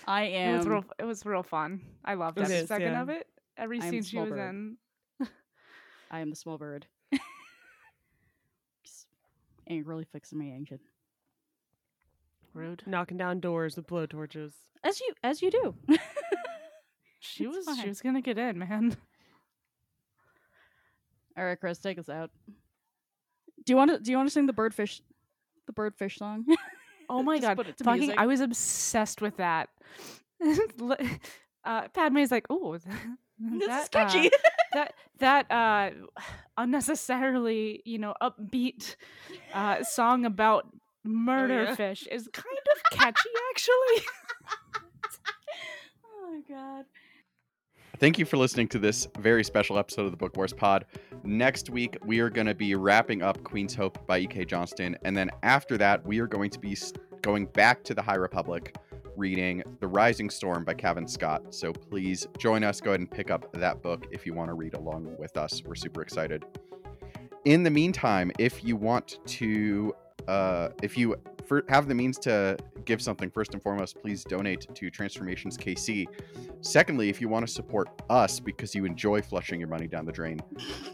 I 0.07 0.22
it 0.24 0.32
am. 0.34 0.59
was 0.59 0.66
real. 0.66 0.84
It 0.99 1.05
was 1.05 1.24
real 1.26 1.43
fun. 1.43 1.80
I 2.05 2.14
loved 2.14 2.38
It 2.38 2.43
every 2.45 2.57
is, 2.57 2.68
second 2.68 2.93
yeah. 2.93 3.03
of 3.03 3.09
it. 3.09 3.26
Every 3.57 3.80
I 3.80 3.91
scene 3.91 4.03
she 4.03 4.18
was 4.18 4.30
bird. 4.30 4.38
in. 4.51 4.76
I 6.11 6.20
am 6.20 6.30
the 6.30 6.36
small 6.36 6.59
bird. 6.59 6.86
Just 8.84 9.07
angrily 9.68 10.05
fixing 10.11 10.38
my 10.38 10.47
engine, 10.47 10.80
Rude. 12.55 12.82
Knocking 12.86 13.16
down 13.16 13.38
doors 13.41 13.76
with 13.76 13.86
blowtorches. 13.86 14.53
as 14.82 14.99
you 15.01 15.12
as 15.22 15.43
you 15.43 15.51
do. 15.53 15.74
She 17.20 17.44
It's 17.44 17.56
was. 17.56 17.66
fine. 17.66 17.76
She 17.82 17.88
was 17.88 18.00
gonna 18.00 18.22
get 18.22 18.38
in, 18.38 18.58
man. 18.58 18.96
All 21.38 21.44
right, 21.44 21.60
Chris, 21.60 21.78
take 21.78 21.98
us 21.98 22.08
out. 22.08 22.30
Do 23.64 23.72
you 23.72 23.76
want 23.76 23.90
to? 23.90 24.00
Do 24.00 24.10
you 24.10 24.16
want 24.16 24.28
to 24.28 24.32
sing 24.32 24.46
the 24.46 24.52
birdfish, 24.52 25.00
the 25.66 25.72
birdfish 25.72 26.18
song? 26.18 26.44
Oh 27.08 27.22
my 27.24 27.38
god! 27.38 27.56
Fucking, 27.84 28.00
music. 28.00 28.16
I 28.18 28.26
was 28.26 28.40
obsessed 28.40 29.20
with 29.20 29.36
that. 29.36 29.68
uh, 31.64 31.88
Padme's 31.88 32.30
like, 32.30 32.46
"Oh, 32.48 32.72
this 32.72 32.84
that, 33.66 33.82
is 33.82 33.88
catchy. 33.90 34.26
Uh, 34.26 34.38
that 34.72 34.94
that 35.18 35.50
uh, 35.50 35.90
unnecessarily, 36.56 37.82
you 37.84 37.98
know, 37.98 38.14
upbeat 38.22 38.96
uh, 39.52 39.82
song 39.84 40.24
about 40.24 40.68
murder 41.04 41.64
yeah. 41.64 41.74
fish 41.74 42.06
is 42.10 42.28
kind 42.32 42.46
of 42.74 42.98
catchy, 42.98 43.30
actually." 43.50 44.06
oh 46.06 46.32
my 46.32 46.40
god. 46.48 46.86
Thank 48.01 48.18
you 48.18 48.24
for 48.24 48.38
listening 48.38 48.66
to 48.68 48.78
this 48.78 49.07
very 49.18 49.44
special 49.44 49.78
episode 49.78 50.07
of 50.07 50.11
the 50.11 50.16
Book 50.16 50.34
Wars 50.34 50.55
Pod. 50.55 50.86
Next 51.22 51.68
week, 51.68 51.98
we 52.03 52.20
are 52.20 52.30
going 52.30 52.46
to 52.46 52.55
be 52.55 52.74
wrapping 52.74 53.20
up 53.20 53.44
Queen's 53.44 53.74
Hope 53.74 54.07
by 54.07 54.20
E.K. 54.20 54.46
Johnston. 54.46 54.96
And 55.05 55.14
then 55.14 55.30
after 55.42 55.76
that, 55.76 56.03
we 56.07 56.18
are 56.18 56.26
going 56.26 56.48
to 56.48 56.59
be 56.59 56.74
going 57.20 57.44
back 57.44 57.84
to 57.84 57.92
the 57.92 58.01
High 58.01 58.14
Republic, 58.14 58.74
reading 59.18 59.62
The 59.80 59.86
Rising 59.86 60.30
Storm 60.30 60.64
by 60.64 60.72
Cavan 60.72 61.07
Scott. 61.07 61.55
So 61.55 61.74
please 61.74 62.26
join 62.38 62.64
us. 62.64 62.80
Go 62.80 62.92
ahead 62.92 63.01
and 63.01 63.11
pick 63.11 63.30
up 63.30 63.53
that 63.53 63.82
book 63.82 64.07
if 64.11 64.24
you 64.24 64.32
want 64.32 64.48
to 64.48 64.55
read 64.55 64.72
along 64.72 65.14
with 65.18 65.36
us. 65.36 65.62
We're 65.62 65.74
super 65.74 66.01
excited. 66.01 66.42
In 67.44 67.64
the 67.64 67.70
meantime, 67.70 68.32
if 68.38 68.64
you 68.64 68.76
want 68.76 69.18
to, 69.26 69.94
uh, 70.26 70.70
if 70.82 70.96
you 70.96 71.16
for, 71.51 71.64
have 71.68 71.88
the 71.88 71.94
means 71.96 72.16
to 72.16 72.57
give 72.84 73.03
something, 73.03 73.28
first 73.28 73.55
and 73.55 73.62
foremost, 73.62 74.01
please 74.01 74.22
donate 74.22 74.72
to 74.72 74.88
Transformations 74.88 75.59
KC. 75.59 76.07
Secondly, 76.61 77.09
if 77.09 77.20
you 77.20 77.28
want 77.28 77.44
to 77.44 77.53
support 77.53 77.88
us 78.09 78.38
because 78.38 78.72
you 78.72 78.84
enjoy 78.84 79.20
flushing 79.20 79.59
your 79.59 79.68
money 79.68 79.88
down 79.88 80.07
the 80.07 80.12
drain, 80.12 80.38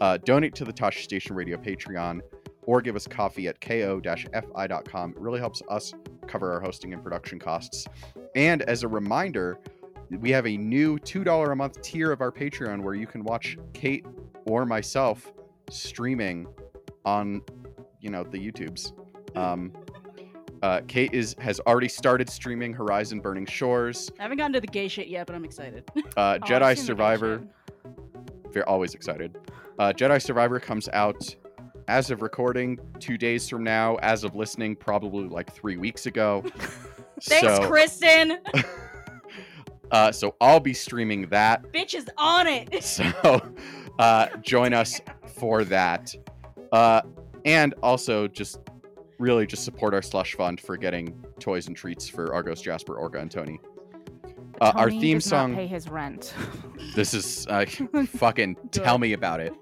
uh, 0.01 0.17
donate 0.17 0.55
to 0.55 0.65
the 0.65 0.73
Tosh 0.73 1.03
Station 1.03 1.35
Radio 1.35 1.57
Patreon 1.57 2.21
or 2.63 2.81
give 2.81 2.95
us 2.95 3.05
coffee 3.05 3.47
at 3.47 3.61
ko-fi.com. 3.61 5.11
It 5.11 5.19
really 5.19 5.39
helps 5.39 5.61
us 5.69 5.93
cover 6.25 6.51
our 6.51 6.59
hosting 6.59 6.91
and 6.91 7.03
production 7.03 7.37
costs. 7.37 7.85
And 8.35 8.63
as 8.63 8.81
a 8.81 8.87
reminder, 8.87 9.59
we 10.09 10.31
have 10.31 10.47
a 10.47 10.57
new 10.57 10.97
$2 10.97 11.51
a 11.51 11.55
month 11.55 11.79
tier 11.83 12.11
of 12.11 12.19
our 12.19 12.31
Patreon 12.31 12.81
where 12.81 12.95
you 12.95 13.05
can 13.05 13.23
watch 13.23 13.59
Kate 13.73 14.07
or 14.47 14.65
myself 14.65 15.31
streaming 15.69 16.47
on, 17.05 17.43
you 18.01 18.09
know, 18.09 18.23
the 18.23 18.39
YouTubes. 18.39 18.93
Um, 19.37 19.71
uh, 20.61 20.81
Kate 20.87 21.13
is 21.13 21.35
has 21.39 21.59
already 21.61 21.87
started 21.87 22.29
streaming 22.29 22.73
Horizon 22.73 23.19
Burning 23.19 23.45
Shores. 23.45 24.11
I 24.19 24.23
haven't 24.23 24.37
gotten 24.37 24.53
to 24.53 24.61
the 24.61 24.67
gay 24.67 24.87
shit 24.87 25.07
yet, 25.07 25.27
but 25.27 25.35
I'm 25.35 25.45
excited. 25.45 25.89
Uh, 25.95 26.01
Oh, 26.17 26.45
Jedi 26.45 26.49
seen 26.49 26.59
the 26.59 26.75
gay 26.75 26.75
Survivor. 26.75 27.43
We're 28.53 28.63
always 28.63 28.93
excited. 28.93 29.37
Uh, 29.77 29.93
Jedi 29.93 30.21
Survivor 30.21 30.59
comes 30.59 30.89
out 30.89 31.35
as 31.87 32.11
of 32.11 32.21
recording 32.21 32.79
two 32.99 33.17
days 33.17 33.47
from 33.47 33.63
now. 33.63 33.95
As 33.97 34.23
of 34.23 34.35
listening, 34.35 34.75
probably 34.75 35.27
like 35.27 35.51
three 35.53 35.77
weeks 35.77 36.05
ago. 36.05 36.43
Thanks, 37.21 37.57
so, 37.57 37.67
Kristen. 37.67 38.39
uh, 39.91 40.11
so 40.11 40.35
I'll 40.41 40.59
be 40.59 40.73
streaming 40.73 41.27
that. 41.29 41.71
Bitch 41.71 41.95
is 41.95 42.09
on 42.17 42.47
it. 42.47 42.83
So 42.83 43.41
uh, 43.99 44.27
join 44.41 44.73
us 44.73 44.99
for 45.25 45.63
that. 45.65 46.13
Uh, 46.71 47.01
and 47.45 47.73
also 47.81 48.27
just 48.27 48.59
really 49.19 49.45
just 49.47 49.63
support 49.63 49.93
our 49.93 50.01
slush 50.01 50.35
fund 50.35 50.59
for 50.59 50.77
getting 50.77 51.13
toys 51.39 51.67
and 51.67 51.75
treats 51.75 52.07
for 52.07 52.33
Argos, 52.33 52.61
Jasper, 52.61 52.95
Orga, 52.95 53.21
and 53.21 53.31
Tony. 53.31 53.59
Uh, 54.59 54.71
our 54.75 54.89
theme 54.89 55.17
does 55.17 55.31
not 55.31 55.37
song. 55.37 55.55
pay 55.55 55.67
his 55.67 55.87
rent. 55.87 56.33
This 56.95 57.13
is 57.13 57.45
uh, 57.47 57.65
fucking 58.07 58.55
tell 58.71 58.97
me 58.97 59.13
about 59.13 59.39
it. 59.39 59.53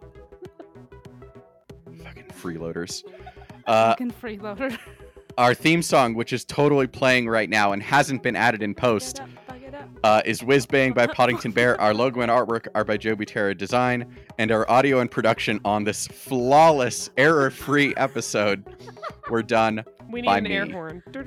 Fucking 2.04 2.28
freeloaders. 2.28 3.04
Uh, 3.68 3.90
Fucking 3.92 4.12
freeloader. 4.22 4.78
our 5.38 5.54
theme 5.54 5.82
song, 5.82 6.14
which 6.14 6.32
is 6.34 6.46
totally 6.46 6.88
playing 6.88 7.28
right 7.28 7.50
now 7.50 7.72
and 7.74 7.82
hasn't 7.82 8.24
been 8.24 8.36
added 8.36 8.62
in 8.64 8.74
post, 8.76 9.22
uh, 10.06 10.22
is 10.24 10.44
Whiz 10.44 10.68
Bang 10.68 10.94
by 10.94 11.08
Poddington 11.08 11.52
Bear. 11.52 11.82
Our 11.82 11.92
logo 11.94 12.22
and 12.22 12.30
artwork 12.32 12.68
are 12.76 12.84
by 12.84 12.96
Joe 12.96 13.16
Butera 13.16 13.58
Design, 13.58 14.16
and 14.38 14.52
our 14.52 14.70
audio 14.70 15.00
and 15.00 15.10
production 15.10 15.60
on 15.66 15.84
this 15.84 16.06
flawless, 16.08 17.10
error-free 17.18 17.96
episode 17.98 18.64
were 19.32 19.42
done. 19.42 19.84
We 20.12 20.22
need 20.22 20.28
By 20.28 20.38
an 20.38 20.46
air 20.48 20.68
horn. 20.70 21.02
Uh, 21.12 21.22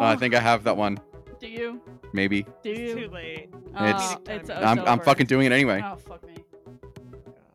I 0.00 0.16
think 0.18 0.34
I 0.34 0.40
have 0.40 0.64
that 0.64 0.74
one. 0.76 0.98
Do 1.38 1.48
you? 1.48 1.82
Maybe. 2.14 2.44
Do 2.44 2.70
It's 2.70 2.78
you? 2.78 2.94
too 2.94 3.08
late. 3.12 3.50
Uh, 3.78 3.84
It's- 3.84 4.16
it's, 4.30 4.48
I'm- 4.50 4.78
it's 4.78 4.80
I'm, 4.80 4.80
I'm 4.88 5.00
fucking 5.00 5.26
doing 5.26 5.44
it 5.46 5.52
anyway. 5.52 5.82
Oh 5.84 5.96
fuck 5.96 6.24
me. 6.26 6.36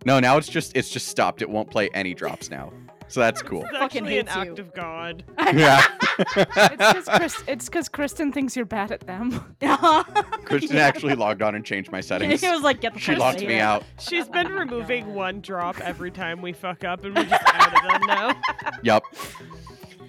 No, 0.05 0.19
now 0.19 0.37
it's 0.37 0.47
just 0.47 0.77
it's 0.77 0.89
just 0.91 1.07
stopped. 1.07 1.41
It 1.41 1.49
won't 1.49 1.71
play 1.71 1.89
any 1.95 2.13
drops 2.13 2.51
now. 2.51 2.71
So 3.09 3.19
that's 3.21 3.41
cool. 3.41 3.63
It's 3.63 3.71
Fucking 3.71 4.03
actually 4.03 4.19
an 4.19 4.27
hates 4.27 4.35
you. 4.35 4.41
act 4.51 4.59
of 4.59 4.73
God. 4.73 5.23
yeah. 5.55 5.83
It's 6.19 6.77
because 6.77 7.05
Chris, 7.07 7.43
it's 7.47 7.65
because 7.65 7.89
Kristen 7.89 8.31
thinks 8.33 8.55
you're 8.55 8.65
bad 8.65 8.91
at 8.91 9.01
them. 9.07 9.31
Kristen 10.45 10.75
Yeah. 10.77 10.85
actually 10.85 11.15
logged 11.15 11.41
on 11.41 11.55
and 11.55 11.63
changed 11.65 11.91
my 11.91 12.01
settings. 12.01 12.41
He 12.41 12.49
was 12.49 12.61
like, 12.63 12.81
get 12.81 12.93
the 12.93 12.99
She 12.99 13.11
fuck 13.13 13.19
locked 13.19 13.41
out 13.41 13.47
me 13.47 13.55
of 13.55 13.61
out. 13.61 13.83
She's 13.99 14.27
been 14.27 14.51
removing 14.51 15.13
one 15.13 15.39
drop 15.41 15.79
every 15.79 16.11
time 16.11 16.41
we 16.41 16.51
fuck 16.53 16.83
up, 16.83 17.05
and 17.05 17.15
we're 17.15 17.23
just 17.25 17.43
out 17.45 17.73
of 17.75 17.91
them 17.91 18.01
now. 18.07 18.41
Yep. 18.83 19.03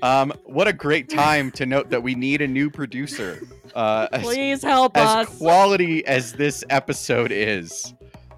Um, 0.02 0.32
what 0.44 0.68
a 0.68 0.72
great 0.72 1.08
time 1.08 1.50
to 1.52 1.66
note 1.66 1.90
that 1.90 2.02
we 2.02 2.14
need 2.14 2.40
a 2.40 2.46
new 2.48 2.70
producer. 2.70 3.40
Uh, 3.74 4.00
here. 4.00 4.08
as, 4.12 4.22
Please 4.22 4.62
help 4.62 4.96
us 4.96 5.26
as 5.26 5.28
us. 5.28 5.38
quality 5.38 6.06
as 6.06 6.32
this 6.32 6.64
episode 6.70 7.30
is, 7.32 7.94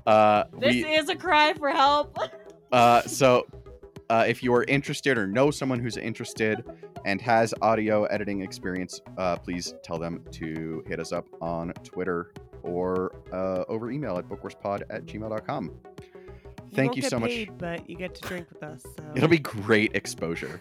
uh, 0.06 0.44
this 0.58 0.74
we, 0.74 0.84
is 0.84 1.08
a 1.08 1.14
cry 1.16 1.52
for 1.54 1.70
help. 1.70 2.18
uh, 2.72 3.02
so 3.02 3.46
uh, 4.11 4.24
if 4.26 4.42
you 4.42 4.52
are 4.52 4.64
interested 4.64 5.16
or 5.16 5.26
know 5.26 5.52
someone 5.52 5.78
who's 5.78 5.96
interested 5.96 6.64
and 7.04 7.22
has 7.22 7.54
audio 7.62 8.04
editing 8.06 8.42
experience, 8.42 9.00
uh, 9.16 9.36
please 9.36 9.74
tell 9.84 9.98
them 9.98 10.22
to 10.32 10.82
hit 10.88 10.98
us 10.98 11.12
up 11.12 11.28
on 11.40 11.72
Twitter 11.84 12.32
or 12.64 13.12
uh, 13.32 13.64
over 13.68 13.90
email 13.90 14.18
at 14.18 14.28
bookwarspod 14.28 14.82
at 14.90 15.06
gmail.com. 15.06 15.70
Thank 16.74 16.96
you 16.96 17.02
get 17.02 17.11
so 17.11 17.20
much. 17.20 17.48
But 17.56 17.88
you 17.88 17.96
get 17.96 18.16
to 18.16 18.28
drink 18.28 18.48
with 18.52 18.62
us. 18.64 18.82
So. 18.82 19.04
It'll 19.14 19.28
be 19.28 19.38
great 19.38 19.92
exposure. 19.94 20.61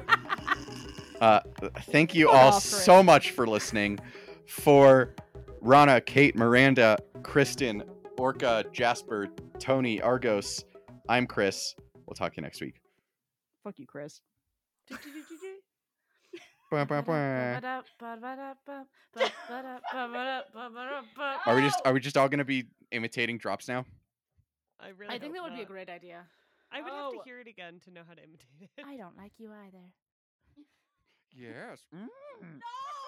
uh, 1.20 1.40
thank 1.82 2.14
you 2.14 2.30
all 2.30 2.48
offer 2.48 2.58
it. 2.58 2.60
so 2.60 3.02
much 3.02 3.32
for 3.32 3.48
listening. 3.48 3.98
For 4.46 5.14
Rana, 5.60 6.00
Kate, 6.00 6.36
Miranda, 6.36 6.98
Kristen, 7.24 7.82
Orca, 8.16 8.64
Jasper, 8.72 9.26
Tony, 9.58 10.00
Argos. 10.00 10.64
I'm 11.10 11.26
Chris. 11.26 11.74
We'll 12.06 12.14
talk 12.14 12.34
to 12.34 12.36
you 12.36 12.42
next 12.42 12.60
week. 12.60 12.80
Fuck 13.64 13.80
you, 13.80 13.86
Chris. 13.86 14.20
Are 16.72 16.86
we 21.56 21.62
just 21.62 21.80
are 21.84 21.92
we 21.92 21.98
just 21.98 22.16
all 22.16 22.28
gonna 22.28 22.44
be 22.44 22.68
imitating 22.92 23.38
drops 23.38 23.66
now? 23.66 23.84
I 24.78 24.90
really 24.90 25.16
I 25.16 25.18
think 25.18 25.32
that 25.34 25.40
hope 25.40 25.50
would 25.50 25.56
be 25.56 25.62
a 25.62 25.66
great 25.66 25.88
idea. 25.88 26.22
I 26.70 26.80
would 26.80 26.92
have 26.92 27.10
to 27.10 27.18
Oh. 27.18 27.22
hear 27.24 27.40
it 27.40 27.48
again 27.48 27.80
to 27.86 27.90
know 27.90 28.02
how 28.06 28.14
to 28.14 28.22
imitate 28.22 28.70
it. 28.78 28.84
I 28.86 28.96
don't 28.96 29.16
like 29.16 29.32
you 29.38 29.50
either. 29.50 29.82
Yes. 31.34 31.80
Mm. 31.92 32.06
No! 32.42 32.99